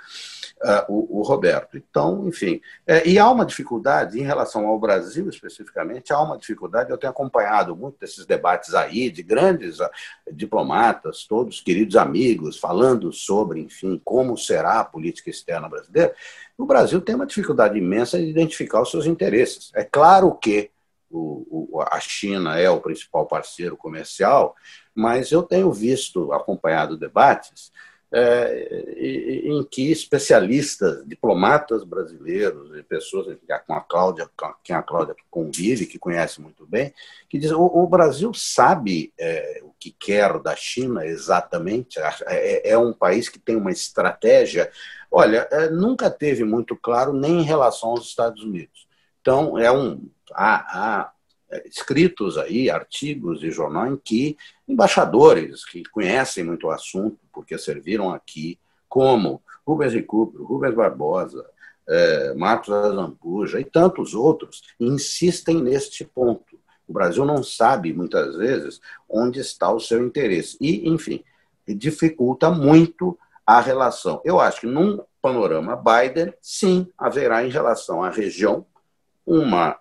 [0.63, 1.77] é, o, o, Roberto.
[1.77, 6.91] Então, enfim, é, e há uma dificuldade em relação ao Brasil especificamente, há uma dificuldade.
[6.91, 9.91] Eu tenho acompanhado muito desses debates aí de grandes ah,
[10.31, 16.13] diplomatas, todos queridos amigos, falando sobre, enfim, como será a política externa brasileira.
[16.57, 19.71] O Brasil tem uma dificuldade imensa de identificar os seus interesses.
[19.75, 20.71] É claro que
[21.17, 24.55] o, a China é o principal parceiro comercial,
[24.93, 27.71] mas eu tenho visto, acompanhado debates,
[28.17, 33.37] é, em que especialistas, diplomatas brasileiros, e pessoas
[33.67, 34.29] com a Cláudia,
[34.63, 36.93] quem a Cláudia convive, que conhece muito bem,
[37.27, 42.77] que dizem o, o Brasil sabe é, o que quer da China exatamente, é, é,
[42.77, 44.71] um país que tem uma estratégia.
[45.11, 48.84] Olha, é, nunca teve muito claro nem em relação aos Estados Unidos.
[49.25, 51.11] Então, é um, há, há
[51.49, 57.57] é, escritos aí, artigos e jornal em que embaixadores que conhecem muito o assunto, porque
[57.57, 61.43] serviram aqui, como Rubens Recupero, Rubens Barbosa,
[61.89, 66.59] é, Marcos Azambuja e tantos outros, insistem neste ponto.
[66.87, 70.55] O Brasil não sabe, muitas vezes, onde está o seu interesse.
[70.61, 71.23] E, enfim,
[71.67, 74.21] dificulta muito a relação.
[74.23, 78.63] Eu acho que num panorama Biden, sim, haverá em relação à região
[79.25, 79.77] uma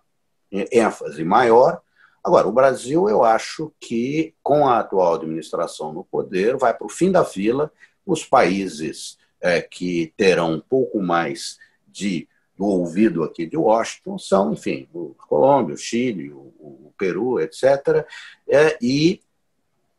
[0.51, 1.80] ênfase maior.
[2.22, 6.90] Agora, o Brasil, eu acho que, com a atual administração no poder, vai para o
[6.90, 7.70] fim da fila.
[8.07, 14.53] Os países é, que terão um pouco mais de do ouvido aqui de Washington são,
[14.53, 18.07] enfim, o Colômbia, o Chile, o, o Peru, etc.
[18.49, 19.20] É, e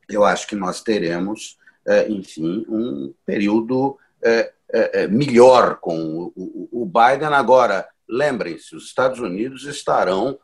[0.10, 6.34] eu acho que nós teremos, é, enfim, um período é, é, é melhor com o,
[6.36, 7.28] o, o Biden.
[7.28, 10.40] Agora, lembrem-se, os Estados Unidos estarão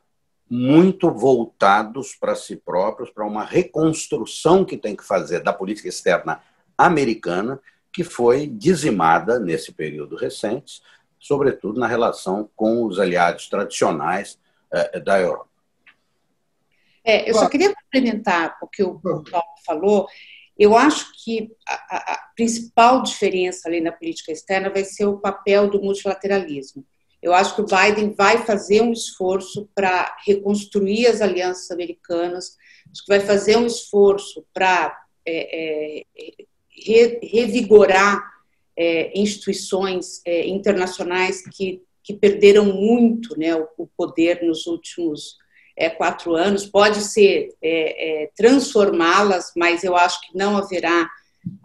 [0.49, 6.41] muito voltados para si próprios, para uma reconstrução que tem que fazer da política externa
[6.77, 7.59] americana,
[7.93, 10.81] que foi dizimada nesse período recente,
[11.19, 14.39] sobretudo na relação com os aliados tradicionais
[14.73, 15.51] eh, da Europa.
[17.03, 20.07] É, eu só queria complementar o que o Paulo falou.
[20.57, 25.69] Eu acho que a, a principal diferença ali na política externa vai ser o papel
[25.69, 26.85] do multilateralismo.
[27.21, 32.57] Eu acho que o Biden vai fazer um esforço para reconstruir as alianças americanas,
[32.91, 36.05] acho que vai fazer um esforço para é, é,
[36.69, 38.21] re, revigorar
[38.75, 45.37] é, instituições é, internacionais que, que perderam muito né, o, o poder nos últimos
[45.77, 46.65] é, quatro anos.
[46.65, 51.07] Pode ser é, transformá-las, mas eu acho que não haverá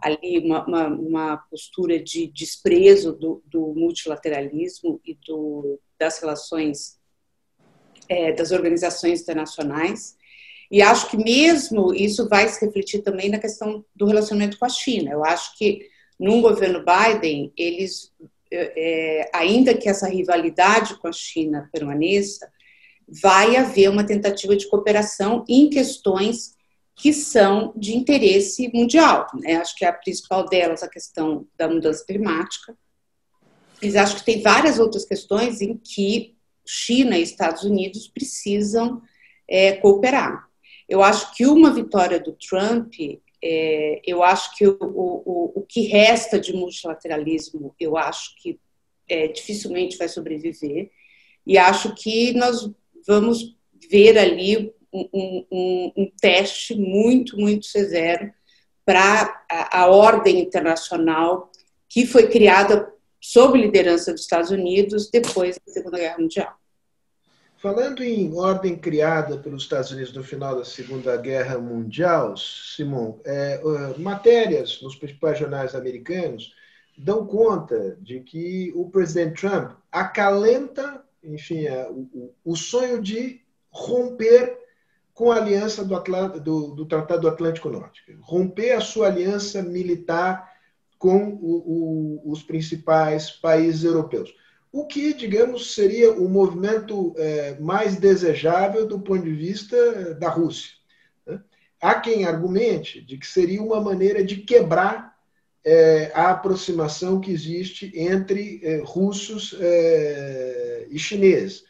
[0.03, 6.99] ali uma, uma, uma postura de desprezo do, do multilateralismo e do, das relações
[8.09, 10.17] é, das organizações internacionais.
[10.71, 14.69] E acho que mesmo isso vai se refletir também na questão do relacionamento com a
[14.71, 15.13] China.
[15.13, 18.13] Eu acho que num governo Biden, eles,
[18.51, 22.51] é, é ainda que essa rivalidade com a China permaneça,
[23.09, 26.57] vai haver uma tentativa de cooperação em questões
[26.97, 29.27] que são de interesse mundial.
[29.35, 29.57] Né?
[29.57, 32.77] Acho que a principal delas a questão da mudança climática.
[33.83, 36.35] Mas acho que tem várias outras questões em que
[36.67, 39.03] China e Estados Unidos precisam
[39.47, 40.49] é, cooperar.
[40.89, 42.95] Eu acho que uma vitória do Trump,
[43.45, 48.59] é, eu acho que o, o, o que resta de multilateralismo, eu acho que
[49.07, 50.91] é, dificilmente vai sobreviver.
[51.47, 52.71] E acho que nós
[53.07, 53.55] vamos
[53.91, 58.33] ver ali um, um, teste muito, muito severo
[58.85, 61.51] para a, a ordem internacional
[61.89, 66.57] que foi criada sob liderança dos Estados Unidos depois da Segunda Guerra Mundial.
[67.57, 73.61] Falando em ordem criada pelos Estados Unidos no final da Segunda Guerra Mundial, Simon, é,
[73.99, 76.53] matérias nos principais jornais americanos
[76.97, 84.57] dão conta de que o presidente Trump acalenta, enfim, é, o, o, sonho de romper
[85.17, 85.99] com a aliança do,
[86.39, 90.53] do, do, Tratado do Atlântico Norte, romper a sua aliança militar
[90.97, 94.33] com o, os principais países europeus
[94.77, 100.73] o que, digamos, seria o movimento é, mais desejável do ponto de vista da Rússia.
[101.27, 101.41] Né?
[101.81, 105.17] Há quem argumente de que seria uma maneira de quebrar
[105.65, 111.65] é, a aproximação que existe entre é, russos é, e chineses.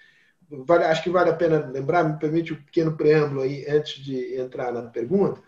[0.49, 4.36] Vale, acho que vale a pena lembrar, me permite um pequeno preâmbulo aí antes de
[4.36, 5.42] entrar na pergunta,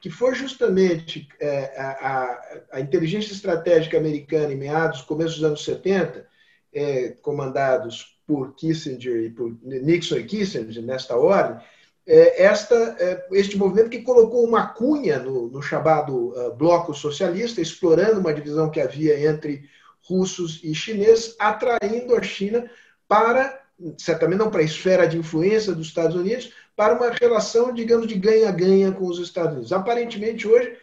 [0.00, 2.40] que foi justamente é, a,
[2.72, 6.26] a, inteligência estratégica americana em meados, começo dos anos 70,
[6.72, 11.64] é, comandados por Kissinger e por Nixon e Kissinger, nesta ordem,
[12.06, 17.60] é, esta, é, este movimento que colocou uma cunha no, no chamado uh, bloco socialista,
[17.60, 19.68] explorando uma divisão que havia entre
[20.00, 22.68] russos e chineses, atraindo a China
[23.06, 23.61] para,
[23.98, 28.14] certamente não para a esfera de influência dos Estados Unidos, para uma relação, digamos, de
[28.14, 29.72] ganha-ganha com os Estados Unidos.
[29.72, 30.76] Aparentemente, hoje,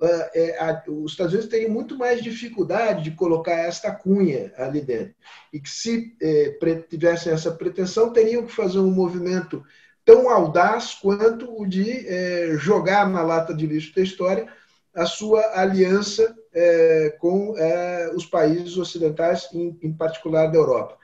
[0.00, 5.14] ah, é, os Estados Unidos teriam muito mais dificuldade de colocar esta cunha ali dentro.
[5.52, 6.56] E que, se é,
[6.88, 9.62] tivessem essa pretensão, teriam que fazer um movimento
[10.04, 14.46] tão audaz quanto o de é, jogar na lata de lixo da história
[14.94, 20.96] a sua aliança é, com é, os países ocidentais, em particular da Europa.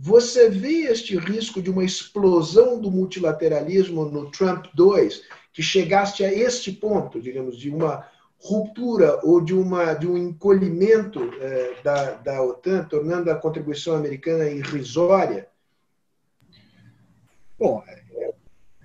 [0.00, 5.22] Você vê este risco de uma explosão do multilateralismo no Trump 2,
[5.52, 8.06] que chegasse a este ponto, digamos, de uma
[8.38, 14.48] ruptura ou de, uma, de um encolhimento é, da, da OTAN, tornando a contribuição americana
[14.48, 15.48] irrisória?
[17.58, 17.82] Bom,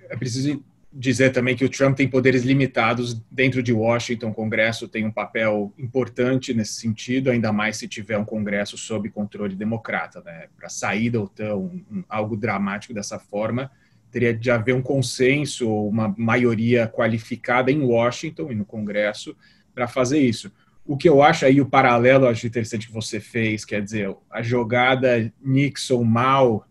[0.10, 0.64] é preciso
[0.96, 4.30] dizer também que o Trump tem poderes limitados dentro de Washington.
[4.30, 9.10] O Congresso tem um papel importante nesse sentido, ainda mais se tiver um Congresso sob
[9.10, 10.22] controle democrata.
[10.22, 10.48] Né?
[10.56, 13.72] Para sair da OTAN, um, um, algo dramático dessa forma,
[14.12, 19.36] teria de haver um consenso, uma maioria qualificada em Washington e no Congresso
[19.74, 20.52] para fazer isso.
[20.86, 24.42] O que eu acho aí, o paralelo, acho interessante que você fez, quer dizer, a
[24.42, 26.66] jogada Nixon-Mao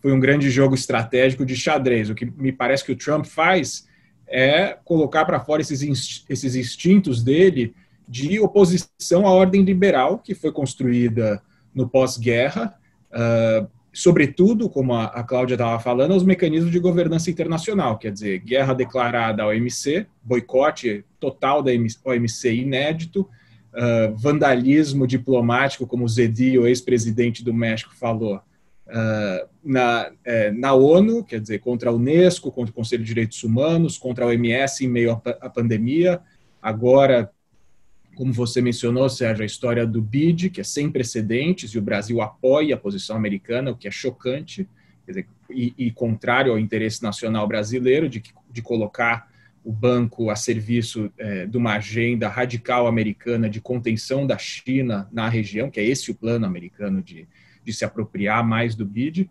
[0.00, 2.10] foi um grande jogo estratégico de xadrez.
[2.10, 3.86] O que me parece que o Trump faz
[4.26, 7.74] é colocar para fora esses, esses instintos dele
[8.08, 11.42] de oposição à ordem liberal que foi construída
[11.74, 12.74] no pós-guerra,
[13.12, 18.38] uh, sobretudo, como a, a Cláudia estava falando, aos mecanismos de governança internacional, quer dizer,
[18.38, 21.70] guerra declarada à OMC, boicote total da
[22.04, 23.28] OMC inédito,
[23.74, 28.40] uh, vandalismo diplomático, como o Zeddy, o ex-presidente do México, falou,
[28.88, 33.42] uh, na, é, na ONU, quer dizer, contra a Unesco, contra o Conselho de Direitos
[33.44, 36.20] Humanos, contra a OMS em meio à pandemia,
[36.60, 37.30] agora
[38.18, 42.20] como você mencionou, Sérgio, a história do BID, que é sem precedentes, e o Brasil
[42.20, 44.68] apoia a posição americana, o que é chocante,
[45.06, 48.20] dizer, e, e, contrário ao interesse nacional brasileiro de,
[48.50, 49.30] de colocar
[49.64, 55.28] o banco a serviço é, de uma agenda radical americana de contenção da China na
[55.28, 57.28] região, que é esse o plano americano de,
[57.68, 59.28] de se apropriar mais do BID.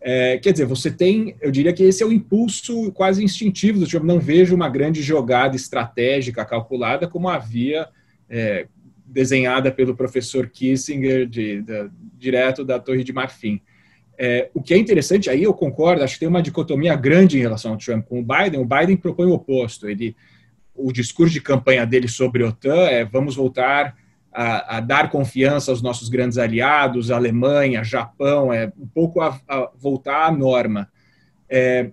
[0.00, 3.86] É, quer dizer, você tem, eu diria que esse é o impulso quase instintivo do
[3.86, 4.04] Trump.
[4.04, 7.88] Não vejo uma grande jogada estratégica calculada como havia
[8.28, 8.66] é,
[9.04, 13.60] desenhada pelo professor Kissinger, de, de, direto da Torre de Marfim.
[14.16, 17.40] É, o que é interessante, aí eu concordo, acho que tem uma dicotomia grande em
[17.40, 18.60] relação ao Trump com o Biden.
[18.60, 19.88] O Biden propõe o oposto.
[19.88, 20.14] Ele,
[20.74, 23.96] o discurso de campanha dele sobre a OTAN é vamos voltar
[24.32, 29.70] a, a dar confiança aos nossos grandes aliados, Alemanha, Japão, é um pouco a, a
[29.76, 30.88] voltar à norma.
[31.48, 31.90] É,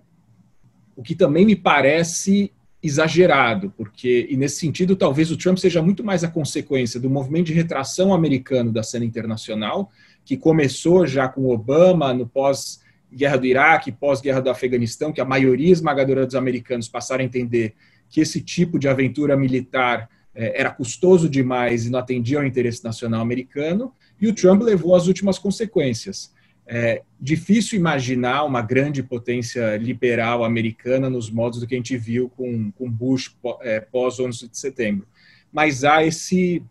[0.96, 6.04] o que também me parece exagerado, porque, e nesse sentido, talvez o Trump seja muito
[6.04, 9.90] mais a consequência do movimento de retração americano da cena internacional,
[10.24, 15.72] que começou já com Obama, no pós-guerra do Iraque, pós-guerra do Afeganistão, que a maioria
[15.72, 17.74] esmagadora dos americanos passaram a entender
[18.08, 20.08] que esse tipo de aventura militar
[20.54, 25.06] era custoso demais e não atendia ao interesse nacional americano, e o Trump levou as
[25.06, 26.32] últimas consequências.
[26.66, 32.28] É difícil imaginar uma grande potência liberal americana nos modos do que a gente viu
[32.28, 35.06] com, com Bush é, pós-11 de setembro.
[35.50, 36.62] Mas há esse,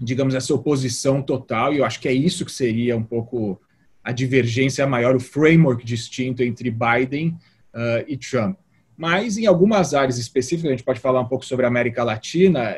[0.00, 3.60] digamos, essa oposição total, e eu acho que é isso que seria um pouco
[4.04, 7.36] a divergência maior, o framework distinto entre Biden
[7.74, 8.56] uh, e Trump.
[8.98, 12.74] Mas em algumas áreas específicas, a gente pode falar um pouco sobre a América Latina,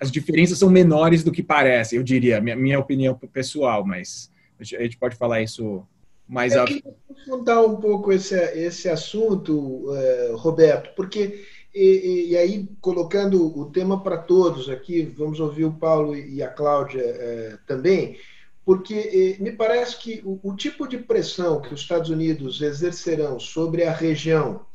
[0.00, 4.30] as diferenças são menores do que parecem, eu diria, minha, minha opinião pessoal, mas
[4.60, 5.84] a gente pode falar isso
[6.28, 6.64] Mas Eu a...
[6.64, 11.44] queria confrontar um pouco esse, esse assunto, uh, Roberto, porque,
[11.74, 16.48] e, e, aí, colocando o tema para todos aqui, vamos ouvir o Paulo e a
[16.48, 18.16] Cláudia uh, também,
[18.64, 23.82] porque me parece que o, o, tipo de pressão que os Estados Unidos exercerão sobre
[23.82, 24.67] a região,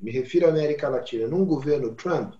[0.00, 2.34] me refiro à América Latina, num governo Trump,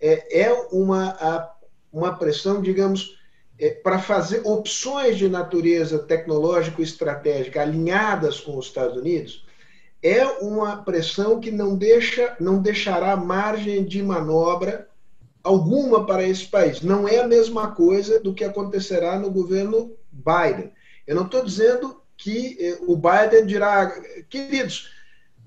[0.00, 1.54] é, uma,
[1.92, 3.18] uma pressão, digamos,
[3.58, 9.44] é, para fazer opções de natureza tecnológico-estratégica alinhadas com os Estados Unidos,
[10.02, 14.88] é uma pressão que não, deixa, não deixará margem de manobra
[15.42, 16.82] alguma para esse país.
[16.82, 20.72] Não é a mesma coisa do que acontecerá no governo Biden.
[21.06, 23.90] Eu não estou dizendo que eh, o Biden dirá,
[24.28, 24.93] queridos,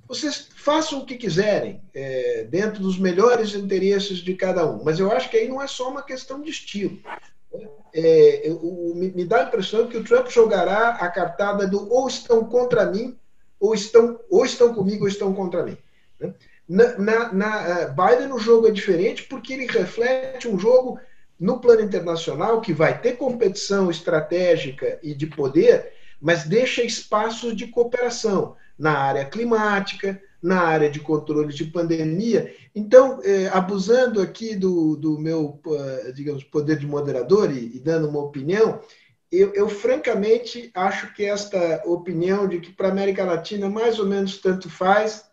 [0.08, 4.84] vocês façam o que quiserem, é, dentro dos melhores interesses de cada um.
[4.84, 6.98] Mas eu acho que aí não é só uma questão de estilo
[7.94, 12.08] é, o, me, me, dá a impressão que o Trump jogará a cartada do ou
[12.08, 13.18] estão contra mim,
[13.60, 15.78] ou estão, ou estão comigo, ou estão contra mim.
[16.20, 16.34] Né?
[16.70, 21.00] Na, na, na, é, Biden o jogo é diferente porque ele reflete um jogo
[21.40, 27.68] no plano internacional que vai ter competição estratégica e de poder, mas deixa espaços de
[27.68, 32.54] cooperação na área climática, na área de controle de pandemia.
[32.76, 38.08] Então, é, abusando aqui do, do meu, eh, digamos, poder de moderador e, e dando
[38.08, 38.80] uma opinião,
[39.32, 44.06] eu, eu, francamente acho que esta opinião de que para a América Latina mais ou
[44.06, 45.26] menos tanto faz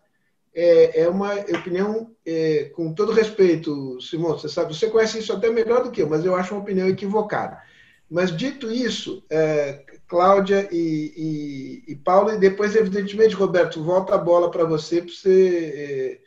[0.54, 5.50] é, é uma opinião, é, com todo respeito, Simão, você sabe, você conhece isso até
[5.50, 7.60] melhor do que eu, mas eu acho uma opinião equivocada.
[8.08, 14.18] Mas dito isso, é, Cláudia e, e, e, Paulo, e depois, evidentemente, Roberto, volta a
[14.18, 16.20] bola para você para você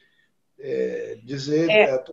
[0.60, 2.04] é, é, dizer é,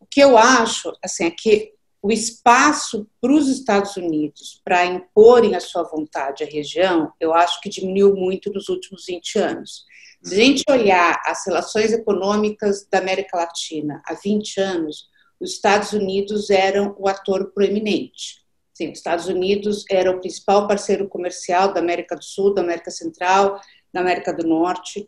[0.00, 1.72] O que eu acho assim, é que
[2.02, 7.60] o espaço para os Estados Unidos para imporem a sua vontade à região, eu acho
[7.60, 9.84] que diminuiu muito nos últimos 20 anos.
[10.22, 15.08] Se a gente olhar as relações econômicas da América Latina há 20 anos,
[15.38, 18.39] os Estados Unidos eram o ator proeminente.
[18.80, 22.90] Sim, os Estados Unidos era o principal parceiro comercial da América do Sul, da América
[22.90, 23.60] Central,
[23.92, 25.06] da América do Norte,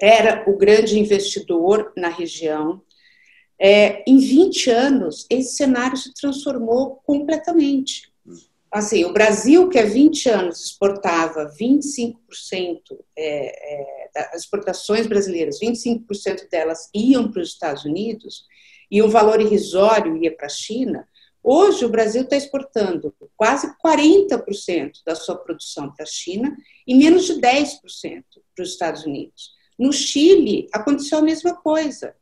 [0.00, 2.82] era o grande investidor na região.
[3.60, 8.12] É, em 20 anos, esse cenário se transformou completamente.
[8.72, 12.16] Assim, o Brasil, que há 20 anos exportava 25%,
[13.16, 18.42] é, é, das exportações brasileiras, 25% delas iam para os Estados Unidos,
[18.90, 21.06] e um valor irrisório ia para a China,
[21.48, 27.26] Hoje, o Brasil está exportando quase 40% da sua produção para a China e menos
[27.26, 29.52] de 10% para os Estados Unidos.
[29.78, 32.16] No Chile, aconteceu a mesma coisa.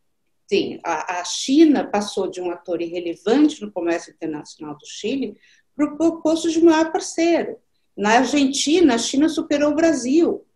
[0.46, 5.38] Sim, a, a China passou de um ator irrelevante no comércio internacional do Chile
[5.74, 7.56] para o posto de maior parceiro.
[7.96, 10.46] Na Argentina, a China superou o Brasil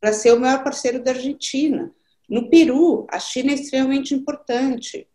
[0.00, 1.94] para ser o maior parceiro da Argentina.
[2.26, 5.06] No Peru, a China é extremamente importante.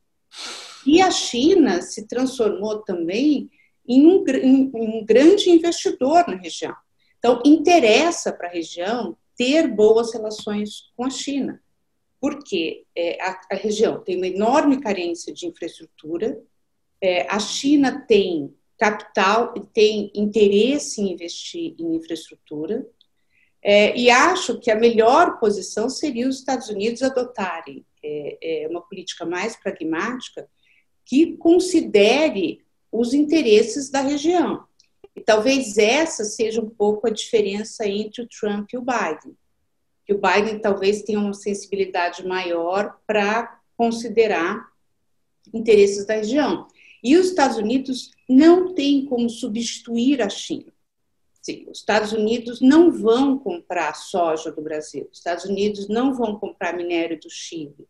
[0.86, 3.49] E a China se transformou também
[3.88, 6.75] em um, em um grande investidor na região.
[7.17, 11.61] Então, interessa para a região ter boas relações com a China,
[12.19, 16.39] porque é, a, a, região tem uma enorme carência de infraestrutura,
[17.01, 22.86] é, a China tem capital e tem interesse em investir em infraestrutura,
[23.61, 28.82] é, e acho que a melhor posição seria os Estados Unidos adotarem é, é, uma
[28.82, 30.49] política mais pragmática
[31.10, 34.64] que considere os interesses da região.
[35.16, 39.36] E talvez essa seja um pouco a diferença entre o Trump e o Biden.
[40.05, 44.70] Que o Biden talvez tenha uma sensibilidade maior para considerar
[45.51, 46.68] interesses da região.
[47.03, 50.71] E os Estados Unidos não têm como substituir a China.
[51.42, 56.38] Sim, os Estados Unidos não vão comprar soja do Brasil, os Estados Unidos não vão
[56.38, 57.88] comprar minério do Chile,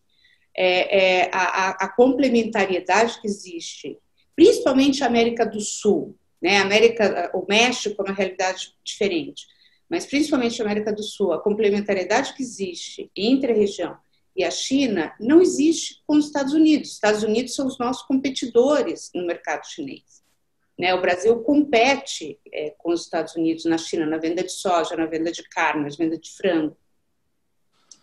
[0.55, 3.97] é, é, a, a, complementariedade que existe,
[4.35, 6.57] principalmente a América do Sul, né?
[6.57, 9.45] América, o México é uma realidade diferente,
[9.89, 13.97] mas principalmente a América do Sul, a complementariedade que existe entre a região
[14.35, 16.89] e a China não existe com os Estados Unidos.
[16.89, 20.23] Os Estados Unidos são os nossos competidores no mercado chinês.
[20.77, 20.93] Né?
[20.93, 25.05] O Brasil compete é, com os Estados Unidos na China na venda de soja, na
[25.05, 26.77] venda de carne, na venda de frango.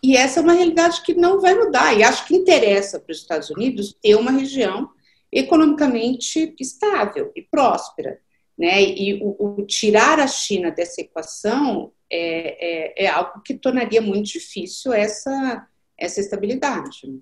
[0.02, 1.94] E essa é uma realidade que não vai mudar.
[1.94, 4.90] E acho que interessa para os Estados Unidos ter uma região
[5.32, 8.18] economicamente estável e próspera.
[8.58, 8.82] Né?
[8.82, 14.26] E o, o tirar a China dessa equação é, é, é, algo que tornaria muito
[14.26, 15.66] difícil essa,
[15.98, 17.20] essa estabilidade.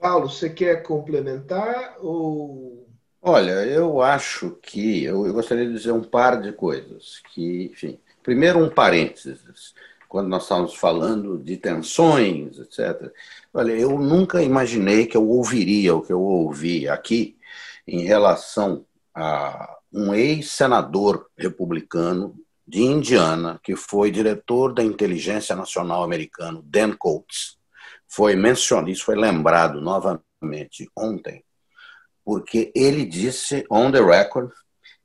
[0.00, 2.86] Paulo, você quer complementar ou
[3.20, 7.98] Olha, eu acho que eu, eu, gostaria de dizer um par de coisas que, enfim,
[8.28, 9.74] Primeiro, um parênteses.
[10.08, 13.12] Quando nós estávamos falando de tensões, etc.
[13.52, 17.36] Olha, eu nunca imaginei que eu ouviria o que eu ouvi aqui
[17.86, 22.34] em relação a um ex-senador republicano
[22.66, 27.58] de Indiana, que foi diretor da Inteligência Nacional Americano, Dan Coates,
[28.06, 31.44] foi mencionado, isso foi lembrado novamente ontem,
[32.24, 34.50] porque ele disse on the record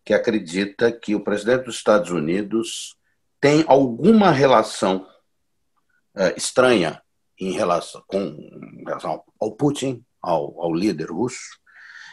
[0.03, 2.97] que acredita que o presidente dos Estados Unidos
[3.43, 5.05] tem alguma relação
[6.15, 7.03] é, estranha
[7.37, 11.59] em relação, com, em relação ao Putin, ao, ao líder russo,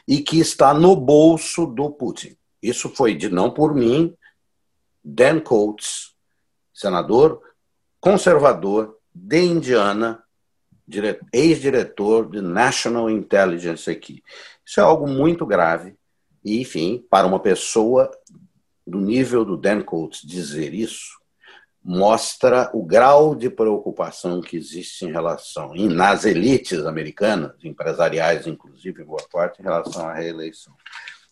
[0.08, 2.36] e que está no bolso do Putin.
[2.60, 4.12] Isso foi de não por mim,
[5.04, 6.16] Dan Coates,
[6.74, 7.40] senador
[8.00, 10.24] conservador de Indiana,
[11.32, 14.20] ex-diretor de National Intelligence aqui.
[14.66, 15.94] Isso é algo muito grave
[16.44, 18.10] e, enfim, para uma pessoa
[18.84, 21.19] do nível do Dan Coates dizer isso,
[21.82, 29.06] mostra o grau de preocupação que existe em relação, nas elites americanas, empresariais, inclusive, em
[29.06, 30.74] boa parte, em relação à reeleição.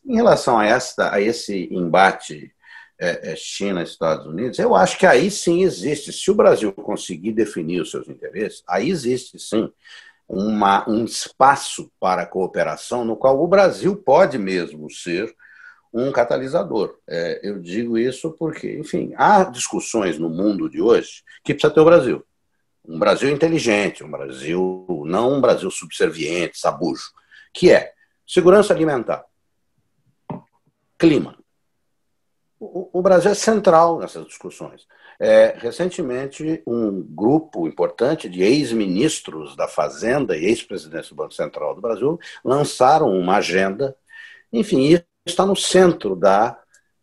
[0.07, 2.53] Em relação a, esta, a esse embate
[2.99, 6.13] é, é, China Estados Unidos, eu acho que aí sim existe.
[6.13, 9.71] Se o Brasil conseguir definir os seus interesses, aí existe sim
[10.27, 15.35] uma, um espaço para cooperação no qual o Brasil pode mesmo ser
[15.93, 16.99] um catalisador.
[17.07, 21.81] É, eu digo isso porque, enfim, há discussões no mundo de hoje que precisa ter
[21.81, 22.25] o Brasil.
[22.87, 27.11] Um Brasil inteligente, um Brasil, não um Brasil subserviente, sabujo,
[27.53, 27.93] que é
[28.27, 29.25] segurança alimentar,
[30.99, 31.39] clima.
[32.61, 34.87] O, o Brasil é central nessas discussões.
[35.21, 41.81] É, recentemente, um grupo importante de ex-ministros da Fazenda e ex-presidentes do Banco Central do
[41.81, 43.97] Brasil lançaram uma agenda.
[44.53, 46.59] Enfim, está no centro da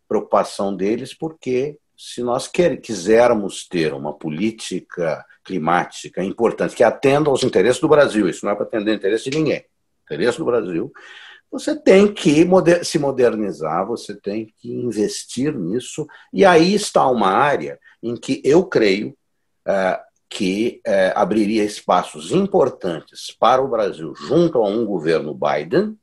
[0.08, 7.42] preocupação deles, porque se nós quer, quisermos ter uma política climática importante que atenda aos
[7.42, 9.64] interesses do Brasil, isso não é para atender interesse de ninguém,
[10.04, 10.92] interesse do Brasil,
[11.50, 17.28] você tem que moder se modernizar, você tem que investir nisso, e aí está uma
[17.28, 19.16] área em que eu creio
[19.66, 25.96] é, que é, abriria espaços importantes para o Brasil junto a um governo Biden,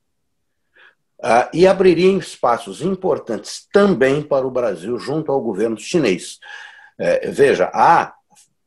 [1.24, 6.38] Uh, e abriria espaços importantes também para o Brasil junto ao governo chinês.
[6.98, 8.12] É, veja, há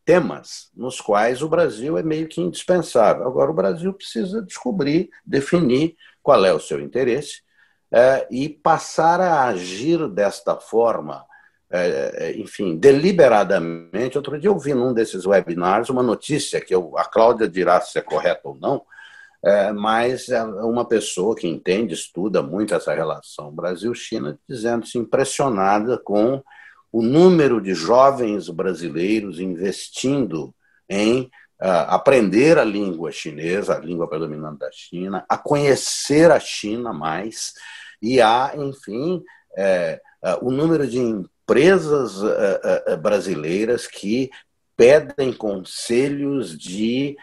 [0.04, 3.28] temas nos quais o Brasil é meio que indispensável.
[3.28, 7.42] Agora, o Brasil precisa descobrir, definir qual é o seu interesse
[7.92, 11.26] é, e passar a agir desta forma,
[11.70, 14.18] é, é enfim, deliberadamente.
[14.18, 18.00] Outro dia eu vi num desses webinars uma notícia que eu, a Cláudia dirá se
[18.00, 18.82] é correta ou não,
[19.48, 26.44] é, mas é uma pessoa que entende, estuda muito essa relação Brasil-China, dizendo-se impressionada com
[26.92, 30.54] o número de jovens brasileiros investindo
[30.90, 31.22] em
[31.62, 37.54] uh, aprender a língua chinesa, a língua predominante da China, a conhecer a China mais,
[38.02, 39.24] e há, enfim,
[39.58, 44.30] é, uh, o número de empresas uh, brasileiras que
[44.76, 47.16] pedem conselhos de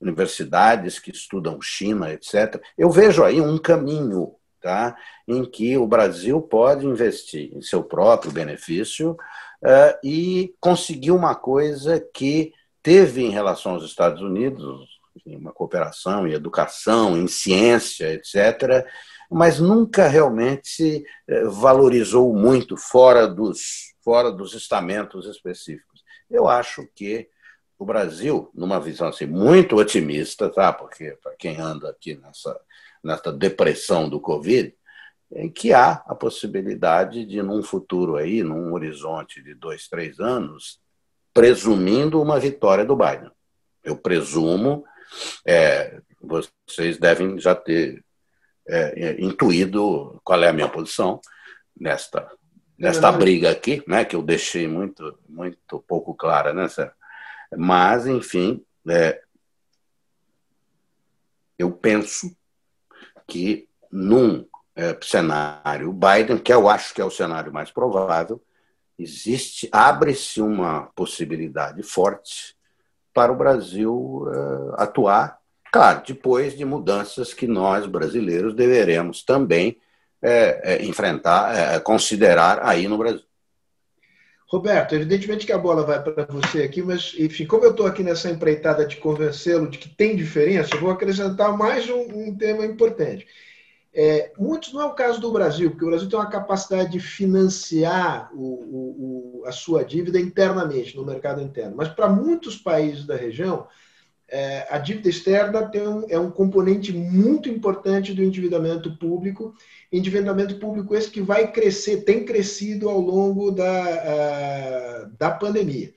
[0.00, 2.62] universidades que estudam China, etc.
[2.76, 4.96] Eu vejo aí um caminho tá,
[5.26, 12.00] em que o Brasil pode investir em seu próprio benefício uh, e conseguir uma coisa
[12.12, 12.52] que
[12.82, 14.86] teve em relação aos Estados Unidos,
[15.26, 18.86] uma cooperação em educação, em ciência, etc.,
[19.30, 26.02] mas nunca realmente eh, valorizou muito fora dos, fora dos estamentos específicos.
[26.30, 27.28] Eu acho que
[27.78, 30.72] o Brasil, numa visão assim, muito otimista, tá?
[30.72, 32.60] porque para quem anda aqui nessa,
[33.02, 34.74] nessa depressão do Covid,
[35.32, 40.80] em que há a possibilidade de, num futuro aí, num horizonte de dois, três anos,
[41.32, 43.30] presumindo uma vitória do Biden.
[43.84, 44.84] Eu presumo,
[45.46, 48.02] é, vocês devem já ter
[48.66, 51.20] é, intuído qual é a minha posição
[51.78, 52.28] nesta,
[52.76, 56.97] nesta briga aqui, né, que eu deixei muito, muito pouco clara, né, Sérgio?
[57.56, 59.20] Mas, enfim, é,
[61.58, 62.34] eu penso
[63.26, 64.46] que num
[64.76, 68.40] é, cenário Biden, que eu acho que é o cenário mais provável,
[68.98, 72.56] existe abre-se uma possibilidade forte
[73.12, 75.38] para o Brasil é, atuar,
[75.72, 79.78] claro, depois de mudanças que nós brasileiros deveremos também
[80.22, 83.27] é, é enfrentar, é, considerar aí no Brasil.
[84.48, 88.02] Roberto, evidentemente que a bola vai para você aqui, mas, enfim, como eu estou aqui
[88.02, 93.26] nessa empreitada de convencê-lo de que tem diferença, vou acrescentar mais um, um tema importante.
[93.92, 96.98] É, muitos não é o caso do Brasil, porque o Brasil tem uma capacidade de
[96.98, 101.76] financiar o, o, o, a sua dívida internamente, no mercado interno.
[101.76, 103.66] Mas para muitos países da região,
[104.28, 109.54] é, a dívida externa um, é um componente muito importante do endividamento público.
[109.90, 115.92] Endividamento público esse que vai crescer, tem crescido ao longo da, a, da pandemia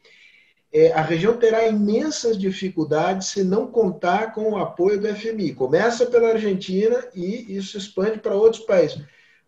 [0.74, 5.54] é, a região terá imensas dificuldades se não contar com o apoio do FMI.
[5.54, 9.02] Começa pela Argentina e isso expande para outros países.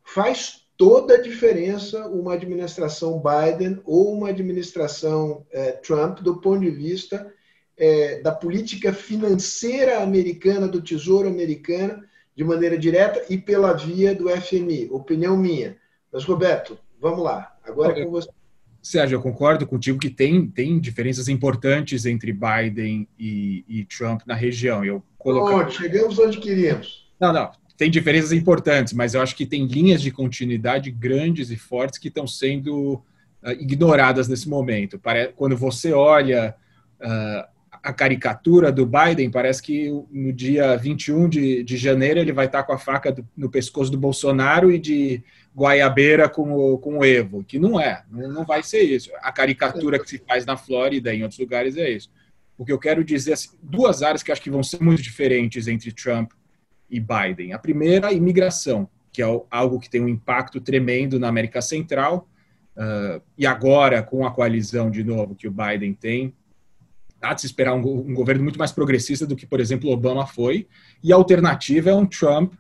[0.04, 6.72] Faz toda a diferença uma administração Biden ou uma administração é, Trump do ponto de
[6.72, 7.32] vista
[7.78, 12.04] é, da política financeira americana, do Tesouro americano,
[12.36, 14.90] de maneira direta e pela via do FMI.
[14.92, 15.78] Opinião minha.
[16.12, 17.56] Mas, Roberto, vamos lá.
[17.64, 18.30] Agora é com você.
[18.82, 24.36] Sérgio, eu concordo contigo que tem, tem diferenças importantes entre Biden e, e Trump na
[24.36, 24.84] região.
[24.84, 25.70] Eu colocar...
[25.70, 27.10] chegamos onde queríamos.
[27.18, 31.56] Não, não, tem diferenças importantes, mas eu acho que tem linhas de continuidade grandes e
[31.56, 32.96] fortes que estão sendo
[33.42, 35.00] uh, ignoradas nesse momento.
[35.38, 36.54] Quando você olha
[37.00, 37.53] uh,
[37.84, 42.64] a caricatura do Biden, parece que no dia 21 de, de janeiro ele vai estar
[42.64, 45.22] com a faca do, no pescoço do Bolsonaro e de
[45.54, 49.12] Guaiabeira com o, com o Evo, que não é, não vai ser isso.
[49.22, 52.10] A caricatura que se faz na Flórida e em outros lugares é isso.
[52.58, 55.68] O que eu quero dizer, assim, duas áreas que acho que vão ser muito diferentes
[55.68, 56.32] entre Trump
[56.90, 57.52] e Biden.
[57.52, 62.30] A primeira, a imigração, que é algo que tem um impacto tremendo na América Central,
[62.78, 66.34] uh, e agora, com a coalizão, de novo, que o Biden tem,
[67.24, 70.28] há de se esperar um, um governo muito mais progressista do que, por exemplo, Obama
[70.28, 70.68] foi,
[71.02, 72.54] e a alternativa é um Trump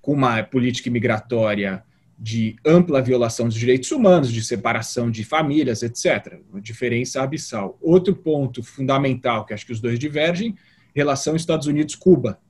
[0.00, 1.84] com uma política migratória
[2.18, 6.40] de ampla violação dos direitos humanos, de separação de famílias, etc.
[6.50, 7.76] Uma diferença abissal.
[7.80, 10.56] Outro ponto fundamental, que acho que os dois divergem,
[10.94, 12.40] relação Estados Unidos-Cuba.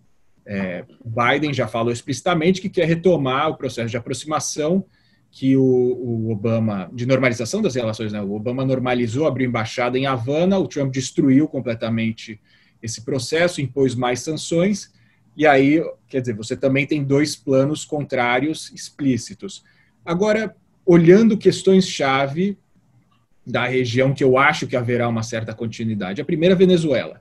[0.44, 4.84] É, Biden já falou explicitamente que quer retomar o processo de aproximação
[5.30, 8.20] que o, o Obama, de normalização das relações, né?
[8.22, 12.40] o Obama normalizou, abriu embaixada em Havana, o Trump destruiu completamente
[12.82, 14.92] esse processo, impôs mais sanções,
[15.36, 19.62] e aí, quer dizer, você também tem dois planos contrários explícitos.
[20.04, 22.56] Agora, olhando questões-chave
[23.46, 26.20] da região que eu acho que haverá uma certa continuidade.
[26.20, 27.20] A primeira, Venezuela,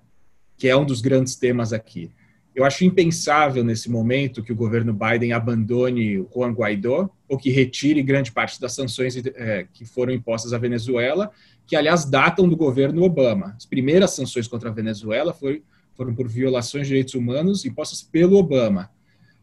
[0.57, 2.10] que é um dos grandes temas aqui.
[2.56, 8.02] Eu acho impensável nesse momento que o governo Biden abandone Juan Guaidó ou que retire
[8.02, 11.32] grande parte das sanções é, que foram impostas à Venezuela,
[11.68, 13.53] que aliás datam do governo Obama.
[13.57, 18.90] As primeiras sanções contra a Venezuela foram por violações de direitos humanos impostas pelo Obama.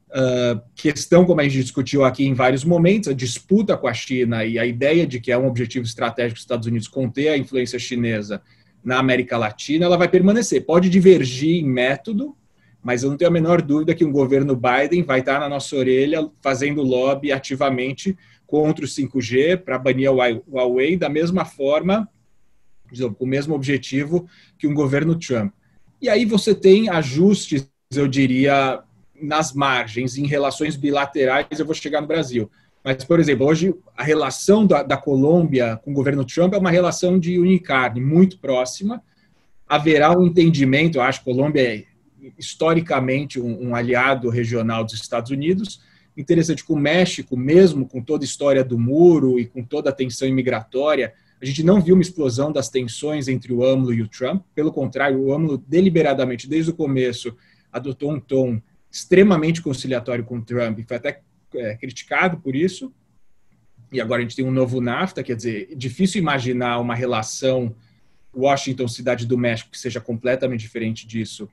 [0.08, 4.44] Uh, questão, como a gente discutiu aqui em vários momentos, a disputa com a China
[4.44, 7.78] e a ideia de que é um objetivo estratégico dos Estados Unidos conter a influência
[7.78, 8.40] chinesa
[8.82, 10.64] na América Latina, ela vai permanecer.
[10.64, 12.36] Pode divergir em método,
[12.82, 15.76] mas eu não tenho a menor dúvida que o governo Biden vai estar na nossa
[15.76, 22.08] orelha fazendo lobby ativamente contra o 5G para banir a Huawei da mesma forma,
[23.16, 24.28] com o mesmo objetivo
[24.58, 25.54] que um governo Trump.
[26.00, 28.82] E aí você tem ajustes, eu diria,
[29.14, 32.50] nas margens, em relações bilaterais, eu vou chegar no Brasil.
[32.84, 36.70] Mas, por exemplo, hoje a relação da, da Colômbia com o governo Trump é uma
[36.70, 39.00] relação de unicarne, muito próxima.
[39.68, 41.84] Haverá um entendimento, eu acho Colômbia é
[42.38, 45.80] historicamente um, um aliado regional dos Estados Unidos.
[46.16, 49.92] Interessante que o México, mesmo com toda a história do muro e com toda a
[49.92, 54.08] tensão imigratória, a gente não viu uma explosão das tensões entre o AMLO e o
[54.08, 54.44] Trump.
[54.54, 57.36] Pelo contrário, o AMLO deliberadamente, desde o começo,
[57.72, 61.20] adotou um tom extremamente conciliatório com o Trump e foi até
[61.54, 62.92] é, criticado por isso.
[63.90, 67.74] E agora a gente tem um novo NAFTA, quer dizer, difícil imaginar uma relação
[68.34, 71.48] Washington-Cidade do México que seja completamente diferente disso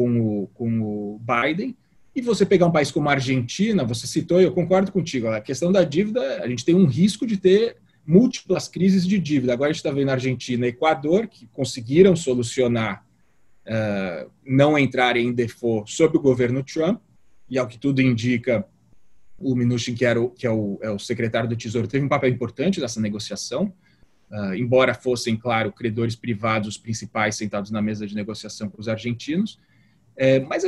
[0.00, 1.76] com o, com o Biden.
[2.16, 5.42] E você pegar um país como a Argentina, você citou, e eu concordo contigo, a
[5.42, 9.52] questão da dívida, a gente tem um risco de ter múltiplas crises de dívida.
[9.52, 13.04] Agora a gente está vendo Argentina e Equador, que conseguiram solucionar,
[13.66, 17.02] uh, não entrarem em default sob o governo Trump,
[17.46, 18.66] e ao que tudo indica,
[19.38, 22.08] o Mnuchin, que, era o, que é, o, é o secretário do Tesouro, teve um
[22.08, 23.70] papel importante nessa negociação,
[24.30, 28.88] uh, embora fossem, claro, credores privados os principais sentados na mesa de negociação com os
[28.88, 29.60] argentinos.
[30.22, 30.62] É, mas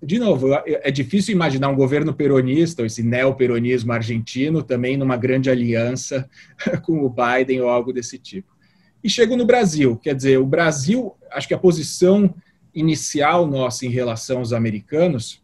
[0.00, 6.30] de novo, é difícil imaginar um governo peronista, esse neoperonismo argentino, também numa grande aliança
[6.84, 8.54] com o Biden ou algo desse tipo.
[9.02, 12.32] E chego no Brasil, quer dizer, o Brasil, acho que a posição
[12.72, 15.42] inicial nossa em relação aos americanos,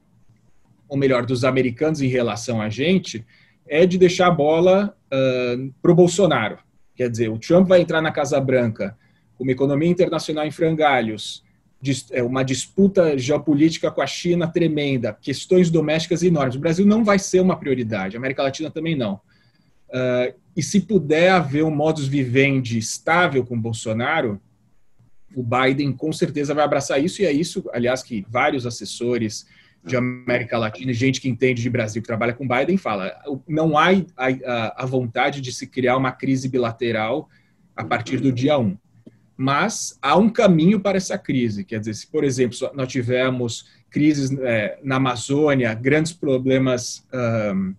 [0.89, 3.27] ou melhor, dos americanos em relação a gente,
[3.67, 6.59] é de deixar a bola uh, para o Bolsonaro.
[6.95, 8.97] Quer dizer, o Trump vai entrar na Casa Branca
[9.37, 11.43] com uma economia internacional em frangalhos,
[12.25, 16.57] uma disputa geopolítica com a China tremenda, questões domésticas enormes.
[16.57, 19.15] O Brasil não vai ser uma prioridade, a América Latina também não.
[19.89, 24.41] Uh, e se puder haver um modus vivendi estável com Bolsonaro,
[25.35, 29.47] o Biden com certeza vai abraçar isso, e é isso, aliás, que vários assessores
[29.85, 33.15] de América Latina, gente que entende de Brasil, que trabalha com Biden, fala:
[33.49, 37.29] não há a, a vontade de se criar uma crise bilateral
[37.75, 38.77] a partir do dia 1.
[39.43, 41.65] Mas há um caminho para essa crise.
[41.65, 47.03] Quer dizer, se, por exemplo, nós tivemos crises é, na Amazônia, grandes problemas
[47.55, 47.75] um,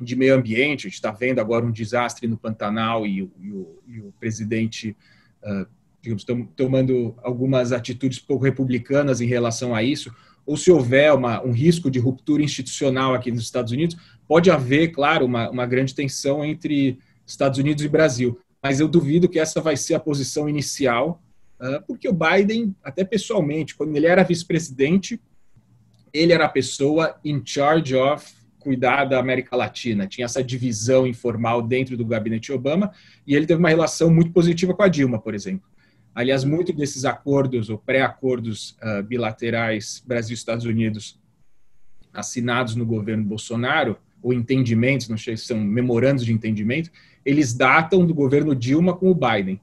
[0.00, 3.78] de meio ambiente, a gente está vendo agora um desastre no Pantanal e, e, o,
[3.86, 4.96] e o, presidente,
[5.44, 5.64] uh,
[6.00, 10.12] digamos, tom, tomando algumas atitudes pouco republicanas em relação a isso
[10.44, 13.96] ou se houver uma, um risco de ruptura institucional aqui nos Estados Unidos,
[14.26, 18.41] pode haver, claro, uma, uma grande tensão entre Estados Unidos e Brasil.
[18.62, 21.20] Mas eu duvido que essa vai ser a posição inicial,
[21.60, 25.20] uh, porque o Biden, até pessoalmente, quando ele era vice-presidente,
[26.12, 28.24] ele era a pessoa in charge of
[28.58, 30.06] cuidar da América Latina.
[30.06, 32.92] Tinha essa divisão informal dentro do gabinete Obama
[33.26, 35.68] e ele teve uma relação muito positiva com a Dilma, por exemplo.
[36.14, 41.18] Aliás, muitos desses acordos ou pré-acordos uh, bilaterais Brasil-Estados Unidos
[42.12, 46.90] assinados no governo Bolsonaro, ou entendimentos, não sei se são memorandos de entendimento,
[47.24, 49.60] eles datam do governo Dilma com o Biden.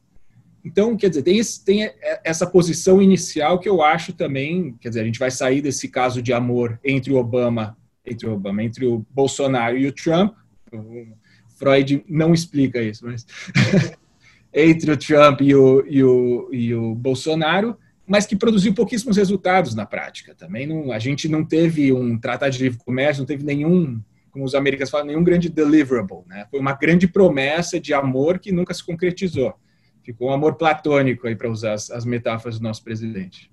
[0.63, 1.89] Então, quer dizer, tem, esse, tem
[2.23, 6.21] essa posição inicial que eu acho também, quer dizer, a gente vai sair desse caso
[6.21, 10.33] de amor entre o Obama, entre o Obama, entre o Bolsonaro e o Trump.
[10.73, 11.07] O
[11.57, 13.25] Freud não explica isso, mas
[14.53, 19.75] entre o Trump e o, e o, e o Bolsonaro, mas que produziu pouquíssimos resultados
[19.75, 20.35] na prática.
[20.35, 24.45] Também não, a gente não teve um tratado de livre comércio, não teve nenhum, como
[24.45, 26.23] os americanos falam, nenhum grande deliverable.
[26.27, 26.47] Né?
[26.49, 29.53] Foi uma grande promessa de amor que nunca se concretizou.
[30.03, 33.51] Ficou um amor platônico aí para usar as, as, metáforas do nosso presidente.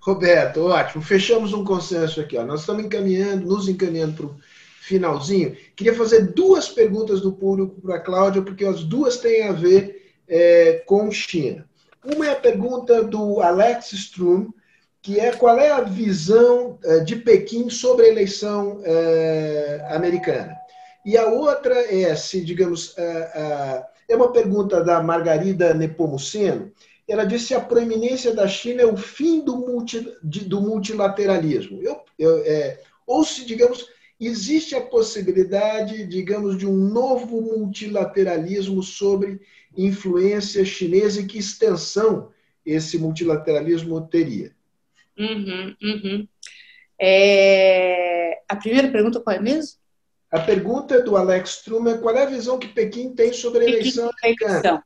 [0.00, 1.02] Roberto, ótimo.
[1.02, 2.36] Fechamos um consenso aqui.
[2.36, 2.44] Ó.
[2.44, 4.36] Nós estamos encaminhando, nos encaminhando para o
[4.80, 5.56] finalzinho.
[5.76, 10.14] Queria fazer duas perguntas do público para a Cláudia, porque as duas têm a ver
[10.26, 11.68] é, com China.
[12.04, 14.50] Uma é a pergunta do Alex Strum,
[15.02, 20.54] que é qual é a visão é, de Pequim sobre a eleição é, americana.
[21.04, 26.70] E a outra é se, digamos, é, é uma pergunta da Margarida Nepomuceno.
[27.08, 31.82] Ela disse se a proeminência da China é o fim do, multi, do multilateralismo.
[31.82, 33.86] Eu, eu, é, ou se, digamos,
[34.20, 39.40] existe a possibilidade, digamos, de um novo multilateralismo sobre
[39.76, 42.30] influência chinesa e que extensão
[42.64, 44.54] esse multilateralismo teria?
[45.20, 46.28] Uhum, uhum.
[47.00, 48.38] É...
[48.48, 49.78] A primeira pergunta qual é mesmo?
[50.30, 53.68] A pergunta é do Alex Truman, qual é a visão que Pequim tem sobre a
[53.68, 54.84] eleição americana?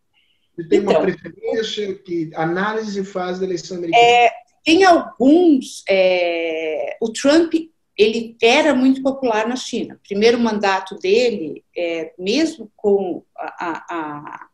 [0.56, 4.02] Ele tem então, uma preferência, que análise faz da eleição americana?
[4.02, 4.30] É,
[4.64, 5.82] tem alguns.
[5.88, 7.52] É, o Trump
[7.96, 10.00] ele era muito popular na China.
[10.06, 14.46] Primeiro mandato dele, é, mesmo com a, a, a,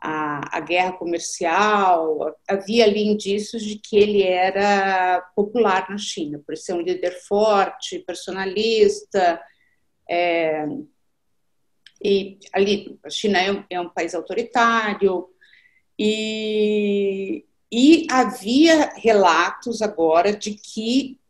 [0.00, 6.72] a, guerra comercial, havia ali indícios de que ele era popular na China, por ser
[6.72, 9.40] um líder forte, personalista.
[10.08, 10.66] É,
[12.02, 15.28] e ali, a China é um, é um país autoritário,
[15.98, 21.20] e, e havia relatos agora de que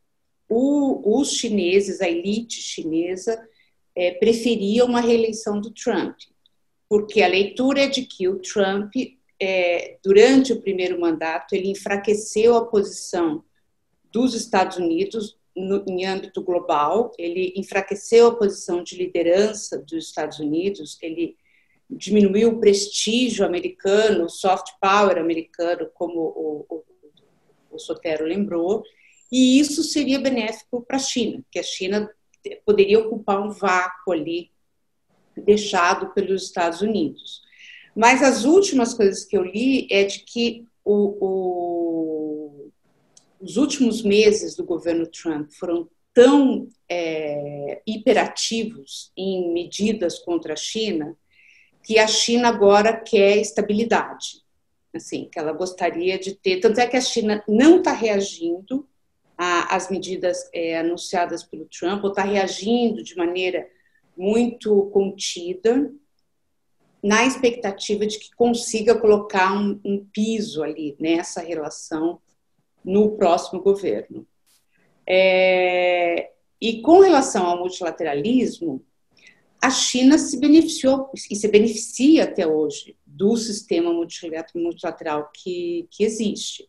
[0.48, 3.44] o, os chineses, a elite chinesa,
[3.97, 6.16] é, preferia uma reeleição do Trump,
[6.91, 8.93] porque a leitura é de que o Trump,
[9.41, 13.45] é, durante o primeiro mandato, ele enfraqueceu a posição
[14.12, 20.41] dos Estados Unidos no, em âmbito global, ele enfraqueceu a posição de liderança dos Estados
[20.41, 21.37] Unidos, ele
[21.89, 26.85] diminuiu o prestígio americano, o soft power americano, como o, o,
[27.71, 28.83] o Sotero lembrou,
[29.31, 32.11] e isso seria benéfico para a China, que a China
[32.67, 34.51] poderia ocupar um vácuo ali
[35.45, 37.43] deixado pelos Estados Unidos.
[37.95, 42.71] Mas as últimas coisas que eu li é de que o, o,
[43.41, 51.17] os últimos meses do governo Trump foram tão é, hiperativos em medidas contra a China
[51.83, 54.43] que a China agora quer estabilidade,
[54.95, 56.61] assim, que ela gostaria de ter.
[56.61, 58.87] Tanto é que a China não está reagindo
[59.37, 63.67] às medidas é, anunciadas pelo Trump, ou está reagindo de maneira
[64.20, 65.90] muito contida,
[67.02, 72.20] na expectativa de que consiga colocar um, um piso ali nessa relação
[72.84, 74.26] no próximo governo.
[75.09, 76.30] É,
[76.60, 78.84] e com relação ao multilateralismo,
[79.62, 86.68] a China se beneficiou e se beneficia até hoje do sistema multilateral que, que existe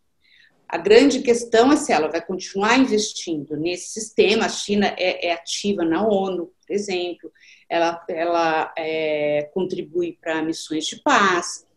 [0.72, 4.45] A grande questão é se ela vai continuar investindo nesse sistema.
[4.45, 7.30] A China é, é ativa na ONU, por exemplo,
[7.68, 11.68] ela, ela é, contribui para missões de paz,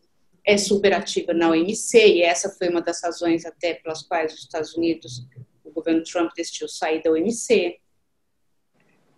[0.45, 4.39] é super ativa na OMC, e essa foi uma das razões até pelas quais os
[4.39, 5.27] Estados Unidos,
[5.65, 7.77] o governo Trump decidiu sair da OMC.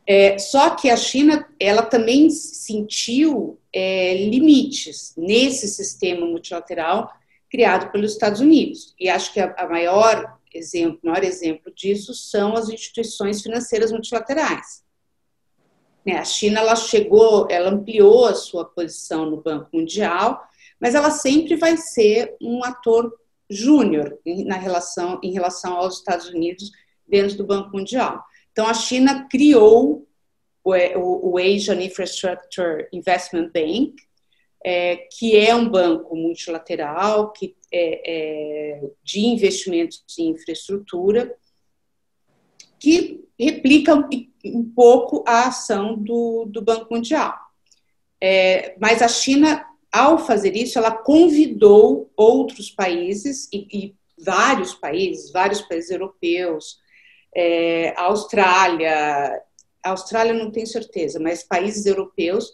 [0.07, 7.13] É, só que a China, ela também sentiu é, limites nesse sistema multilateral
[7.49, 8.93] criado pelos Estados Unidos.
[8.99, 14.83] E acho que a, maior exemplo, maior exemplo disso são as instituições financeiras multilaterais.
[16.05, 20.41] Né, a China ela chegou, ela ampliou a sua posição no Banco Mundial,
[20.79, 23.13] mas ela sempre vai ser um ator
[23.49, 26.71] júnior na relação em relação aos Estados Unidos
[27.07, 28.23] dentro do Banco Mundial.
[28.51, 30.07] Então, a China criou
[30.63, 33.95] o, Asian Infrastructure Investment Bank,
[34.63, 41.35] é, que é um banco multilateral que é, é, de investimentos em infraestrutura,
[42.79, 44.07] que replica um,
[44.45, 47.35] um pouco a ação do, do Banco Mundial.
[48.21, 55.31] É, mas a China, ao fazer isso, ela convidou outros países e, e vários países,
[55.31, 56.79] vários países europeus,
[57.35, 59.41] é, Austrália,
[59.83, 62.51] Austrália não tenho certeza, mas países europeus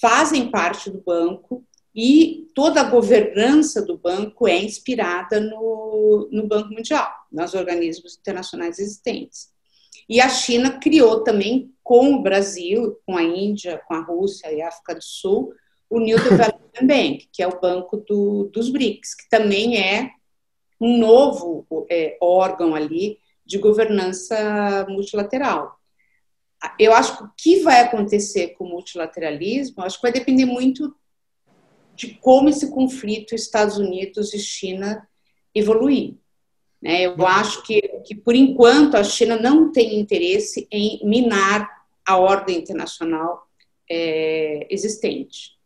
[0.00, 1.64] fazem parte do banco
[1.94, 8.78] e toda a governança do banco é inspirada no, no Banco Mundial, nos organismos internacionais
[8.78, 9.48] existentes.
[10.08, 14.62] E a China criou também, com o Brasil, com a Índia, com a Rússia e
[14.62, 15.52] a África do Sul,
[15.90, 20.10] o New Development Bank, que é o banco do, dos BRICS, que também é
[20.80, 25.77] um novo é, órgão ali de governança multilateral.
[26.78, 30.94] Eu acho que o que vai acontecer com o multilateralismo, acho que vai depender muito
[31.94, 35.06] de como esse conflito Estados Unidos e China
[35.54, 36.14] evoluir.
[36.80, 37.02] Né?
[37.02, 41.68] Eu acho que, que, por enquanto, a China não tem interesse em minar
[42.06, 43.48] a ordem internacional
[43.90, 45.58] é, existente.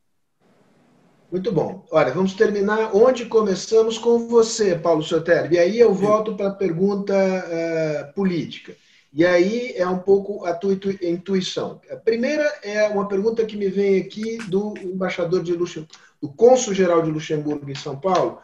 [1.30, 1.86] Muito bom.
[1.90, 5.54] Olha, vamos terminar onde começamos com você, Paulo Sotelli.
[5.54, 8.76] E aí eu volto para a pergunta uh, política.
[9.12, 10.72] E aí é um pouco a tua
[11.02, 11.80] intuição.
[11.90, 17.02] A primeira é uma pergunta que me vem aqui do embaixador de Luxemburgo, do cônsul-geral
[17.02, 18.38] de Luxemburgo em São Paulo,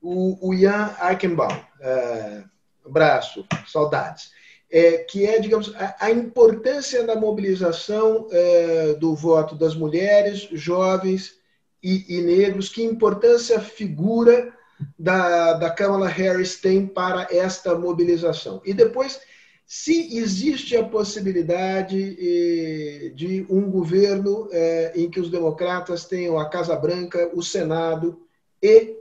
[0.00, 1.52] o, Jan Eichenbaum.
[1.52, 2.44] Uh,
[2.86, 4.30] abraço, saudades.
[4.70, 11.34] É, que é, digamos, a, a importância da mobilização uh, do voto das mulheres, jovens
[11.82, 14.52] e, e negros, que importância a figura
[14.98, 18.60] da, da Kamala Harris tem para esta mobilização.
[18.64, 19.20] E depois,
[19.66, 26.48] se existe a possibilidade eh, de um governo eh, em que os democratas tenham a
[26.48, 28.20] Casa Branca, o Senado
[28.62, 28.96] e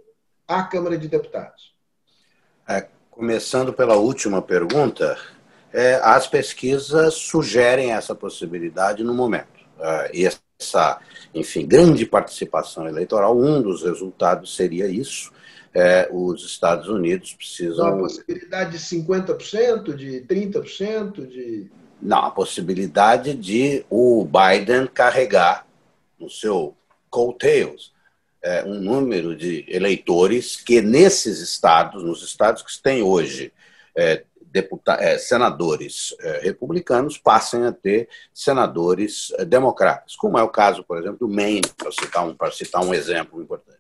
[0.48, 1.76] a Câmara de Deputados.
[2.68, 5.18] É, começando pela última pergunta,
[5.72, 9.64] é, as pesquisas sugerem essa possibilidade no momento.
[9.80, 11.00] É, e essa
[11.34, 15.32] enfim, grande participação eleitoral, um dos resultados seria isso.
[15.76, 17.86] É, os Estados Unidos precisam.
[17.86, 21.28] Uma possibilidade de 50%, de 30%?
[21.28, 21.70] De...
[22.02, 25.68] Não, a possibilidade de o Biden carregar
[26.18, 26.76] no seu
[27.10, 27.94] coattails
[28.46, 33.52] é, um número de eleitores que nesses estados, nos estados que têm hoje
[33.96, 40.50] é, deputados, é, senadores é, republicanos passem a ter senadores é, democratas, como é o
[40.50, 43.80] caso, por exemplo, do Maine, para citar um, para citar um exemplo importante.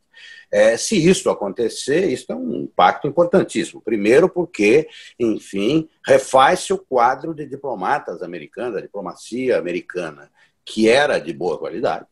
[0.51, 3.81] É, se isso acontecer, isso é um impacto importantíssimo.
[3.81, 4.87] Primeiro, porque,
[5.19, 10.31] enfim, refaz-se o quadro de diplomatas americanos, da diplomacia americana,
[10.63, 12.05] que era de boa qualidade,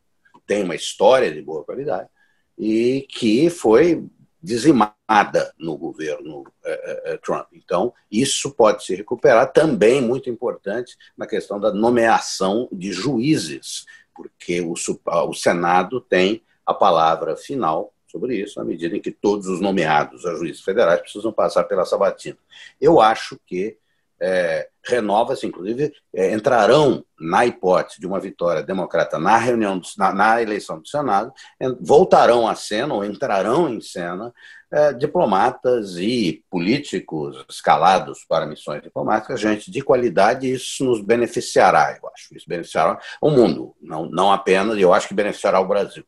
[0.45, 2.09] tem uma história de boa qualidade,
[2.57, 4.05] e que foi
[4.41, 7.47] dizimada no governo é, é, Trump.
[7.53, 14.59] Então, isso pode se recuperar também, muito importante, na questão da nomeação de juízes, porque
[14.59, 19.59] o, o Senado tem a palavra final sobre isso, na medida em que todos os
[19.59, 22.37] nomeados a juízes federais precisam passar pela sabatina.
[22.79, 23.75] Eu acho que
[24.21, 30.13] é, renova-se, inclusive, é, entrarão na hipótese de uma vitória democrata na reunião, do, na,
[30.13, 31.33] na, eleição do Senado,
[31.81, 34.33] voltarão à cena ou entrarão em cena
[34.71, 42.09] é, diplomatas e políticos escalados para missões diplomáticas, gente de qualidade, isso nos beneficiará, eu
[42.09, 42.35] acho.
[42.35, 46.05] Isso beneficiará o mundo, não, não apenas, eu acho que beneficiará o Brasil.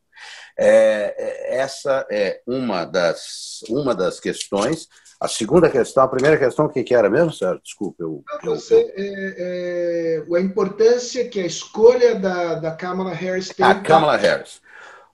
[0.57, 4.87] É, é essa é uma das, uma das questões.
[5.19, 7.61] A segunda questão, a primeira questão, o que, que era mesmo, Sérgio?
[7.63, 8.03] Desculpe.
[8.03, 13.65] Eu, eu, Você, é, é, a importância que a escolha da, da Kamala Harris tem.
[13.65, 14.61] A Kamala Harris.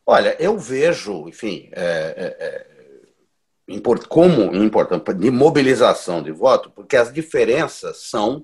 [0.06, 2.72] Olha, eu vejo, enfim, é, é, é
[4.10, 8.44] como importante de mobilização de voto, porque as diferenças são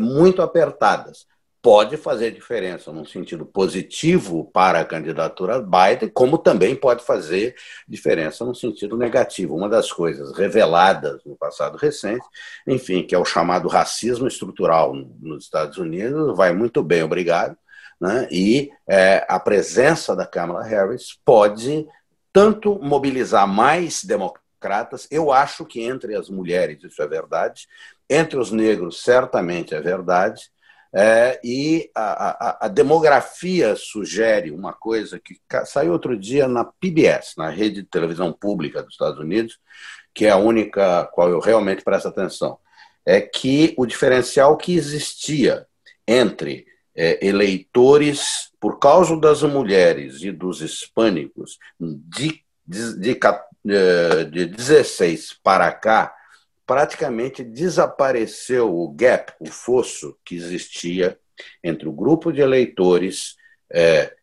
[0.00, 1.26] muito apertadas.
[1.66, 7.56] Pode fazer diferença num sentido positivo para a candidatura Biden, como também pode fazer
[7.88, 9.56] diferença no sentido negativo.
[9.56, 12.24] Uma das coisas reveladas no passado recente,
[12.68, 17.58] enfim, que é o chamado racismo estrutural nos Estados Unidos, vai muito bem, obrigado.
[18.00, 18.28] Né?
[18.30, 21.84] E é, a presença da Kamala Harris pode
[22.32, 27.66] tanto mobilizar mais democratas, eu acho que entre as mulheres isso é verdade,
[28.08, 30.54] entre os negros certamente é verdade,
[30.94, 37.34] é, e a, a, a, demografia sugere uma coisa que saiu outro dia na PBS,
[37.36, 39.58] na rede de televisão pública dos Estados Unidos,
[40.14, 42.58] que é a única qual eu realmente presto atenção,
[43.04, 45.66] é que o diferencial que existia
[46.06, 53.20] entre é, eleitores por causa das mulheres e dos hispânicos de, de, de,
[53.68, 56.14] eh, de 16 para cá,
[56.66, 61.18] praticamente desapareceu o gap, o fosso que existia
[61.62, 63.36] entre o grupo de eleitores,
[63.72, 64.14] é,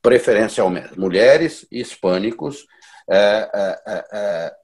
[0.00, 2.66] preferencialmente mulheres e hispânicos,
[3.10, 3.50] é,
[3.86, 4.54] é, é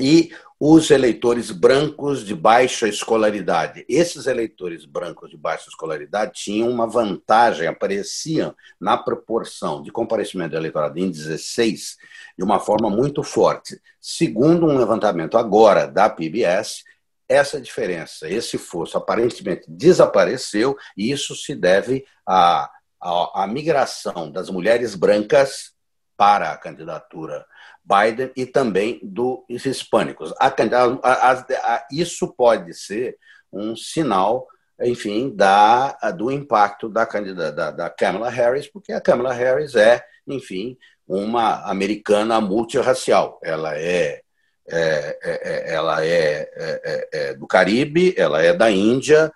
[0.00, 3.84] e os eleitores brancos de baixa escolaridade.
[3.88, 10.56] Esses eleitores brancos de baixa escolaridade tinham uma vantagem, apareciam na proporção de comparecimento do
[10.58, 11.96] eleitorado em 16
[12.38, 13.76] de uma forma muito forte.
[14.00, 16.84] Segundo um levantamento agora da PBS,
[17.28, 22.70] essa diferença, esse fosso aparentemente desapareceu, e isso se deve à,
[23.00, 25.72] à, à migração das mulheres brancas
[26.16, 27.44] para a candidatura
[27.84, 30.32] Biden e também dos hispânicos.
[30.38, 33.16] A, a, a, isso pode ser
[33.52, 34.46] um sinal,
[34.80, 40.76] enfim, da, do impacto da, da, da Kamala Harris, porque a Kamala Harris é, enfim,
[41.06, 43.38] uma americana multirracial.
[43.42, 44.22] Ela é,
[44.68, 49.32] é, é, é ela é, é, é do Caribe, ela é da Índia,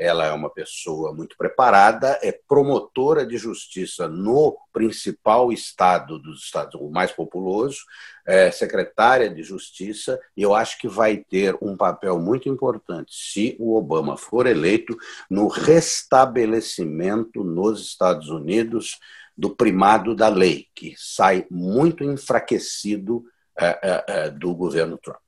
[0.00, 6.74] ela é uma pessoa muito preparada, é promotora de justiça no principal estado dos Estados
[6.74, 7.80] Unidos, o mais populoso,
[8.26, 13.56] é secretária de justiça, e eu acho que vai ter um papel muito importante, se
[13.60, 14.96] o Obama for eleito,
[15.28, 18.98] no restabelecimento nos Estados Unidos
[19.36, 23.22] do primado da lei, que sai muito enfraquecido
[23.58, 25.20] é, é, é do governo Trump.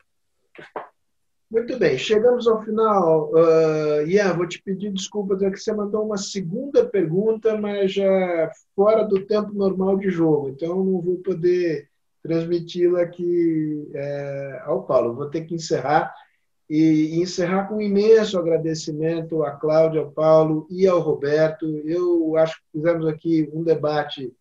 [1.52, 3.30] Muito bem, chegamos ao final.
[3.30, 8.50] Uh, Ian, vou te pedir desculpas, é que você mandou uma segunda pergunta, mas já
[8.74, 11.90] fora do tempo normal de jogo, então não vou poder
[12.22, 15.14] transmiti-la aqui é, ao Paulo.
[15.14, 16.14] Vou ter que encerrar
[16.70, 21.66] e, encerrar com um imenso agradecimento à Cláudia, ao Paulo e ao Roberto.
[21.84, 24.32] Eu acho que fizemos aqui um debate,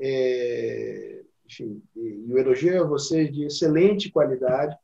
[0.00, 4.76] é, enfim, e o elogio a vocês de excelente qualidade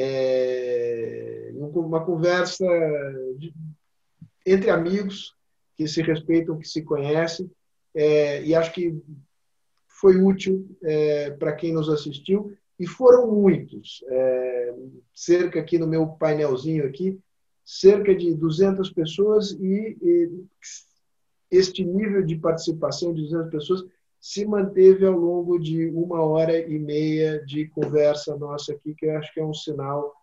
[0.00, 2.64] é, uma conversa
[3.36, 3.52] de,
[4.46, 5.34] entre amigos
[5.76, 7.50] que se respeitam, que se conhecem,
[7.92, 8.96] é, e acho que
[9.88, 14.74] foi útil é, para quem nos assistiu, e foram muitos, é,
[15.12, 17.18] cerca aqui no meu painelzinho aqui,
[17.64, 20.30] cerca de 200 pessoas, e, e
[21.50, 23.84] este nível de participação de 200 pessoas
[24.20, 29.16] se manteve ao longo de uma hora e meia de conversa nossa aqui, que eu
[29.16, 30.14] acho que é um sinal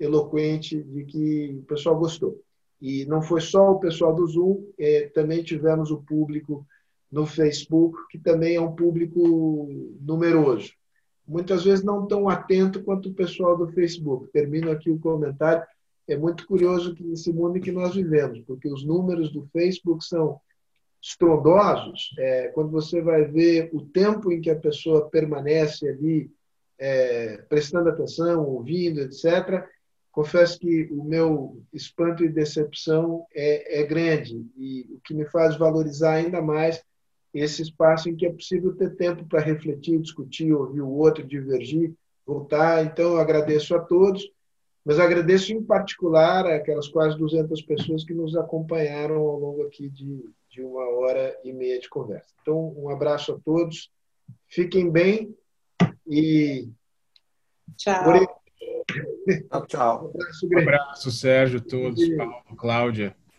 [0.00, 2.40] eloquente de que o pessoal gostou.
[2.80, 6.66] E não foi só o pessoal do Zoom, é, também tivemos o público
[7.10, 9.68] no Facebook, que também é um público
[10.00, 10.72] numeroso.
[11.28, 14.28] Muitas vezes não tão atento quanto o pessoal do Facebook.
[14.32, 15.62] Termino aqui o comentário.
[16.08, 20.40] É muito curioso que esse mundo que nós vivemos, porque os números do Facebook são
[21.02, 26.30] estrondosos, é, quando você vai ver o tempo em que a pessoa permanece ali,
[26.78, 29.66] é, prestando atenção, ouvindo, etc.,
[30.12, 35.56] confesso que o meu espanto e decepção é, é, grande e o que me faz
[35.56, 36.84] valorizar ainda mais
[37.34, 41.94] esse espaço em que é possível ter tempo para refletir, discutir, ouvir o outro, divergir,
[42.26, 42.84] voltar.
[42.84, 44.22] Então, eu agradeço a todos,
[44.84, 50.22] mas agradeço em particular aquelas quase 200 pessoas que nos acompanharam ao longo aqui de
[50.52, 52.34] de uma hora e meia de conversa.
[52.42, 53.90] Então, um abraço a todos,
[54.46, 55.34] fiquem bem
[56.06, 56.68] e.
[57.74, 58.04] Tchau.
[59.48, 60.04] Tchau, tchau.
[60.04, 63.16] Um abraço, um abraço Sérgio, todos, Paulo, Cláudia.